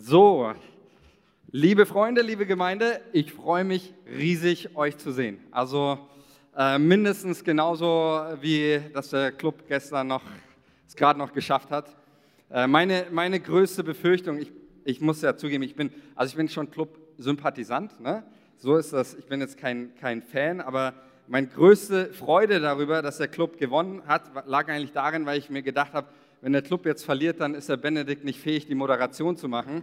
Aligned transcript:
So, 0.00 0.54
liebe 1.50 1.84
Freunde, 1.84 2.22
liebe 2.22 2.46
Gemeinde, 2.46 3.00
ich 3.12 3.32
freue 3.32 3.64
mich 3.64 3.92
riesig, 4.06 4.76
euch 4.76 4.96
zu 4.96 5.10
sehen. 5.10 5.40
Also 5.50 5.98
äh, 6.56 6.78
mindestens 6.78 7.42
genauso, 7.42 8.22
wie 8.40 8.80
das 8.94 9.10
der 9.10 9.32
Club 9.32 9.64
gestern 9.66 10.06
noch, 10.06 10.22
es 10.86 10.94
gerade 10.94 11.18
noch 11.18 11.32
geschafft 11.32 11.72
hat. 11.72 11.96
Äh, 12.48 12.68
meine, 12.68 13.06
meine 13.10 13.40
größte 13.40 13.82
Befürchtung, 13.82 14.38
ich, 14.38 14.52
ich 14.84 15.00
muss 15.00 15.20
ja 15.20 15.36
zugeben, 15.36 15.64
ich 15.64 15.74
bin, 15.74 15.90
also 16.14 16.30
ich 16.30 16.36
bin 16.36 16.48
schon 16.48 16.70
Club-Sympathisant, 16.70 17.98
ne? 17.98 18.22
so 18.56 18.76
ist 18.76 18.92
das, 18.92 19.14
ich 19.14 19.26
bin 19.26 19.40
jetzt 19.40 19.58
kein, 19.58 19.96
kein 19.96 20.22
Fan, 20.22 20.60
aber 20.60 20.94
meine 21.26 21.48
größte 21.48 22.12
Freude 22.12 22.60
darüber, 22.60 23.02
dass 23.02 23.18
der 23.18 23.26
Club 23.26 23.58
gewonnen 23.58 24.02
hat, 24.06 24.30
lag 24.46 24.68
eigentlich 24.68 24.92
darin, 24.92 25.26
weil 25.26 25.40
ich 25.40 25.50
mir 25.50 25.62
gedacht 25.62 25.92
habe, 25.92 26.06
wenn 26.40 26.52
der 26.52 26.62
Club 26.62 26.86
jetzt 26.86 27.04
verliert, 27.04 27.40
dann 27.40 27.54
ist 27.54 27.68
der 27.68 27.76
Benedikt 27.76 28.24
nicht 28.24 28.40
fähig, 28.40 28.66
die 28.66 28.74
Moderation 28.74 29.36
zu 29.36 29.48
machen. 29.48 29.82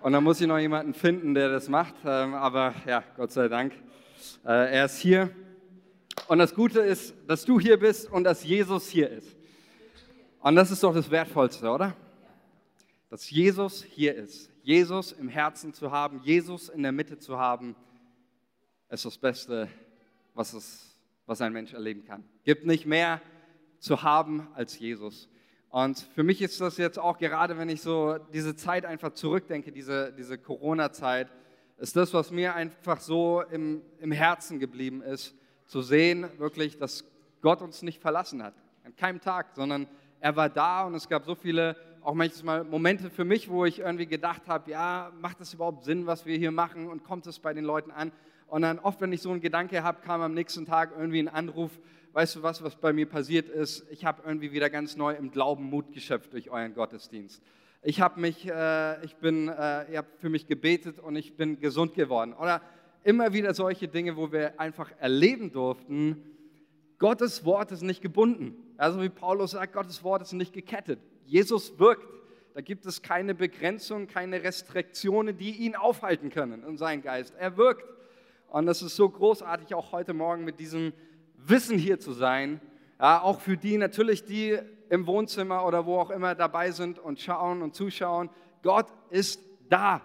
Und 0.00 0.12
dann 0.12 0.24
muss 0.24 0.40
ich 0.40 0.46
noch 0.46 0.58
jemanden 0.58 0.94
finden, 0.94 1.34
der 1.34 1.48
das 1.48 1.68
macht. 1.68 1.94
Ähm, 2.04 2.34
aber 2.34 2.74
ja, 2.86 3.04
Gott 3.16 3.30
sei 3.30 3.48
Dank, 3.48 3.72
äh, 4.44 4.74
er 4.74 4.86
ist 4.86 4.98
hier. 4.98 5.30
Und 6.28 6.38
das 6.38 6.54
Gute 6.54 6.80
ist, 6.80 7.14
dass 7.28 7.44
du 7.44 7.60
hier 7.60 7.78
bist 7.78 8.10
und 8.10 8.24
dass 8.24 8.42
Jesus 8.42 8.88
hier 8.88 9.10
ist. 9.10 9.36
Und 10.40 10.56
das 10.56 10.70
ist 10.70 10.82
doch 10.82 10.94
das 10.94 11.10
Wertvollste, 11.10 11.68
oder? 11.68 11.96
Dass 13.08 13.30
Jesus 13.30 13.84
hier 13.84 14.14
ist. 14.14 14.50
Jesus 14.62 15.12
im 15.12 15.28
Herzen 15.28 15.72
zu 15.72 15.92
haben, 15.92 16.20
Jesus 16.24 16.68
in 16.68 16.82
der 16.82 16.92
Mitte 16.92 17.18
zu 17.18 17.38
haben, 17.38 17.76
ist 18.90 19.04
das 19.04 19.18
Beste, 19.18 19.68
was, 20.34 20.52
es, 20.52 20.96
was 21.26 21.40
ein 21.40 21.52
Mensch 21.52 21.72
erleben 21.72 22.04
kann. 22.04 22.24
Gibt 22.42 22.66
nicht 22.66 22.86
mehr 22.86 23.20
zu 23.78 24.02
haben 24.02 24.48
als 24.54 24.78
Jesus. 24.78 25.28
Und 25.70 25.98
für 26.14 26.22
mich 26.22 26.40
ist 26.42 26.60
das 26.60 26.76
jetzt 26.76 26.98
auch 26.98 27.18
gerade, 27.18 27.58
wenn 27.58 27.68
ich 27.68 27.82
so 27.82 28.18
diese 28.32 28.56
Zeit 28.56 28.86
einfach 28.86 29.12
zurückdenke, 29.12 29.72
diese, 29.72 30.12
diese 30.12 30.38
Corona-Zeit, 30.38 31.28
ist 31.78 31.96
das, 31.96 32.14
was 32.14 32.30
mir 32.30 32.54
einfach 32.54 33.00
so 33.00 33.42
im, 33.50 33.82
im 34.00 34.12
Herzen 34.12 34.58
geblieben 34.58 35.02
ist, 35.02 35.34
zu 35.66 35.82
sehen, 35.82 36.26
wirklich, 36.38 36.78
dass 36.78 37.04
Gott 37.42 37.60
uns 37.60 37.82
nicht 37.82 38.00
verlassen 38.00 38.42
hat. 38.42 38.54
An 38.84 38.96
keinem 38.96 39.20
Tag, 39.20 39.48
sondern 39.54 39.86
er 40.20 40.36
war 40.36 40.48
da 40.48 40.84
und 40.84 40.94
es 40.94 41.08
gab 41.08 41.24
so 41.24 41.34
viele, 41.34 41.76
auch 42.02 42.14
manchmal 42.14 42.64
Momente 42.64 43.10
für 43.10 43.24
mich, 43.24 43.50
wo 43.50 43.64
ich 43.64 43.80
irgendwie 43.80 44.06
gedacht 44.06 44.42
habe, 44.46 44.70
ja, 44.70 45.12
macht 45.20 45.40
das 45.40 45.52
überhaupt 45.52 45.84
Sinn, 45.84 46.06
was 46.06 46.24
wir 46.24 46.38
hier 46.38 46.52
machen 46.52 46.88
und 46.88 47.04
kommt 47.04 47.26
es 47.26 47.38
bei 47.38 47.52
den 47.52 47.64
Leuten 47.64 47.90
an? 47.90 48.12
Und 48.46 48.62
dann 48.62 48.78
oft, 48.78 49.00
wenn 49.00 49.12
ich 49.12 49.20
so 49.20 49.30
einen 49.30 49.40
Gedanke 49.40 49.82
habe, 49.82 50.00
kam 50.02 50.20
am 50.22 50.32
nächsten 50.32 50.66
Tag 50.66 50.92
irgendwie 50.96 51.18
ein 51.18 51.28
Anruf, 51.28 51.72
weißt 52.16 52.36
du 52.36 52.42
was, 52.42 52.62
was 52.62 52.76
bei 52.76 52.94
mir 52.94 53.04
passiert 53.04 53.50
ist? 53.50 53.84
Ich 53.90 54.06
habe 54.06 54.22
irgendwie 54.24 54.50
wieder 54.50 54.70
ganz 54.70 54.96
neu 54.96 55.12
im 55.12 55.30
Glauben 55.30 55.64
Mut 55.64 55.92
geschöpft 55.92 56.32
durch 56.32 56.48
euren 56.48 56.72
Gottesdienst. 56.72 57.42
Ich 57.82 58.00
habe 58.00 58.18
mich, 58.18 58.48
äh, 58.48 59.04
ich 59.04 59.16
bin, 59.16 59.48
äh, 59.48 59.92
ihr 59.92 59.98
habt 59.98 60.18
für 60.18 60.30
mich 60.30 60.46
gebetet 60.46 60.98
und 60.98 61.14
ich 61.14 61.36
bin 61.36 61.60
gesund 61.60 61.92
geworden. 61.92 62.32
Oder 62.32 62.62
immer 63.04 63.34
wieder 63.34 63.52
solche 63.52 63.86
Dinge, 63.86 64.16
wo 64.16 64.32
wir 64.32 64.58
einfach 64.58 64.90
erleben 64.98 65.52
durften, 65.52 66.24
Gottes 66.98 67.44
Wort 67.44 67.70
ist 67.70 67.82
nicht 67.82 68.00
gebunden. 68.00 68.56
Also 68.78 69.02
wie 69.02 69.10
Paulus 69.10 69.50
sagt, 69.50 69.74
Gottes 69.74 70.02
Wort 70.02 70.22
ist 70.22 70.32
nicht 70.32 70.54
gekettet. 70.54 71.00
Jesus 71.26 71.78
wirkt. 71.78 72.08
Da 72.54 72.62
gibt 72.62 72.86
es 72.86 73.02
keine 73.02 73.34
Begrenzung, 73.34 74.06
keine 74.06 74.42
Restriktionen, 74.42 75.36
die 75.36 75.50
ihn 75.50 75.76
aufhalten 75.76 76.30
können 76.30 76.64
in 76.66 76.78
seinem 76.78 77.02
Geist. 77.02 77.34
Er 77.38 77.58
wirkt. 77.58 77.84
Und 78.48 78.64
das 78.64 78.80
ist 78.80 78.96
so 78.96 79.06
großartig, 79.06 79.74
auch 79.74 79.92
heute 79.92 80.14
Morgen 80.14 80.44
mit 80.44 80.58
diesem 80.58 80.94
Wissen 81.48 81.78
hier 81.78 82.00
zu 82.00 82.12
sein. 82.12 82.60
Ja, 82.98 83.22
auch 83.22 83.40
für 83.40 83.56
die 83.56 83.76
natürlich, 83.78 84.24
die 84.24 84.58
im 84.88 85.06
Wohnzimmer 85.06 85.66
oder 85.66 85.86
wo 85.86 85.98
auch 85.98 86.10
immer 86.10 86.34
dabei 86.34 86.70
sind 86.70 86.98
und 86.98 87.20
schauen 87.20 87.62
und 87.62 87.74
zuschauen. 87.74 88.30
Gott 88.62 88.86
ist 89.10 89.40
da. 89.68 90.00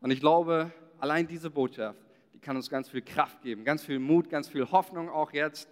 Und 0.00 0.10
ich 0.10 0.20
glaube, 0.20 0.72
allein 0.98 1.26
diese 1.26 1.50
Botschaft, 1.50 1.98
die 2.34 2.38
kann 2.38 2.56
uns 2.56 2.70
ganz 2.70 2.88
viel 2.88 3.02
Kraft 3.02 3.42
geben, 3.42 3.64
ganz 3.64 3.84
viel 3.84 3.98
Mut, 3.98 4.30
ganz 4.30 4.48
viel 4.48 4.70
Hoffnung 4.70 5.08
auch 5.08 5.32
jetzt. 5.32 5.68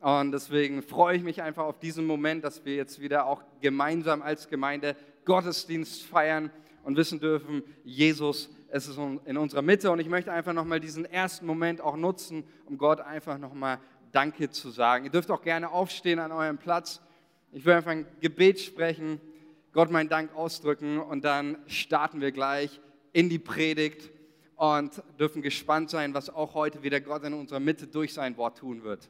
Und 0.00 0.32
deswegen 0.32 0.82
freue 0.82 1.16
ich 1.16 1.22
mich 1.22 1.42
einfach 1.42 1.64
auf 1.64 1.78
diesen 1.78 2.06
Moment, 2.06 2.44
dass 2.44 2.64
wir 2.64 2.74
jetzt 2.76 3.00
wieder 3.00 3.26
auch 3.26 3.42
gemeinsam 3.60 4.22
als 4.22 4.48
Gemeinde 4.48 4.96
Gottesdienst 5.24 6.04
feiern 6.04 6.50
und 6.84 6.96
wissen 6.96 7.18
dürfen, 7.18 7.62
Jesus 7.84 8.50
es 8.76 8.88
ist 8.88 8.98
in 9.24 9.36
unserer 9.36 9.62
Mitte 9.62 9.90
und 9.90 9.98
ich 9.98 10.08
möchte 10.08 10.30
einfach 10.30 10.52
nochmal 10.52 10.80
diesen 10.80 11.06
ersten 11.06 11.46
Moment 11.46 11.80
auch 11.80 11.96
nutzen, 11.96 12.44
um 12.66 12.76
Gott 12.76 13.00
einfach 13.00 13.38
nochmal 13.38 13.78
Danke 14.12 14.50
zu 14.50 14.70
sagen. 14.70 15.04
Ihr 15.06 15.10
dürft 15.10 15.30
auch 15.30 15.42
gerne 15.42 15.70
aufstehen 15.70 16.18
an 16.18 16.30
eurem 16.30 16.58
Platz. 16.58 17.00
Ich 17.52 17.64
will 17.64 17.74
einfach 17.74 17.90
ein 17.90 18.06
Gebet 18.20 18.60
sprechen, 18.60 19.20
Gott 19.72 19.90
meinen 19.90 20.08
Dank 20.08 20.34
ausdrücken 20.34 20.98
und 20.98 21.24
dann 21.24 21.58
starten 21.66 22.20
wir 22.20 22.32
gleich 22.32 22.80
in 23.12 23.28
die 23.28 23.38
Predigt 23.38 24.10
und 24.56 25.02
dürfen 25.18 25.42
gespannt 25.42 25.90
sein, 25.90 26.14
was 26.14 26.30
auch 26.30 26.54
heute 26.54 26.82
wieder 26.82 27.00
Gott 27.00 27.24
in 27.24 27.34
unserer 27.34 27.60
Mitte 27.60 27.86
durch 27.86 28.12
sein 28.12 28.36
Wort 28.36 28.58
tun 28.58 28.84
wird. 28.84 29.08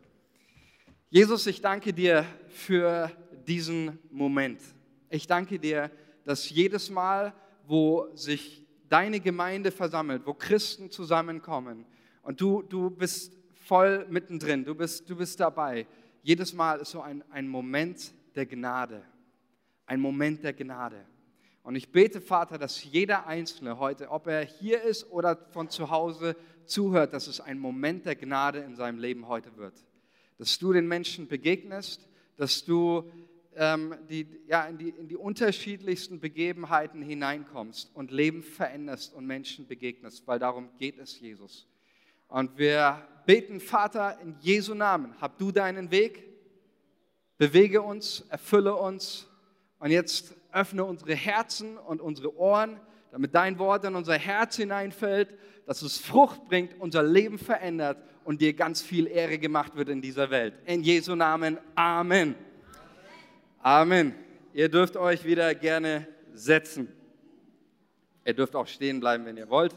Jesus, 1.10 1.46
ich 1.46 1.60
danke 1.60 1.92
dir 1.92 2.24
für 2.48 3.10
diesen 3.46 3.98
Moment. 4.10 4.60
Ich 5.08 5.26
danke 5.26 5.58
dir, 5.58 5.90
dass 6.24 6.50
jedes 6.50 6.90
Mal, 6.90 7.32
wo 7.66 8.08
sich 8.14 8.65
deine 8.88 9.20
Gemeinde 9.20 9.70
versammelt, 9.70 10.22
wo 10.26 10.34
Christen 10.34 10.90
zusammenkommen 10.90 11.86
und 12.22 12.40
du, 12.40 12.62
du 12.62 12.90
bist 12.90 13.32
voll 13.54 14.06
mittendrin, 14.08 14.64
du 14.64 14.74
bist, 14.74 15.08
du 15.08 15.16
bist 15.16 15.40
dabei. 15.40 15.86
Jedes 16.22 16.52
Mal 16.52 16.80
ist 16.80 16.90
so 16.90 17.00
ein, 17.00 17.24
ein 17.30 17.48
Moment 17.48 18.12
der 18.34 18.46
Gnade, 18.46 19.02
ein 19.86 20.00
Moment 20.00 20.42
der 20.44 20.52
Gnade. 20.52 21.04
Und 21.62 21.74
ich 21.74 21.90
bete, 21.90 22.20
Vater, 22.20 22.58
dass 22.58 22.84
jeder 22.84 23.26
Einzelne 23.26 23.78
heute, 23.78 24.10
ob 24.10 24.28
er 24.28 24.44
hier 24.44 24.82
ist 24.82 25.10
oder 25.10 25.36
von 25.50 25.68
zu 25.68 25.90
Hause 25.90 26.36
zuhört, 26.64 27.12
dass 27.12 27.26
es 27.26 27.40
ein 27.40 27.58
Moment 27.58 28.06
der 28.06 28.14
Gnade 28.14 28.60
in 28.60 28.76
seinem 28.76 28.98
Leben 28.98 29.26
heute 29.26 29.56
wird. 29.56 29.74
Dass 30.38 30.58
du 30.58 30.72
den 30.72 30.86
Menschen 30.86 31.26
begegnest, 31.26 32.08
dass 32.36 32.64
du 32.64 33.10
die, 33.56 34.26
ja, 34.46 34.66
in, 34.66 34.76
die, 34.76 34.90
in 34.90 35.08
die 35.08 35.16
unterschiedlichsten 35.16 36.20
Begebenheiten 36.20 37.00
hineinkommst 37.00 37.90
und 37.94 38.10
Leben 38.10 38.42
veränderst 38.42 39.14
und 39.14 39.26
Menschen 39.26 39.66
begegnest, 39.66 40.26
weil 40.26 40.38
darum 40.38 40.68
geht 40.78 40.98
es 40.98 41.18
Jesus. 41.18 41.66
Und 42.28 42.58
wir 42.58 43.06
beten, 43.24 43.60
Vater, 43.60 44.18
in 44.20 44.36
Jesu 44.40 44.74
Namen, 44.74 45.18
hab 45.20 45.38
du 45.38 45.52
deinen 45.52 45.90
Weg, 45.90 46.24
bewege 47.38 47.80
uns, 47.80 48.26
erfülle 48.28 48.74
uns 48.74 49.26
und 49.78 49.90
jetzt 49.90 50.34
öffne 50.52 50.84
unsere 50.84 51.14
Herzen 51.14 51.78
und 51.78 52.00
unsere 52.00 52.36
Ohren, 52.36 52.78
damit 53.10 53.34
dein 53.34 53.58
Wort 53.58 53.84
in 53.84 53.94
unser 53.94 54.18
Herz 54.18 54.56
hineinfällt, 54.56 55.32
dass 55.66 55.82
es 55.82 55.98
Frucht 55.98 56.44
bringt, 56.46 56.78
unser 56.78 57.02
Leben 57.02 57.38
verändert 57.38 57.98
und 58.24 58.40
dir 58.40 58.52
ganz 58.52 58.82
viel 58.82 59.06
Ehre 59.06 59.38
gemacht 59.38 59.76
wird 59.76 59.88
in 59.88 60.02
dieser 60.02 60.30
Welt. 60.30 60.54
In 60.66 60.82
Jesu 60.82 61.14
Namen, 61.14 61.58
Amen. 61.74 62.34
Amen. 63.66 64.14
Ihr 64.54 64.68
dürft 64.68 64.96
euch 64.96 65.24
wieder 65.24 65.52
gerne 65.56 66.06
setzen. 66.32 66.86
Ihr 68.24 68.32
dürft 68.32 68.54
auch 68.54 68.68
stehen 68.68 69.00
bleiben, 69.00 69.26
wenn 69.26 69.36
ihr 69.36 69.50
wollt, 69.50 69.74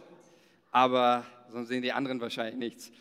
aber 0.69 1.25
sonst 1.47 1.69
sehen 1.69 1.81
die 1.81 1.91
anderen 1.91 2.21
wahrscheinlich 2.21 2.55
nichts. 2.55 2.91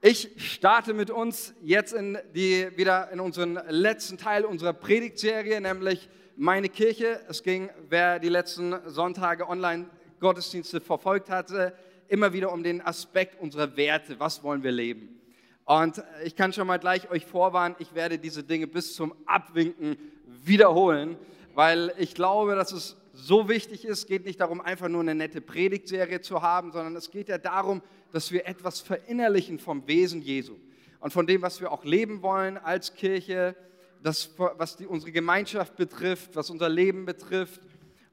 Ich 0.00 0.30
starte 0.36 0.94
mit 0.94 1.10
uns 1.10 1.54
jetzt 1.60 1.92
in 1.92 2.18
die, 2.36 2.68
wieder 2.76 3.10
in 3.10 3.18
unseren 3.18 3.58
letzten 3.68 4.16
Teil 4.16 4.44
unserer 4.44 4.74
Predigtserie, 4.74 5.60
nämlich 5.60 6.08
meine 6.36 6.68
Kirche. 6.68 7.20
Es 7.28 7.42
ging, 7.42 7.68
wer 7.88 8.20
die 8.20 8.28
letzten 8.28 8.76
Sonntage 8.88 9.48
Online-Gottesdienste 9.48 10.80
verfolgt 10.80 11.30
hatte, 11.30 11.74
immer 12.06 12.32
wieder 12.32 12.52
um 12.52 12.62
den 12.62 12.80
Aspekt 12.80 13.40
unserer 13.40 13.76
Werte. 13.76 14.20
Was 14.20 14.44
wollen 14.44 14.62
wir 14.62 14.70
leben? 14.70 15.20
Und 15.64 16.00
ich 16.24 16.36
kann 16.36 16.52
schon 16.52 16.68
mal 16.68 16.78
gleich 16.78 17.10
euch 17.10 17.26
vorwarnen, 17.26 17.74
ich 17.80 17.92
werde 17.96 18.20
diese 18.20 18.44
Dinge 18.44 18.68
bis 18.68 18.94
zum 18.94 19.12
Abwinken 19.26 19.98
wiederholen, 20.44 21.16
weil 21.54 21.92
ich 21.98 22.14
glaube, 22.14 22.54
dass 22.54 22.72
es 22.72 22.96
so 23.12 23.48
wichtig 23.48 23.84
ist. 23.84 24.00
Es 24.00 24.06
geht 24.06 24.24
nicht 24.24 24.40
darum, 24.40 24.60
einfach 24.60 24.88
nur 24.88 25.00
eine 25.00 25.14
nette 25.14 25.40
Predigtserie 25.40 26.20
zu 26.20 26.42
haben, 26.42 26.72
sondern 26.72 26.94
es 26.96 27.10
geht 27.10 27.28
ja 27.28 27.38
darum, 27.38 27.82
dass 28.12 28.32
wir 28.32 28.46
etwas 28.46 28.80
verinnerlichen 28.80 29.58
vom 29.58 29.86
Wesen 29.86 30.22
Jesu 30.22 30.54
und 31.00 31.12
von 31.12 31.26
dem, 31.26 31.42
was 31.42 31.60
wir 31.60 31.72
auch 31.72 31.84
leben 31.84 32.22
wollen 32.22 32.56
als 32.56 32.94
Kirche, 32.94 33.56
das, 34.02 34.30
was 34.36 34.76
die, 34.76 34.86
unsere 34.86 35.12
Gemeinschaft 35.12 35.76
betrifft, 35.76 36.36
was 36.36 36.50
unser 36.50 36.68
Leben 36.68 37.04
betrifft. 37.04 37.60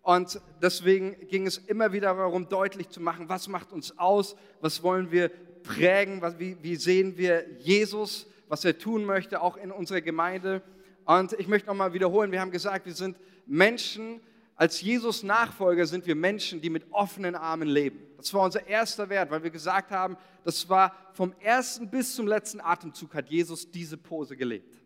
Und 0.01 0.39
deswegen 0.61 1.15
ging 1.29 1.47
es 1.47 1.57
immer 1.57 1.93
wieder 1.93 2.13
darum, 2.15 2.49
deutlich 2.49 2.89
zu 2.89 3.01
machen, 3.01 3.29
was 3.29 3.47
macht 3.47 3.71
uns 3.71 3.97
aus, 3.97 4.35
was 4.61 4.83
wollen 4.83 5.11
wir 5.11 5.31
prägen, 5.63 6.21
was, 6.21 6.37
wie, 6.39 6.57
wie 6.61 6.75
sehen 6.75 7.17
wir 7.17 7.45
Jesus, 7.59 8.27
was 8.47 8.65
er 8.65 8.77
tun 8.77 9.05
möchte, 9.05 9.41
auch 9.41 9.57
in 9.57 9.71
unserer 9.71 10.01
Gemeinde. 10.01 10.61
Und 11.05 11.33
ich 11.33 11.47
möchte 11.47 11.67
nochmal 11.67 11.93
wiederholen, 11.93 12.31
wir 12.31 12.41
haben 12.41 12.51
gesagt, 12.51 12.85
wir 12.85 12.93
sind 12.93 13.17
Menschen, 13.45 14.21
als 14.55 14.81
Jesus 14.81 15.21
Nachfolger 15.21 15.85
sind 15.85 16.07
wir 16.07 16.15
Menschen, 16.15 16.61
die 16.61 16.69
mit 16.69 16.91
offenen 16.91 17.35
Armen 17.35 17.67
leben. 17.67 17.99
Das 18.17 18.33
war 18.33 18.41
unser 18.43 18.65
erster 18.65 19.09
Wert, 19.09 19.29
weil 19.29 19.43
wir 19.43 19.51
gesagt 19.51 19.91
haben, 19.91 20.17
das 20.43 20.67
war 20.69 20.95
vom 21.13 21.33
ersten 21.41 21.89
bis 21.89 22.15
zum 22.15 22.25
letzten 22.25 22.61
Atemzug 22.61 23.13
hat 23.13 23.29
Jesus 23.29 23.69
diese 23.69 23.97
Pose 23.97 24.35
gelebt. 24.37 24.81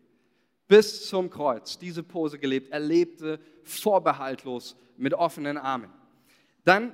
Bis 0.66 1.08
zum 1.08 1.30
Kreuz 1.30 1.78
diese 1.78 2.02
Pose 2.02 2.38
gelebt. 2.38 2.70
Er 2.70 2.80
lebte 2.80 3.40
vorbehaltlos 3.62 4.76
mit 4.96 5.14
offenen 5.14 5.56
Armen. 5.56 5.90
Dann 6.64 6.92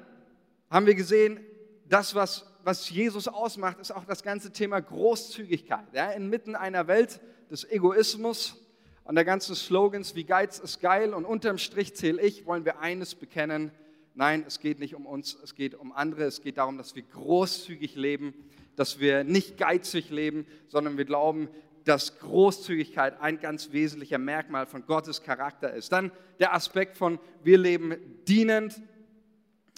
haben 0.71 0.87
wir 0.87 0.95
gesehen, 0.95 1.41
das, 1.89 2.15
was, 2.15 2.47
was 2.63 2.89
Jesus 2.91 3.27
ausmacht, 3.27 3.79
ist 3.81 3.91
auch 3.91 4.05
das 4.05 4.23
ganze 4.23 4.53
Thema 4.53 4.81
Großzügigkeit. 4.81 5.87
Ja, 5.93 6.11
inmitten 6.11 6.55
einer 6.55 6.87
Welt 6.87 7.21
des 7.51 7.65
Egoismus 7.71 8.66
und 9.07 9.15
der 9.15 9.25
ganzen 9.25 9.55
Slogans 9.55 10.17
wie 10.17 10.25
Geiz 10.25 10.59
ist 10.59 10.81
geil 10.81 11.15
und 11.15 11.25
unterm 11.25 11.59
Strich 11.59 11.95
zähle 11.95 12.21
ich, 12.21 12.45
wollen 12.45 12.65
wir 12.65 12.81
eines 12.81 13.15
bekennen. 13.15 13.71
Nein, 14.15 14.45
es 14.47 14.59
geht 14.59 14.81
nicht 14.81 14.97
um 14.97 15.07
uns, 15.07 15.39
es 15.45 15.55
geht 15.55 15.77
um 15.77 15.93
andere. 15.93 16.25
Es 16.25 16.41
geht 16.41 16.59
darum, 16.59 16.77
dass 16.77 16.97
wir 16.97 17.03
großzügig 17.03 17.95
leben, 17.95 18.35
dass 18.75 18.99
wir 18.99 19.23
nicht 19.23 19.59
geizig 19.59 20.11
leben, 20.11 20.45
sondern 20.67 20.99
wir 20.99 21.05
glauben, 21.05 21.49
dass 21.85 22.19
Großzügigkeit 22.19 23.21
ein 23.21 23.39
ganz 23.39 23.71
wesentlicher 23.71 24.19
Merkmal 24.19 24.67
von 24.67 24.85
Gottes 24.87 25.23
Charakter 25.23 25.73
ist. 25.73 25.93
Dann 25.93 26.11
der 26.41 26.53
Aspekt 26.53 26.97
von 26.97 27.21
wir 27.45 27.59
leben 27.59 27.95
dienend, 28.27 28.83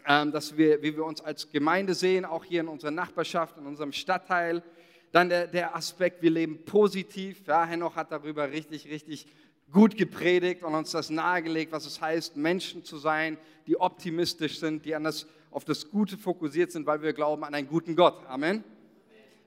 ähm, 0.06 0.32
dass 0.32 0.56
wir, 0.56 0.82
wie 0.82 0.96
wir 0.96 1.04
uns 1.04 1.20
als 1.20 1.50
Gemeinde 1.50 1.92
sehen, 1.92 2.24
auch 2.24 2.44
hier 2.44 2.62
in 2.62 2.68
unserer 2.68 2.92
Nachbarschaft, 2.92 3.58
in 3.58 3.66
unserem 3.66 3.92
Stadtteil. 3.92 4.62
Dann 5.12 5.28
der, 5.28 5.46
der 5.46 5.74
Aspekt, 5.74 6.22
wir 6.22 6.30
leben 6.30 6.64
positiv. 6.64 7.46
Ja, 7.46 7.64
Henoch 7.64 7.96
hat 7.96 8.12
darüber 8.12 8.50
richtig, 8.50 8.88
richtig 8.88 9.26
gut 9.72 9.96
gepredigt 9.96 10.62
und 10.62 10.74
uns 10.74 10.90
das 10.90 11.10
nahegelegt, 11.10 11.72
was 11.72 11.86
es 11.86 12.00
heißt, 12.00 12.36
Menschen 12.36 12.84
zu 12.84 12.98
sein, 12.98 13.38
die 13.66 13.78
optimistisch 13.78 14.58
sind, 14.58 14.84
die 14.84 14.94
an 14.94 15.04
das, 15.04 15.26
auf 15.50 15.64
das 15.64 15.90
Gute 15.90 16.16
fokussiert 16.16 16.72
sind, 16.72 16.86
weil 16.86 17.02
wir 17.02 17.12
glauben 17.12 17.44
an 17.44 17.54
einen 17.54 17.68
guten 17.68 17.96
Gott. 17.96 18.24
Amen. 18.26 18.64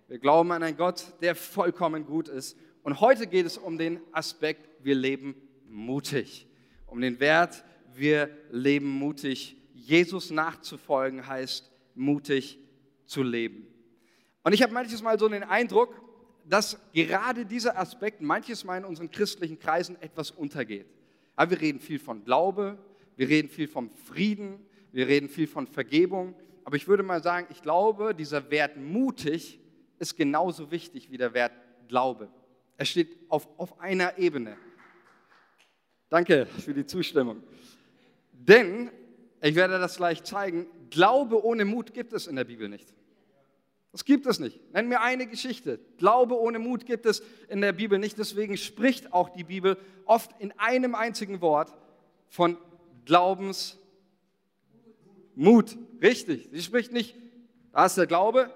Wir 0.07 0.19
glauben 0.19 0.51
an 0.51 0.61
einen 0.61 0.77
Gott, 0.77 1.05
der 1.21 1.35
vollkommen 1.35 2.05
gut 2.05 2.27
ist. 2.27 2.57
Und 2.83 2.99
heute 2.99 3.27
geht 3.27 3.45
es 3.45 3.57
um 3.57 3.77
den 3.77 3.99
Aspekt, 4.11 4.67
wir 4.83 4.95
leben 4.95 5.35
mutig. 5.67 6.47
Um 6.87 7.01
den 7.01 7.19
Wert, 7.19 7.63
wir 7.95 8.29
leben 8.51 8.89
mutig. 8.89 9.55
Jesus 9.73 10.31
nachzufolgen 10.31 11.25
heißt, 11.27 11.71
mutig 11.95 12.59
zu 13.05 13.23
leben. 13.23 13.70
Und 14.43 14.53
ich 14.53 14.61
habe 14.63 14.73
manches 14.73 15.01
Mal 15.01 15.19
so 15.19 15.27
den 15.29 15.43
Eindruck, 15.43 15.93
dass 16.45 16.77
gerade 16.93 17.45
dieser 17.45 17.77
Aspekt 17.77 18.21
manches 18.21 18.63
Mal 18.63 18.77
in 18.77 18.85
unseren 18.85 19.11
christlichen 19.11 19.59
Kreisen 19.59 20.01
etwas 20.01 20.31
untergeht. 20.31 20.87
Aber 21.35 21.51
wir 21.51 21.61
reden 21.61 21.79
viel 21.79 21.99
von 21.99 22.23
Glaube, 22.23 22.77
wir 23.15 23.29
reden 23.29 23.49
viel 23.49 23.67
vom 23.67 23.89
Frieden, 23.91 24.65
wir 24.91 25.07
reden 25.07 25.29
viel 25.29 25.47
von 25.47 25.67
Vergebung. 25.67 26.35
Aber 26.63 26.75
ich 26.75 26.87
würde 26.87 27.03
mal 27.03 27.21
sagen, 27.21 27.47
ich 27.51 27.61
glaube, 27.61 28.15
dieser 28.15 28.49
Wert 28.51 28.77
mutig 28.77 29.59
ist 29.99 30.17
genauso 30.17 30.71
wichtig 30.71 31.11
wie 31.11 31.17
der 31.17 31.33
Wert 31.33 31.53
Glaube. 31.87 32.29
Er 32.77 32.85
steht 32.85 33.17
auf, 33.29 33.47
auf 33.57 33.79
einer 33.79 34.17
Ebene. 34.17 34.57
Danke 36.09 36.45
für 36.45 36.73
die 36.73 36.85
Zustimmung. 36.85 37.43
Denn, 38.31 38.91
ich 39.41 39.55
werde 39.55 39.79
das 39.79 39.97
gleich 39.97 40.23
zeigen, 40.23 40.65
Glaube 40.89 41.45
ohne 41.45 41.63
Mut 41.63 41.93
gibt 41.93 42.11
es 42.11 42.27
in 42.27 42.35
der 42.35 42.43
Bibel 42.43 42.67
nicht. 42.67 42.93
Das 43.91 44.05
gibt 44.05 44.25
es 44.25 44.39
nicht. 44.39 44.59
Nenn 44.73 44.87
mir 44.87 45.01
eine 45.01 45.27
Geschichte. 45.27 45.79
Glaube 45.97 46.39
ohne 46.39 46.59
Mut 46.59 46.85
gibt 46.85 47.05
es 47.05 47.21
in 47.49 47.59
der 47.59 47.73
Bibel 47.73 47.99
nicht. 47.99 48.17
Deswegen 48.17 48.55
spricht 48.55 49.11
auch 49.11 49.29
die 49.29 49.43
Bibel 49.43 49.77
oft 50.05 50.31
in 50.39 50.53
einem 50.57 50.95
einzigen 50.95 51.41
Wort 51.41 51.73
von 52.29 52.57
Glaubensmut. 53.05 53.77
Richtig. 56.01 56.49
Sie 56.51 56.61
spricht 56.61 56.93
nicht, 56.93 57.15
da 57.73 57.85
ist 57.85 57.97
der 57.97 58.07
Glaube, 58.07 58.49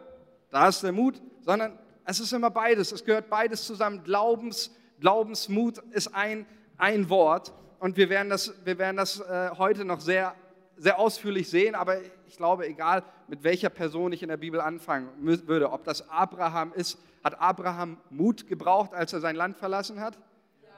da 0.51 0.69
ist 0.69 0.83
der 0.83 0.93
Mut, 0.93 1.21
sondern 1.41 1.77
es 2.05 2.21
ist 2.21 2.31
immer 2.31 2.49
beides. 2.49 2.93
Es 2.93 3.03
gehört 3.03 3.29
beides 3.29 3.65
zusammen. 3.65 4.03
Glaubens, 4.03 4.73
Glaubensmut 5.01 5.79
ist 5.91 6.15
ein, 6.15 6.45
ein 6.77 7.09
Wort. 7.09 7.51
Und 7.79 7.97
wir 7.97 8.09
werden 8.09 8.29
das, 8.29 8.53
wir 8.63 8.77
werden 8.77 8.95
das 8.97 9.19
äh, 9.19 9.49
heute 9.57 9.83
noch 9.83 9.99
sehr, 9.99 10.33
sehr 10.77 10.99
ausführlich 10.99 11.49
sehen. 11.49 11.75
Aber 11.75 11.97
ich 12.27 12.37
glaube, 12.37 12.67
egal 12.67 13.03
mit 13.27 13.43
welcher 13.43 13.69
Person 13.69 14.11
ich 14.11 14.21
in 14.23 14.29
der 14.29 14.37
Bibel 14.37 14.61
anfangen 14.61 15.09
würde, 15.21 15.71
ob 15.71 15.83
das 15.83 16.09
Abraham 16.09 16.73
ist, 16.73 16.97
hat 17.23 17.39
Abraham 17.41 17.97
Mut 18.09 18.47
gebraucht, 18.47 18.93
als 18.93 19.13
er 19.13 19.19
sein 19.19 19.35
Land 19.35 19.57
verlassen 19.57 19.99
hat? 19.99 20.17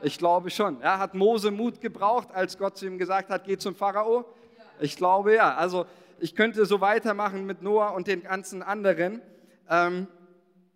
Ich 0.02 0.18
glaube 0.18 0.50
schon. 0.50 0.80
Ja, 0.82 1.00
hat 1.00 1.16
Mose 1.16 1.52
Mut 1.52 1.82
gebraucht, 1.82 2.30
als 2.32 2.58
Gott 2.58 2.78
zu 2.78 2.86
ihm 2.86 2.98
gesagt 2.98 3.30
hat, 3.30 3.46
geh 3.46 3.58
zum 3.58 3.76
Pharao? 3.76 4.26
Ich 4.80 4.96
glaube 4.96 5.34
ja. 5.36 5.56
Also 5.56 5.86
ich 6.20 6.36
könnte 6.36 6.66
so 6.66 6.82
weitermachen 6.82 7.46
mit 7.46 7.62
Noah 7.62 7.94
und 7.96 8.08
den 8.08 8.24
ganzen 8.24 8.62
anderen. 8.62 9.22
Ähm, 9.70 10.08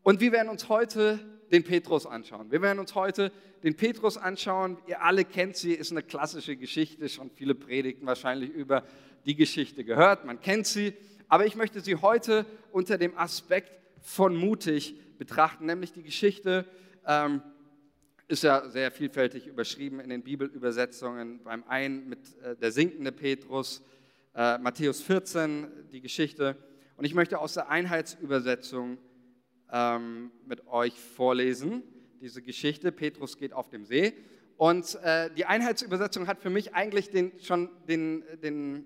und 0.04 0.20
wir 0.20 0.32
werden 0.32 0.50
uns 0.50 0.70
heute 0.70 1.20
den 1.52 1.64
Petrus 1.64 2.06
anschauen. 2.06 2.52
Wir 2.52 2.62
werden 2.62 2.80
uns 2.80 2.96
heute 2.96 3.32
den 3.64 3.76
Petrus 3.76 4.18
anschauen. 4.18 4.78
Ihr 4.88 5.04
alle 5.04 5.26
kennt 5.26 5.56
sie, 5.56 5.74
ist 5.74 5.92
eine 5.92 6.02
klassische 6.02 6.56
Geschichte, 6.56 7.08
schon 7.10 7.30
viele 7.30 7.54
Predigten 7.54 8.08
wahrscheinlich 8.08 8.50
über 8.50 8.84
die 9.26 9.36
Geschichte 9.36 9.84
gehört. 9.84 10.26
Man 10.26 10.40
kennt 10.40 10.68
sie. 10.68 10.94
Aber 11.28 11.46
ich 11.46 11.56
möchte 11.56 11.80
sie 11.80 11.96
heute 11.96 12.46
unter 12.72 12.98
dem 12.98 13.18
Aspekt 13.18 13.72
von 14.02 14.36
mutig 14.36 14.96
betrachten, 15.18 15.66
nämlich 15.66 15.94
die 15.94 16.04
Geschichte 16.04 16.66
ähm, 17.06 17.42
ist 18.28 18.44
ja 18.44 18.68
sehr 18.70 18.92
vielfältig 18.92 19.46
überschrieben 19.46 20.00
in 20.00 20.10
den 20.10 20.24
Bibelübersetzungen. 20.24 21.44
Beim 21.44 21.64
einen 21.68 22.08
mit 22.08 22.20
äh, 22.42 22.56
der 22.56 22.72
sinkende 22.72 23.12
Petrus, 23.12 23.84
äh, 24.34 24.58
Matthäus 24.58 25.02
14, 25.02 25.68
die 25.92 26.02
Geschichte. 26.02 26.56
Und 26.96 27.06
ich 27.06 27.14
möchte 27.14 27.40
aus 27.40 27.54
der 27.54 27.70
Einheitsübersetzung 27.70 28.98
ähm, 29.72 30.32
mit 30.46 30.66
euch 30.68 31.00
vorlesen, 31.00 31.84
diese 32.22 32.42
Geschichte. 32.42 32.92
Petrus 32.92 33.38
geht 33.38 33.54
auf 33.54 33.70
dem 33.70 33.86
See. 33.86 34.14
Und 34.56 34.96
äh, 35.04 35.30
die 35.34 35.46
Einheitsübersetzung 35.46 36.28
hat 36.28 36.40
für 36.40 36.50
mich 36.50 36.74
eigentlich 36.74 37.10
den, 37.10 37.32
schon 37.42 37.70
den, 37.88 38.24
den, 38.42 38.86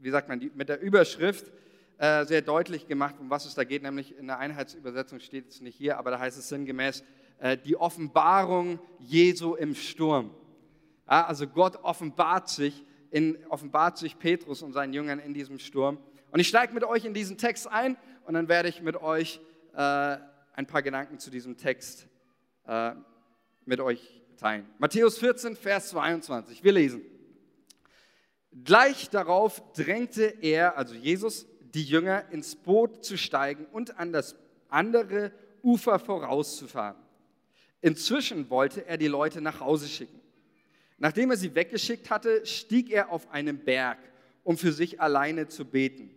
wie 0.00 0.10
sagt 0.10 0.28
man, 0.28 0.40
die, 0.40 0.50
mit 0.54 0.68
der 0.68 0.80
Überschrift 0.80 1.52
äh, 1.98 2.24
sehr 2.24 2.42
deutlich 2.42 2.86
gemacht, 2.86 3.16
um 3.18 3.30
was 3.30 3.44
es 3.44 3.54
da 3.54 3.64
geht. 3.64 3.82
Nämlich 3.82 4.16
in 4.16 4.26
der 4.26 4.38
Einheitsübersetzung 4.38 5.20
steht 5.20 5.48
es 5.48 5.60
nicht 5.60 5.76
hier, 5.76 5.98
aber 5.98 6.10
da 6.10 6.18
heißt 6.18 6.38
es 6.38 6.48
sinngemäß, 6.48 7.04
äh, 7.38 7.56
die 7.56 7.76
Offenbarung 7.76 8.80
Jesu 8.98 9.54
im 9.54 9.74
Sturm. 9.74 10.30
Ja, 11.08 11.26
also 11.26 11.46
Gott 11.46 11.76
offenbart 11.82 12.48
sich, 12.48 12.84
in, 13.10 13.36
offenbart 13.48 13.98
sich 13.98 14.18
Petrus 14.18 14.62
und 14.62 14.72
seinen 14.72 14.92
Jüngern 14.92 15.18
in 15.18 15.34
diesem 15.34 15.58
Sturm. 15.58 15.98
Und 16.30 16.40
ich 16.40 16.48
steige 16.48 16.72
mit 16.72 16.84
euch 16.84 17.04
in 17.04 17.14
diesen 17.14 17.36
Text 17.36 17.66
ein 17.66 17.96
und 18.24 18.34
dann 18.34 18.48
werde 18.48 18.68
ich 18.68 18.80
mit 18.80 18.96
euch 18.96 19.40
äh, 19.74 20.16
ein 20.54 20.66
paar 20.66 20.82
Gedanken 20.82 21.18
zu 21.18 21.30
diesem 21.30 21.56
Text 21.56 22.06
äh, 22.66 22.92
mit 23.64 23.80
euch 23.80 24.22
teilen. 24.36 24.66
Matthäus 24.78 25.18
14, 25.18 25.56
Vers 25.56 25.90
22. 25.90 26.62
Wir 26.62 26.72
lesen. 26.72 27.02
Gleich 28.64 29.10
darauf 29.10 29.62
drängte 29.74 30.24
er, 30.40 30.76
also 30.76 30.94
Jesus, 30.94 31.46
die 31.74 31.84
Jünger 31.84 32.24
ins 32.30 32.56
Boot 32.56 33.04
zu 33.04 33.16
steigen 33.16 33.66
und 33.66 33.98
an 33.98 34.12
das 34.12 34.34
andere 34.68 35.32
Ufer 35.62 35.98
vorauszufahren. 35.98 36.96
Inzwischen 37.80 38.50
wollte 38.50 38.86
er 38.86 38.98
die 38.98 39.08
Leute 39.08 39.40
nach 39.40 39.60
Hause 39.60 39.88
schicken. 39.88 40.20
Nachdem 40.98 41.30
er 41.30 41.36
sie 41.36 41.54
weggeschickt 41.54 42.10
hatte, 42.10 42.44
stieg 42.44 42.90
er 42.90 43.10
auf 43.10 43.30
einen 43.30 43.58
Berg, 43.58 43.98
um 44.42 44.58
für 44.58 44.72
sich 44.72 45.00
alleine 45.00 45.48
zu 45.48 45.64
beten. 45.64 46.10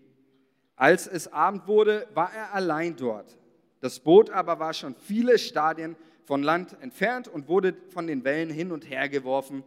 Als 0.75 1.07
es 1.07 1.31
Abend 1.31 1.67
wurde, 1.67 2.07
war 2.13 2.33
er 2.33 2.53
allein 2.53 2.95
dort. 2.95 3.37
Das 3.79 3.99
Boot 3.99 4.29
aber 4.29 4.59
war 4.59 4.73
schon 4.73 4.95
viele 4.95 5.37
Stadien 5.37 5.95
von 6.25 6.41
Land 6.41 6.75
entfernt 6.81 7.27
und 7.27 7.47
wurde 7.47 7.75
von 7.89 8.07
den 8.07 8.23
Wellen 8.23 8.49
hin 8.49 8.71
und 8.71 8.89
her 8.89 9.07
geworfen, 9.07 9.63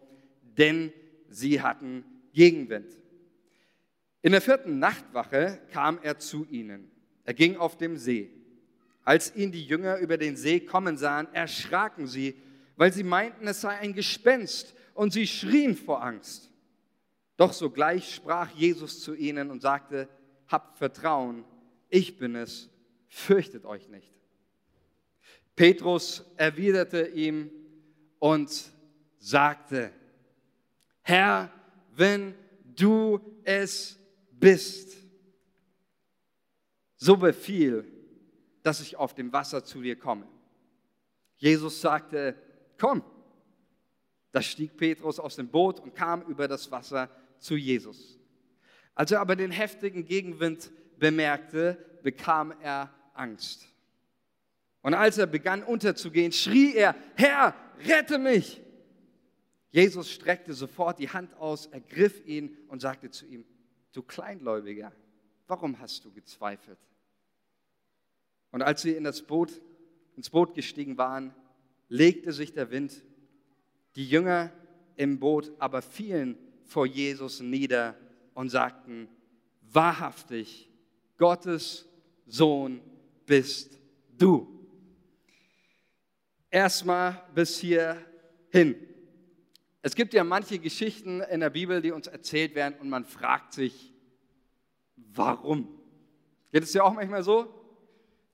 denn 0.58 0.92
sie 1.28 1.62
hatten 1.62 2.04
Gegenwind. 2.36 2.92
In 4.20 4.32
der 4.32 4.42
vierten 4.42 4.78
Nachtwache 4.78 5.58
kam 5.72 5.98
er 6.02 6.18
zu 6.18 6.46
ihnen. 6.50 6.90
Er 7.24 7.32
ging 7.32 7.56
auf 7.56 7.78
dem 7.78 7.96
See. 7.96 8.30
Als 9.02 9.34
ihn 9.34 9.52
die 9.52 9.64
Jünger 9.64 9.98
über 9.98 10.18
den 10.18 10.36
See 10.36 10.60
kommen 10.60 10.98
sahen, 10.98 11.32
erschraken 11.32 12.06
sie, 12.06 12.34
weil 12.76 12.92
sie 12.92 13.04
meinten, 13.04 13.46
es 13.46 13.62
sei 13.62 13.78
ein 13.78 13.94
Gespenst 13.94 14.74
und 14.92 15.14
sie 15.14 15.26
schrien 15.26 15.74
vor 15.76 16.02
Angst. 16.02 16.52
Doch 17.38 17.54
sogleich 17.54 18.14
sprach 18.14 18.50
Jesus 18.50 19.00
zu 19.00 19.14
ihnen 19.14 19.50
und 19.50 19.62
sagte, 19.62 20.06
habt 20.48 20.76
Vertrauen, 20.76 21.42
ich 21.88 22.18
bin 22.18 22.34
es, 22.34 22.68
fürchtet 23.08 23.64
euch 23.64 23.88
nicht. 23.88 24.12
Petrus 25.54 26.22
erwiderte 26.36 27.06
ihm 27.06 27.50
und 28.18 28.72
sagte, 29.18 29.90
Herr, 31.00 31.50
wenn 31.96 32.34
du 32.64 33.20
es 33.44 33.98
bist, 34.30 34.96
so 36.96 37.16
befiehl, 37.16 37.84
dass 38.62 38.80
ich 38.80 38.96
auf 38.96 39.14
dem 39.14 39.32
Wasser 39.32 39.64
zu 39.64 39.80
dir 39.80 39.96
komme. 39.96 40.26
Jesus 41.36 41.80
sagte, 41.80 42.34
komm. 42.78 43.02
Da 44.32 44.42
stieg 44.42 44.76
Petrus 44.76 45.18
aus 45.18 45.36
dem 45.36 45.48
Boot 45.48 45.80
und 45.80 45.94
kam 45.94 46.22
über 46.22 46.48
das 46.48 46.70
Wasser 46.70 47.08
zu 47.38 47.56
Jesus. 47.56 48.18
Als 48.94 49.10
er 49.10 49.20
aber 49.20 49.36
den 49.36 49.50
heftigen 49.50 50.04
Gegenwind 50.04 50.70
bemerkte, 50.98 51.78
bekam 52.02 52.52
er 52.60 52.92
Angst. 53.14 53.68
Und 54.82 54.94
als 54.94 55.18
er 55.18 55.26
begann 55.26 55.62
unterzugehen, 55.62 56.32
schrie 56.32 56.74
er, 56.74 56.94
Herr, 57.14 57.54
rette 57.86 58.18
mich! 58.18 58.62
Jesus 59.76 60.10
streckte 60.10 60.54
sofort 60.54 60.98
die 60.98 61.10
Hand 61.10 61.34
aus, 61.34 61.66
ergriff 61.66 62.26
ihn 62.26 62.56
und 62.68 62.80
sagte 62.80 63.10
zu 63.10 63.26
ihm, 63.26 63.44
du 63.92 64.02
Kleingläubiger, 64.02 64.90
warum 65.48 65.78
hast 65.80 66.02
du 66.06 66.10
gezweifelt? 66.10 66.78
Und 68.52 68.62
als 68.62 68.80
sie 68.80 68.92
in 68.92 69.04
das 69.04 69.20
Boot, 69.20 69.60
ins 70.16 70.30
Boot 70.30 70.54
gestiegen 70.54 70.96
waren, 70.96 71.34
legte 71.90 72.32
sich 72.32 72.54
der 72.54 72.70
Wind. 72.70 73.04
Die 73.96 74.08
Jünger 74.08 74.50
im 74.96 75.18
Boot 75.18 75.52
aber 75.58 75.82
fielen 75.82 76.38
vor 76.64 76.86
Jesus 76.86 77.40
nieder 77.40 77.98
und 78.32 78.48
sagten, 78.48 79.08
wahrhaftig, 79.60 80.70
Gottes 81.18 81.86
Sohn 82.26 82.80
bist 83.26 83.78
du. 84.16 84.48
Erstmal 86.48 87.22
bis 87.34 87.58
hierhin. 87.58 88.95
Es 89.86 89.94
gibt 89.94 90.14
ja 90.14 90.24
manche 90.24 90.58
Geschichten 90.58 91.20
in 91.20 91.38
der 91.38 91.50
Bibel, 91.50 91.80
die 91.80 91.92
uns 91.92 92.08
erzählt 92.08 92.56
werden 92.56 92.74
und 92.80 92.88
man 92.88 93.04
fragt 93.04 93.52
sich, 93.52 93.94
warum? 94.96 95.68
Geht 96.50 96.64
es 96.64 96.74
ja 96.74 96.82
auch 96.82 96.92
manchmal 96.92 97.22
so? 97.22 97.46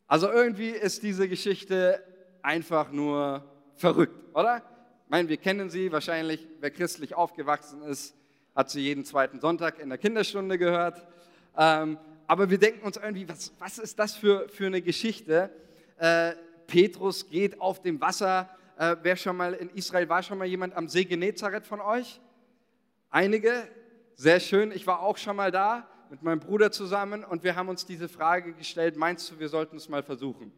Also 0.06 0.30
irgendwie 0.30 0.70
ist 0.70 1.02
diese 1.02 1.28
Geschichte 1.28 2.02
einfach 2.40 2.90
nur 2.90 3.44
verrückt, 3.74 4.34
oder? 4.34 4.62
Ich 5.04 5.10
meine, 5.10 5.28
wir 5.28 5.36
kennen 5.36 5.68
sie 5.68 5.92
wahrscheinlich, 5.92 6.48
wer 6.60 6.70
christlich 6.70 7.14
aufgewachsen 7.14 7.82
ist, 7.82 8.16
hat 8.54 8.70
sie 8.70 8.80
jeden 8.80 9.04
zweiten 9.04 9.38
Sonntag 9.38 9.78
in 9.78 9.90
der 9.90 9.98
Kinderstunde 9.98 10.56
gehört. 10.56 11.06
Ähm, 11.58 11.98
aber 12.28 12.48
wir 12.48 12.56
denken 12.56 12.86
uns 12.86 12.96
irgendwie, 12.96 13.28
was, 13.28 13.52
was 13.58 13.76
ist 13.76 13.98
das 13.98 14.16
für, 14.16 14.48
für 14.48 14.68
eine 14.68 14.80
Geschichte? 14.80 15.50
Äh, 15.98 16.32
Petrus 16.66 17.28
geht 17.28 17.60
auf 17.60 17.82
dem 17.82 18.00
Wasser. 18.00 18.48
Äh, 18.76 18.96
wer 19.02 19.16
schon 19.16 19.36
mal 19.36 19.54
in 19.54 19.70
Israel 19.70 20.08
war, 20.08 20.22
schon 20.22 20.38
mal 20.38 20.46
jemand 20.46 20.76
am 20.76 20.88
See 20.88 21.04
Genezareth 21.04 21.66
von 21.66 21.80
euch? 21.80 22.20
Einige? 23.10 23.68
Sehr 24.14 24.40
schön. 24.40 24.72
Ich 24.72 24.86
war 24.86 25.00
auch 25.00 25.16
schon 25.16 25.36
mal 25.36 25.50
da 25.50 25.88
mit 26.10 26.22
meinem 26.22 26.40
Bruder 26.40 26.70
zusammen 26.70 27.24
und 27.24 27.42
wir 27.42 27.56
haben 27.56 27.68
uns 27.68 27.86
diese 27.86 28.08
Frage 28.08 28.52
gestellt, 28.52 28.96
meinst 28.96 29.30
du, 29.30 29.38
wir 29.38 29.48
sollten 29.48 29.76
es 29.76 29.88
mal 29.88 30.02
versuchen? 30.02 30.52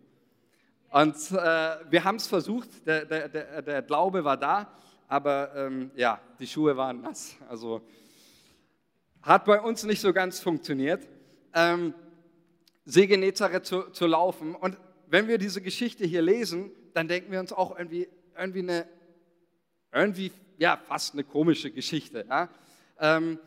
Und 0.91 1.15
äh, 1.33 1.77
wir 1.91 2.05
haben 2.05 2.17
es 2.17 2.27
versucht, 2.27 2.87
der, 2.87 3.05
der, 3.05 3.29
der, 3.29 3.63
der, 3.63 3.83
Glaube 3.83 4.25
war 4.25 4.37
da, 4.37 4.73
aber 5.09 5.55
ähm, 5.55 5.91
ja, 5.95 6.21
die 6.39 6.47
Schuhe 6.47 6.77
waren 6.77 7.01
nass. 7.01 7.37
Also 7.49 7.83
hat 9.23 9.45
bei 9.45 9.61
uns 9.61 9.85
nicht 9.85 10.01
so 10.01 10.13
ganz 10.13 10.41
funktioniert 10.41 11.09
ähm, 11.55 11.95
See 12.85 13.07
Genezareth 13.07 13.65
zu, 13.65 13.83
zu 13.91 14.07
laufen. 14.07 14.55
Und 14.55 14.77
wenn 15.07 15.29
wir 15.29 15.39
diese 15.39 15.63
Geschichte 15.63 16.05
hier 16.05 16.21
lesen, 16.21 16.71
dann 16.95 17.09
denken 17.09 17.31
wir 17.31 17.41
uns 17.41 17.53
auch 17.53 17.77
irgendwie, 17.77 18.09
irgendwie 18.39 18.61
eine, 18.61 18.87
irgendwie, 19.93 20.33
ja, 20.59 20.77
fast 20.77 21.13
eine 21.13 21.25
komische 21.25 21.71
Geschichte. 21.71 22.25
Ja? 22.29 22.49
Ähm, 22.99 23.39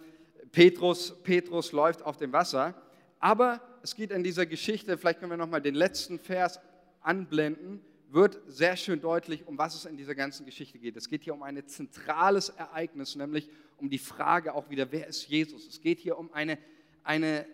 Petrus, 0.51 1.15
Petrus 1.23 1.71
läuft 1.71 2.03
auf 2.03 2.17
dem 2.17 2.31
Wasser, 2.33 2.73
aber 3.19 3.61
es 3.81 3.95
geht 3.95 4.11
in 4.11 4.23
dieser 4.23 4.45
Geschichte, 4.45 4.97
vielleicht 4.97 5.19
können 5.19 5.31
wir 5.31 5.37
nochmal 5.37 5.61
den 5.61 5.75
letzten 5.75 6.19
Vers 6.19 6.59
anblenden, 7.01 7.81
wird 8.09 8.39
sehr 8.47 8.77
schön 8.77 9.01
deutlich, 9.01 9.47
um 9.47 9.57
was 9.57 9.75
es 9.75 9.85
in 9.85 9.97
dieser 9.97 10.15
ganzen 10.15 10.45
Geschichte 10.45 10.79
geht. 10.79 10.95
Es 10.95 11.09
geht 11.09 11.23
hier 11.23 11.33
um 11.33 11.43
ein 11.43 11.65
zentrales 11.67 12.49
Ereignis, 12.49 13.15
nämlich 13.15 13.49
um 13.77 13.89
die 13.89 13.97
Frage 13.97 14.53
auch 14.53 14.69
wieder, 14.69 14.91
wer 14.91 15.07
ist 15.07 15.27
Jesus? 15.27 15.67
Es 15.67 15.81
geht 15.81 15.99
hier 15.99 16.17
um 16.17 16.31
eine, 16.33 16.57
eine 17.03 17.45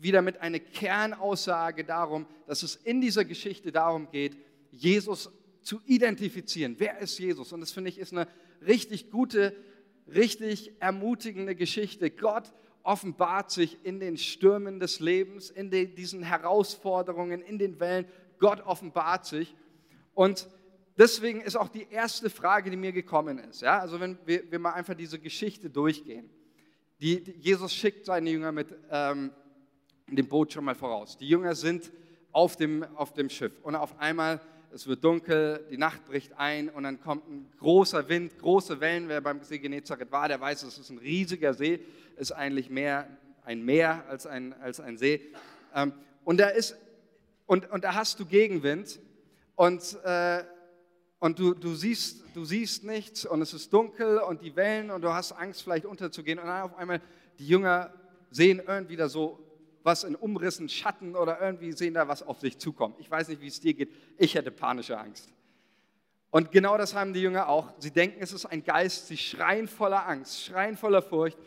wieder 0.00 0.22
mit 0.22 0.40
einer 0.40 0.58
Kernaussage 0.58 1.84
darum, 1.84 2.26
dass 2.46 2.62
es 2.62 2.76
in 2.76 3.00
dieser 3.00 3.24
Geschichte 3.24 3.72
darum 3.72 4.10
geht, 4.10 4.36
Jesus 4.70 5.30
zu 5.62 5.80
identifizieren. 5.86 6.76
Wer 6.78 6.98
ist 6.98 7.18
Jesus? 7.18 7.52
Und 7.52 7.60
das 7.60 7.72
finde 7.72 7.90
ich 7.90 7.98
ist 7.98 8.12
eine 8.12 8.28
richtig 8.66 9.10
gute, 9.10 9.54
richtig 10.06 10.72
ermutigende 10.80 11.54
Geschichte. 11.54 12.10
Gott 12.10 12.52
offenbart 12.82 13.50
sich 13.50 13.84
in 13.84 14.00
den 14.00 14.16
Stürmen 14.16 14.80
des 14.80 15.00
Lebens, 15.00 15.50
in 15.50 15.70
den, 15.70 15.94
diesen 15.94 16.22
Herausforderungen, 16.22 17.42
in 17.42 17.58
den 17.58 17.80
Wellen. 17.80 18.06
Gott 18.38 18.60
offenbart 18.62 19.26
sich. 19.26 19.54
Und 20.14 20.48
deswegen 20.96 21.40
ist 21.40 21.56
auch 21.56 21.68
die 21.68 21.86
erste 21.90 22.30
Frage, 22.30 22.70
die 22.70 22.76
mir 22.76 22.92
gekommen 22.92 23.38
ist. 23.38 23.62
Ja? 23.62 23.78
Also 23.78 24.00
wenn 24.00 24.18
wir, 24.24 24.50
wir 24.50 24.58
mal 24.58 24.72
einfach 24.72 24.94
diese 24.94 25.18
Geschichte 25.18 25.68
durchgehen. 25.68 26.30
Die, 27.00 27.22
die 27.22 27.32
Jesus 27.32 27.74
schickt 27.74 28.06
seine 28.06 28.30
Jünger 28.30 28.52
mit 28.52 28.74
ähm, 28.90 29.32
dem 30.06 30.26
Boot 30.26 30.52
schon 30.52 30.64
mal 30.64 30.74
voraus. 30.74 31.16
Die 31.18 31.28
Jünger 31.28 31.54
sind 31.54 31.92
auf 32.32 32.56
dem, 32.56 32.84
auf 32.96 33.12
dem 33.12 33.28
Schiff 33.28 33.52
und 33.62 33.74
auf 33.74 33.98
einmal, 33.98 34.40
es 34.72 34.86
wird 34.86 35.02
dunkel, 35.02 35.64
die 35.70 35.78
Nacht 35.78 36.04
bricht 36.06 36.32
ein 36.36 36.68
und 36.68 36.82
dann 36.84 37.00
kommt 37.00 37.28
ein 37.28 37.50
großer 37.58 38.08
Wind, 38.08 38.38
große 38.38 38.80
Wellen. 38.80 39.08
Wer 39.08 39.20
beim 39.20 39.42
See 39.42 39.58
Genezareth 39.58 40.12
war, 40.12 40.28
der 40.28 40.40
weiß, 40.40 40.62
es 40.62 40.78
ist 40.78 40.90
ein 40.90 40.98
riesiger 40.98 41.54
See, 41.54 41.80
ist 42.16 42.32
eigentlich 42.32 42.68
mehr 42.70 43.08
ein 43.48 43.64
Meer 43.64 44.04
als 44.08 44.26
ein, 44.26 44.52
als 44.60 44.78
ein 44.78 44.98
See. 44.98 45.22
Ähm, 45.74 45.94
und, 46.22 46.38
da 46.38 46.48
ist, 46.48 46.76
und, 47.46 47.70
und 47.70 47.82
da 47.82 47.94
hast 47.94 48.20
du 48.20 48.26
Gegenwind 48.26 49.00
und, 49.56 49.96
äh, 50.04 50.44
und 51.18 51.38
du, 51.38 51.54
du, 51.54 51.74
siehst, 51.74 52.24
du 52.34 52.44
siehst 52.44 52.84
nichts 52.84 53.24
und 53.24 53.40
es 53.40 53.54
ist 53.54 53.72
dunkel 53.72 54.18
und 54.18 54.42
die 54.42 54.54
Wellen 54.54 54.90
und 54.90 55.00
du 55.00 55.14
hast 55.14 55.32
Angst 55.32 55.62
vielleicht 55.62 55.86
unterzugehen 55.86 56.38
und 56.38 56.46
dann 56.46 56.62
auf 56.62 56.76
einmal 56.76 57.00
die 57.38 57.48
Jünger 57.48 57.90
sehen 58.30 58.60
irgendwie 58.66 58.96
da 58.96 59.08
so 59.08 59.38
was 59.88 60.04
in 60.04 60.14
Umrissen, 60.14 60.68
Schatten 60.68 61.16
oder 61.16 61.40
irgendwie 61.40 61.72
sehen 61.72 61.94
da 61.94 62.06
was 62.06 62.22
auf 62.22 62.40
sich 62.40 62.58
zukommen. 62.58 62.94
Ich 62.98 63.10
weiß 63.10 63.28
nicht, 63.28 63.40
wie 63.40 63.46
es 63.46 63.58
dir 63.58 63.72
geht. 63.72 63.90
Ich 64.18 64.34
hätte 64.34 64.50
panische 64.50 64.98
Angst. 64.98 65.32
Und 66.30 66.52
genau 66.52 66.76
das 66.76 66.94
haben 66.94 67.14
die 67.14 67.22
Jünger 67.22 67.48
auch. 67.48 67.72
Sie 67.78 67.90
denken, 67.90 68.18
es 68.20 68.32
ist 68.32 68.44
ein 68.44 68.62
Geist. 68.62 69.06
Sie 69.06 69.16
schreien 69.16 69.66
voller 69.66 70.06
Angst, 70.06 70.44
schreien 70.44 70.76
voller 70.76 71.00
Furcht. 71.00 71.38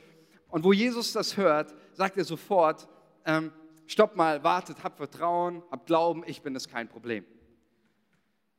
Und 0.50 0.64
wo 0.64 0.74
Jesus 0.74 1.14
das 1.14 1.38
hört, 1.38 1.76
sagt 1.94 2.18
er 2.18 2.26
sofort, 2.26 2.88
ähm, 3.26 3.52
stopp 3.86 4.16
mal, 4.16 4.44
wartet, 4.44 4.84
habt 4.84 4.98
Vertrauen, 4.98 5.62
habt 5.70 5.86
Glauben, 5.86 6.24
ich 6.26 6.42
bin 6.42 6.56
es 6.56 6.68
kein 6.68 6.90
Problem. 6.90 7.24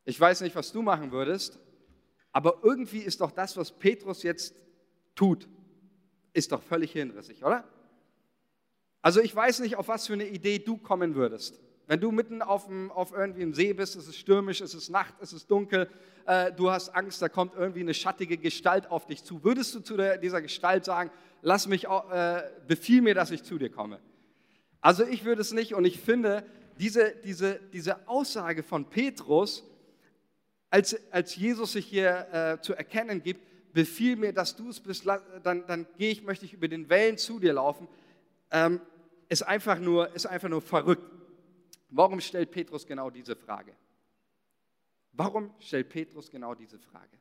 Ich 0.04 0.18
weiß 0.18 0.42
nicht, 0.42 0.54
was 0.54 0.70
du 0.70 0.80
machen 0.80 1.10
würdest, 1.10 1.58
aber 2.30 2.60
irgendwie 2.62 3.00
ist 3.00 3.20
doch 3.20 3.32
das, 3.32 3.56
was 3.56 3.72
Petrus 3.72 4.22
jetzt 4.22 4.54
tut, 5.16 5.48
ist 6.32 6.52
doch 6.52 6.62
völlig 6.62 6.92
hinrissig, 6.92 7.44
oder? 7.44 7.64
Also 9.02 9.21
ich 9.21 9.35
weiß 9.35 9.61
nicht, 9.61 9.76
auf 9.76 9.88
was 9.88 10.06
für 10.06 10.12
eine 10.12 10.28
Idee 10.28 10.61
du 10.61 10.76
kommen 10.76 11.14
würdest. 11.16 11.61
Wenn 11.88 12.00
du 12.00 12.12
mitten 12.12 12.40
auf, 12.40 12.66
dem, 12.66 12.90
auf 12.92 13.12
irgendwie 13.12 13.42
einem 13.42 13.52
See 13.52 13.73
bist, 13.73 13.97
es 13.97 14.06
ist 14.06 14.16
stürmisch, 14.16 14.61
es 14.61 14.73
ist 14.73 14.88
Nacht, 14.88 15.14
es 15.21 15.32
ist 15.32 15.50
dunkel, 15.50 15.90
äh, 16.26 16.52
du 16.52 16.71
hast 16.71 16.90
Angst, 16.90 17.21
da 17.21 17.28
kommt 17.28 17.54
irgendwie 17.54 17.80
eine 17.80 17.92
schattige 17.92 18.38
Gestalt 18.38 18.90
auf 18.90 19.06
dich 19.06 19.25
zu. 19.25 19.42
Würdest 19.42 19.75
du 19.75 19.80
zu 19.80 19.97
der, 19.97 20.16
dieser 20.16 20.40
Gestalt 20.40 20.85
sagen, 20.85 21.11
lass 21.42 21.66
mich, 21.66 21.87
äh, 21.87 22.42
befiehl 22.68 23.02
mir, 23.02 23.14
dass 23.14 23.32
ich 23.32 23.42
zu 23.42 23.59
dir 23.59 23.71
komme? 23.71 23.99
Also 24.80 25.04
ich 25.04 25.25
würde 25.25 25.42
es 25.42 25.52
nicht 25.52 25.75
und 25.75 25.85
ich 25.85 25.99
finde, 25.99 26.44
diese, 26.78 27.14
diese, 27.25 27.61
diese 27.73 28.09
Aussage 28.09 28.62
von 28.62 28.88
Petrus, 28.88 29.64
als, 30.71 30.97
als 31.11 31.37
Jesus 31.37 31.73
sich 31.73 31.87
hier 31.87 32.26
äh, 32.32 32.62
zu 32.62 32.75
erkennen 32.75 33.23
gibt, 33.23 33.40
befiehl 33.73 34.16
mir, 34.16 34.32
dass 34.32 34.56
du 34.56 34.68
es 34.68 34.80
bist, 34.80 35.04
dann, 35.42 35.66
dann 35.66 35.87
gehe 35.99 36.11
ich, 36.11 36.23
möchte 36.23 36.44
ich 36.44 36.54
über 36.54 36.68
den 36.68 36.88
Wellen 36.88 37.18
zu 37.18 37.38
dir 37.38 37.54
laufen. 37.54 37.88
Ähm, 38.50 38.80
ist 39.32 39.42
einfach 39.42 39.78
nur, 39.78 40.14
ist 40.14 40.26
einfach 40.26 40.50
nur 40.50 40.60
verrückt. 40.60 41.10
Warum 41.88 42.20
stellt 42.20 42.50
Petrus 42.50 42.86
genau 42.86 43.08
diese 43.08 43.34
Frage? 43.34 43.72
Warum 45.12 45.54
stellt 45.58 45.88
Petrus 45.88 46.30
genau 46.30 46.54
diese 46.54 46.78
Frage? 46.78 47.16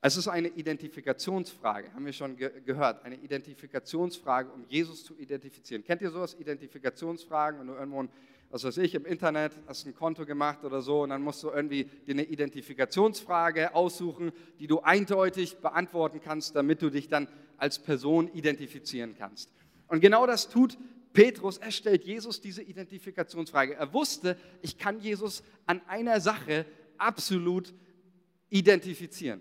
Es 0.00 0.16
ist 0.16 0.28
eine 0.28 0.46
Identifikationsfrage, 0.46 1.92
haben 1.92 2.06
wir 2.06 2.12
schon 2.12 2.36
ge 2.36 2.60
gehört, 2.64 3.04
eine 3.04 3.16
Identifikationsfrage, 3.16 4.52
um 4.52 4.64
Jesus 4.68 5.04
zu 5.04 5.18
identifizieren. 5.18 5.82
Kennt 5.82 6.00
ihr 6.00 6.10
sowas, 6.10 6.34
Identifikationsfragen, 6.38 7.58
wenn 7.58 7.66
du 7.66 7.74
irgendwo, 7.74 8.04
was 8.50 8.62
weiß 8.62 8.78
ich, 8.78 8.94
im 8.94 9.04
Internet 9.04 9.52
hast 9.66 9.84
ein 9.84 9.96
Konto 9.96 10.24
gemacht 10.24 10.62
oder 10.62 10.80
so 10.80 11.02
und 11.02 11.10
dann 11.10 11.22
musst 11.22 11.42
du 11.42 11.50
irgendwie 11.50 11.84
dir 12.06 12.12
eine 12.12 12.24
Identifikationsfrage 12.24 13.74
aussuchen, 13.74 14.30
die 14.60 14.68
du 14.68 14.78
eindeutig 14.78 15.56
beantworten 15.56 16.20
kannst, 16.20 16.54
damit 16.54 16.82
du 16.82 16.90
dich 16.90 17.08
dann 17.08 17.26
als 17.56 17.80
Person 17.80 18.28
identifizieren 18.32 19.16
kannst. 19.18 19.50
Und 19.88 20.00
genau 20.00 20.26
das 20.26 20.48
tut 20.48 20.76
Petrus. 21.12 21.58
Er 21.58 21.70
stellt 21.70 22.04
Jesus 22.04 22.40
diese 22.40 22.62
Identifikationsfrage. 22.62 23.74
Er 23.74 23.92
wusste, 23.92 24.36
ich 24.62 24.78
kann 24.78 25.00
Jesus 25.00 25.42
an 25.66 25.80
einer 25.86 26.20
Sache 26.20 26.66
absolut 26.98 27.72
identifizieren. 28.50 29.40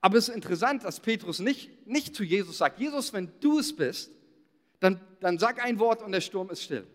Aber 0.00 0.16
es 0.16 0.28
ist 0.28 0.34
interessant, 0.34 0.84
dass 0.84 1.00
Petrus 1.00 1.40
nicht, 1.40 1.86
nicht 1.86 2.16
zu 2.16 2.24
Jesus 2.24 2.58
sagt, 2.58 2.78
Jesus, 2.80 3.12
wenn 3.12 3.30
du 3.40 3.58
es 3.58 3.74
bist, 3.74 4.10
dann, 4.80 5.00
dann 5.20 5.38
sag 5.38 5.62
ein 5.62 5.78
Wort 5.78 6.02
und 6.02 6.12
der 6.12 6.22
Sturm 6.22 6.50
ist 6.50 6.62
still. 6.62 6.86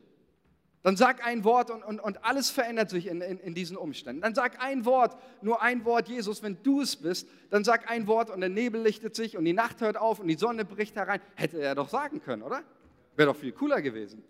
Dann 0.85 0.97
sag 0.97 1.25
ein 1.25 1.43
Wort 1.43 1.71
und, 1.71 1.81
und, 1.81 1.99
und 1.99 2.23
alles 2.23 2.51
verändert 2.51 2.91
sich 2.91 3.07
in, 3.07 3.19
in, 3.19 3.39
in 3.39 3.55
diesen 3.55 3.75
Umständen. 3.75 4.21
Dann 4.21 4.35
sag 4.35 4.61
ein 4.61 4.85
Wort, 4.85 5.17
nur 5.41 5.59
ein 5.63 5.83
Wort, 5.83 6.07
Jesus, 6.07 6.43
wenn 6.43 6.61
du 6.61 6.79
es 6.81 6.95
bist, 6.95 7.27
dann 7.49 7.63
sag 7.63 7.89
ein 7.89 8.05
Wort 8.05 8.29
und 8.29 8.39
der 8.39 8.49
Nebel 8.49 8.83
lichtet 8.83 9.15
sich 9.15 9.35
und 9.35 9.45
die 9.45 9.53
Nacht 9.53 9.81
hört 9.81 9.97
auf 9.97 10.19
und 10.19 10.27
die 10.27 10.35
Sonne 10.35 10.63
bricht 10.63 10.95
herein. 10.95 11.21
Hätte 11.33 11.59
er 11.59 11.73
doch 11.73 11.89
sagen 11.89 12.21
können, 12.21 12.43
oder? 12.43 12.63
Wäre 13.15 13.33
doch 13.33 13.35
viel 13.35 13.51
cooler 13.51 13.81
gewesen. 13.81 14.23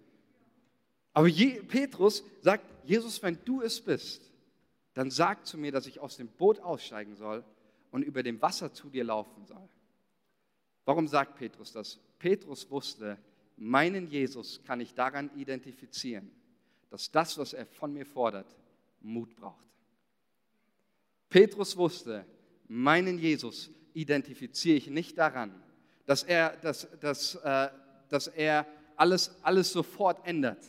Aber 1.12 1.28
Je, 1.28 1.62
Petrus 1.62 2.24
sagt, 2.40 2.64
Jesus, 2.86 3.22
wenn 3.22 3.38
du 3.44 3.62
es 3.62 3.82
bist, 3.82 4.32
dann 4.94 5.12
sag 5.12 5.46
zu 5.46 5.58
mir, 5.58 5.74
dass 5.74 5.88
ich 5.88 6.00
aus 6.00 6.16
dem 6.16 6.30
Boot 6.30 6.62
aussteigen 6.62 7.18
soll 7.18 7.44
und 7.92 8.02
über 8.02 8.24
dem 8.24 8.42
Wasser 8.42 8.72
zu 8.72 8.90
dir 8.90 9.04
laufen 9.04 9.46
soll. 9.46 9.68
Warum 10.86 11.10
sagt 11.10 11.36
Petrus 11.36 11.74
das? 11.74 12.00
Petrus 12.18 12.72
wusste, 12.72 13.18
meinen 13.58 14.08
Jesus 14.08 14.64
kann 14.64 14.80
ich 14.80 14.94
daran 14.94 15.30
identifizieren, 15.36 16.32
dass 16.90 17.12
das, 17.12 17.38
was 17.38 17.54
er 17.54 17.66
von 17.66 17.94
mir 17.94 18.06
fordert, 18.06 18.56
Mut 19.02 19.36
braucht. 19.36 19.66
Petrus 21.30 21.76
wusste, 21.76 22.26
meinen 22.68 23.18
Jesus 23.18 23.70
identifiziere 23.94 24.78
ich 24.78 24.88
nicht 24.88 25.18
daran, 25.18 25.62
dass 26.06 26.24
er, 26.24 26.56
dass, 26.58 26.88
dass, 27.00 27.36
äh, 27.36 27.70
dass 28.10 28.28
er 28.28 28.66
alles, 28.96 29.36
alles 29.42 29.72
sofort 29.72 30.26
ändert. 30.26 30.64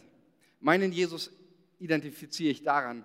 Meinen 0.60 0.92
Jesus 0.92 1.30
identifiziere 1.78 2.50
ich 2.50 2.62
daran, 2.62 3.04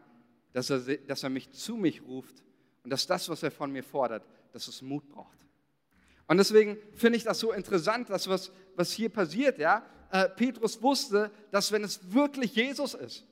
dass 0.54 0.70
er, 0.70 0.80
dass 0.80 1.24
er 1.24 1.30
mich 1.30 1.52
zu 1.52 1.76
mich 1.76 2.02
ruft 2.02 2.44
und 2.84 2.90
dass 2.90 3.06
das, 3.08 3.30
was 3.30 3.44
er 3.44 3.52
von 3.52 3.72
mir 3.72 3.84
fordert, 3.84 4.24
dass 4.52 4.68
es 4.68 4.82
Mut 4.82 5.08
braucht. 5.10 5.38
Und 6.28 6.38
deswegen 6.38 6.78
finde 6.96 7.18
ich 7.18 7.24
das 7.24 7.40
so 7.40 7.52
interessant, 7.52 8.10
dass 8.10 8.28
was, 8.28 8.52
was 8.76 8.92
hier 8.94 9.10
passiert. 9.10 9.58
Ja? 9.58 9.86
Äh, 10.12 10.30
Petrus 10.30 10.82
wusste, 10.82 11.32
dass 11.52 11.72
wenn 11.72 11.84
es 11.84 12.14
wirklich 12.14 12.56
Jesus 12.56 12.94
ist, 12.94 13.26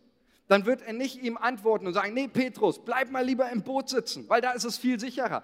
dann 0.47 0.65
wird 0.65 0.81
er 0.81 0.93
nicht 0.93 1.21
ihm 1.21 1.37
antworten 1.37 1.85
und 1.85 1.93
sagen, 1.93 2.13
nee 2.13 2.27
Petrus, 2.27 2.79
bleib 2.79 3.11
mal 3.11 3.23
lieber 3.23 3.49
im 3.51 3.61
Boot 3.61 3.89
sitzen, 3.89 4.27
weil 4.29 4.41
da 4.41 4.51
ist 4.51 4.63
es 4.63 4.77
viel 4.77 4.99
sicherer. 4.99 5.43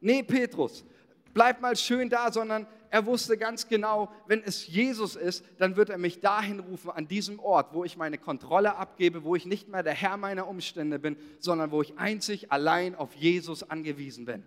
Nee 0.00 0.22
Petrus, 0.22 0.84
bleib 1.32 1.60
mal 1.60 1.76
schön 1.76 2.10
da, 2.10 2.30
sondern 2.30 2.66
er 2.90 3.06
wusste 3.06 3.38
ganz 3.38 3.68
genau, 3.68 4.12
wenn 4.26 4.42
es 4.42 4.66
Jesus 4.66 5.16
ist, 5.16 5.44
dann 5.58 5.76
wird 5.76 5.88
er 5.88 5.96
mich 5.96 6.20
dahin 6.20 6.60
rufen, 6.60 6.90
an 6.90 7.08
diesem 7.08 7.38
Ort, 7.38 7.72
wo 7.72 7.84
ich 7.84 7.96
meine 7.96 8.18
Kontrolle 8.18 8.76
abgebe, 8.76 9.24
wo 9.24 9.34
ich 9.34 9.46
nicht 9.46 9.68
mehr 9.68 9.82
der 9.82 9.94
Herr 9.94 10.18
meiner 10.18 10.46
Umstände 10.46 10.98
bin, 10.98 11.16
sondern 11.38 11.70
wo 11.70 11.80
ich 11.80 11.96
einzig 11.96 12.52
allein 12.52 12.94
auf 12.94 13.14
Jesus 13.14 13.62
angewiesen 13.62 14.26
bin. 14.26 14.42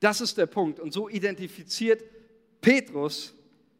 Das 0.00 0.20
ist 0.20 0.36
der 0.36 0.44
Punkt. 0.44 0.78
Und 0.78 0.92
so 0.92 1.08
identifiziert 1.08 2.04
Petrus 2.60 3.34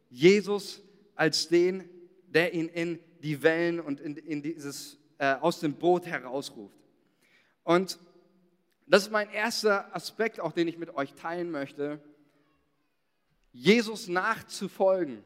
Jesus 0.09 0.81
als 1.19 1.49
den, 1.49 1.89
der 2.29 2.55
ihn 2.55 2.69
in 2.69 3.01
die 3.23 3.43
Wellen 3.43 3.81
und 3.81 4.01
in, 4.01 4.17
in 4.17 4.41
dieses, 4.41 4.97
äh, 5.19 5.35
aus 5.35 5.59
dem 5.59 5.75
Boot 5.75 6.07
herausruft. 6.07 6.79
Und 7.65 7.99
das 8.87 9.03
ist 9.03 9.11
mein 9.11 9.29
erster 9.31 9.95
Aspekt, 9.95 10.39
auch 10.39 10.53
den 10.53 10.69
ich 10.69 10.79
mit 10.79 10.95
euch 10.95 11.15
teilen 11.15 11.51
möchte. 11.51 12.01
Jesus 13.53 14.07
nachzufolgen 14.07 15.25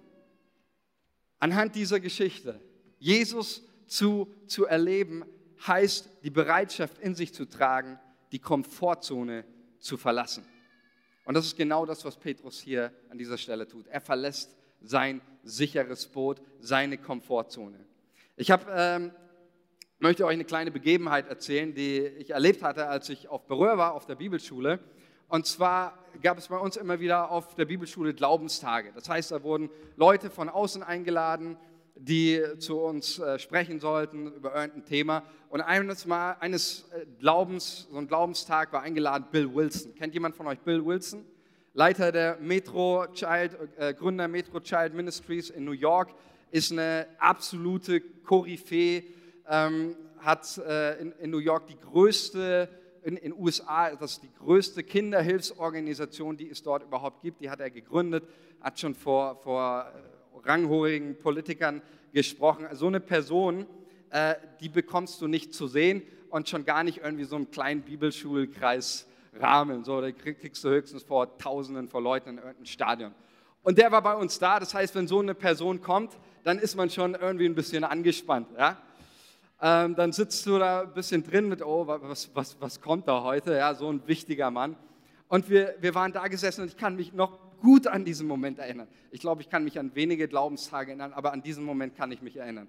anhand 1.38 1.74
dieser 1.74 2.00
Geschichte, 2.00 2.58
Jesus 2.98 3.62
zu, 3.86 4.32
zu 4.46 4.64
erleben, 4.64 5.24
heißt 5.66 6.08
die 6.24 6.30
Bereitschaft 6.30 6.98
in 7.00 7.14
sich 7.14 7.34
zu 7.34 7.44
tragen, 7.44 8.00
die 8.32 8.38
Komfortzone 8.38 9.44
zu 9.78 9.98
verlassen. 9.98 10.44
Und 11.24 11.34
das 11.34 11.44
ist 11.44 11.56
genau 11.56 11.84
das, 11.84 12.02
was 12.04 12.16
Petrus 12.16 12.60
hier 12.60 12.92
an 13.10 13.18
dieser 13.18 13.36
Stelle 13.36 13.68
tut. 13.68 13.86
Er 13.88 14.00
verlässt 14.00 14.56
sein 14.80 15.20
sicheres 15.42 16.06
Boot, 16.06 16.40
seine 16.60 16.98
Komfortzone. 16.98 17.78
Ich 18.36 18.50
hab, 18.50 18.66
ähm, 18.74 19.12
möchte 19.98 20.24
euch 20.24 20.34
eine 20.34 20.44
kleine 20.44 20.70
Begebenheit 20.70 21.28
erzählen, 21.28 21.74
die 21.74 22.00
ich 22.00 22.30
erlebt 22.30 22.62
hatte, 22.62 22.88
als 22.88 23.08
ich 23.08 23.28
auf 23.28 23.46
Berühr 23.46 23.78
war, 23.78 23.94
auf 23.94 24.06
der 24.06 24.16
Bibelschule. 24.16 24.80
Und 25.28 25.46
zwar 25.46 25.98
gab 26.22 26.38
es 26.38 26.48
bei 26.48 26.58
uns 26.58 26.76
immer 26.76 27.00
wieder 27.00 27.30
auf 27.30 27.54
der 27.54 27.64
Bibelschule 27.64 28.12
Glaubenstage. 28.12 28.92
Das 28.94 29.08
heißt, 29.08 29.32
da 29.32 29.42
wurden 29.42 29.70
Leute 29.96 30.28
von 30.28 30.48
außen 30.48 30.82
eingeladen, 30.82 31.56
die 31.94 32.42
zu 32.58 32.80
uns 32.80 33.18
äh, 33.18 33.38
sprechen 33.38 33.80
sollten 33.80 34.32
über 34.32 34.54
irgendein 34.54 34.84
Thema. 34.84 35.22
Und 35.48 35.60
eines 35.60 36.06
Mal, 36.06 36.36
eines 36.40 36.90
äh, 36.92 37.06
Glaubens, 37.18 37.86
so 37.90 37.98
ein 37.98 38.08
Glaubenstag 38.08 38.72
war 38.72 38.82
eingeladen 38.82 39.26
Bill 39.30 39.54
Wilson. 39.54 39.94
Kennt 39.94 40.14
jemand 40.14 40.34
von 40.34 40.46
euch 40.46 40.58
Bill 40.60 40.84
Wilson? 40.84 41.24
Leiter 41.74 42.12
der 42.12 42.36
Metro 42.38 43.06
Child, 43.14 43.56
äh, 43.78 43.94
Gründer 43.94 44.28
Metro 44.28 44.60
Child 44.60 44.92
Ministries 44.92 45.48
in 45.48 45.64
New 45.64 45.72
York, 45.72 46.14
ist 46.50 46.70
eine 46.70 47.06
absolute 47.18 48.00
Koryphäe, 48.00 49.04
ähm, 49.48 49.96
hat 50.18 50.58
äh, 50.58 51.00
in, 51.00 51.12
in 51.12 51.30
New 51.30 51.38
York 51.38 51.66
die 51.68 51.78
größte 51.78 52.68
in 53.04 53.16
den 53.16 53.32
USA 53.32 53.96
das 53.96 54.12
ist 54.12 54.22
die 54.22 54.32
größte 54.38 54.84
Kinderhilfsorganisation, 54.84 56.36
die 56.36 56.50
es 56.50 56.62
dort 56.62 56.84
überhaupt 56.84 57.22
gibt. 57.22 57.40
Die 57.40 57.50
hat 57.50 57.58
er 57.58 57.70
gegründet, 57.70 58.24
hat 58.60 58.78
schon 58.78 58.94
vor, 58.94 59.36
vor 59.42 59.86
äh, 59.86 60.48
ranghorigen 60.48 61.18
Politikern 61.18 61.82
gesprochen. 62.12 62.66
So 62.72 62.86
eine 62.86 63.00
Person, 63.00 63.66
äh, 64.10 64.34
die 64.60 64.68
bekommst 64.68 65.20
du 65.20 65.26
nicht 65.26 65.54
zu 65.54 65.66
sehen 65.66 66.02
und 66.30 66.48
schon 66.48 66.64
gar 66.64 66.84
nicht 66.84 66.98
irgendwie 66.98 67.24
so 67.24 67.36
einen 67.36 67.50
kleinen 67.50 67.82
Bibelschulkreis 67.82 69.08
Rahmen. 69.32 69.84
So, 69.84 70.00
da 70.00 70.10
kriegst 70.10 70.62
du 70.64 70.68
höchstens 70.68 71.02
vor 71.02 71.38
Tausenden 71.38 71.88
von 71.88 72.02
Leuten 72.02 72.30
in 72.30 72.36
irgendeinem 72.36 72.66
Stadion. 72.66 73.14
Und 73.62 73.78
der 73.78 73.92
war 73.92 74.02
bei 74.02 74.14
uns 74.14 74.38
da. 74.38 74.58
Das 74.58 74.74
heißt, 74.74 74.94
wenn 74.94 75.06
so 75.06 75.20
eine 75.20 75.34
Person 75.34 75.80
kommt, 75.80 76.18
dann 76.44 76.58
ist 76.58 76.74
man 76.74 76.90
schon 76.90 77.14
irgendwie 77.14 77.46
ein 77.46 77.54
bisschen 77.54 77.84
angespannt. 77.84 78.48
Ja? 78.58 78.76
ähm, 79.62 79.94
dann 79.94 80.12
sitzt 80.12 80.44
du 80.44 80.58
da 80.58 80.82
ein 80.82 80.92
bisschen 80.92 81.22
drin 81.22 81.48
mit, 81.48 81.62
oh, 81.62 81.86
was, 81.86 82.28
was, 82.34 82.60
was 82.60 82.80
kommt 82.80 83.06
da 83.06 83.22
heute? 83.22 83.54
Ja, 83.54 83.74
so 83.74 83.90
ein 83.90 84.06
wichtiger 84.08 84.50
Mann. 84.50 84.76
Und 85.28 85.48
wir, 85.48 85.76
wir 85.80 85.94
waren 85.94 86.12
da 86.12 86.26
gesessen 86.26 86.62
und 86.62 86.68
ich 86.68 86.76
kann 86.76 86.96
mich 86.96 87.12
noch 87.12 87.38
gut 87.60 87.86
an 87.86 88.04
diesen 88.04 88.26
Moment 88.26 88.58
erinnern. 88.58 88.88
Ich 89.12 89.20
glaube, 89.20 89.40
ich 89.40 89.48
kann 89.48 89.62
mich 89.62 89.78
an 89.78 89.94
wenige 89.94 90.26
Glaubenstage 90.26 90.90
erinnern, 90.90 91.12
aber 91.12 91.32
an 91.32 91.42
diesen 91.42 91.64
Moment 91.64 91.96
kann 91.96 92.10
ich 92.10 92.20
mich 92.22 92.36
erinnern. 92.36 92.66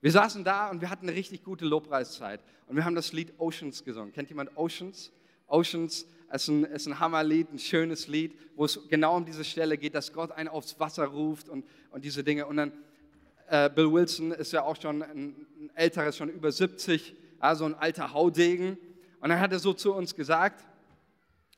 Wir 0.00 0.10
saßen 0.10 0.42
da 0.42 0.70
und 0.70 0.80
wir 0.80 0.88
hatten 0.88 1.06
eine 1.06 1.16
richtig 1.16 1.44
gute 1.44 1.66
Lobpreiszeit. 1.66 2.40
Und 2.66 2.74
wir 2.74 2.86
haben 2.86 2.94
das 2.94 3.12
Lied 3.12 3.34
Oceans 3.38 3.84
gesungen. 3.84 4.14
Kennt 4.14 4.30
jemand 4.30 4.56
Oceans? 4.56 5.12
Oceans 5.50 6.06
ist 6.32 6.48
ein, 6.48 6.64
ist 6.64 6.86
ein 6.86 6.98
Hammerlied, 7.00 7.52
ein 7.52 7.58
schönes 7.58 8.06
Lied, 8.06 8.38
wo 8.56 8.64
es 8.64 8.78
genau 8.88 9.16
um 9.16 9.24
diese 9.24 9.44
Stelle 9.44 9.76
geht, 9.76 9.94
dass 9.94 10.12
Gott 10.12 10.30
einen 10.32 10.48
aufs 10.48 10.78
Wasser 10.78 11.06
ruft 11.06 11.48
und, 11.48 11.64
und 11.90 12.04
diese 12.04 12.22
Dinge. 12.22 12.46
Und 12.46 12.56
dann 12.56 12.72
äh, 13.48 13.68
Bill 13.68 13.92
Wilson 13.92 14.30
ist 14.32 14.52
ja 14.52 14.62
auch 14.62 14.80
schon 14.80 15.02
ein, 15.02 15.46
ein 15.60 15.70
älteres, 15.74 16.16
schon 16.16 16.28
über 16.28 16.52
70, 16.52 17.16
also 17.40 17.64
ein 17.64 17.74
alter 17.74 18.12
Haudegen. 18.12 18.78
Und 19.20 19.28
dann 19.28 19.40
hat 19.40 19.52
er 19.52 19.58
so 19.58 19.72
zu 19.72 19.92
uns 19.92 20.14
gesagt, 20.14 20.64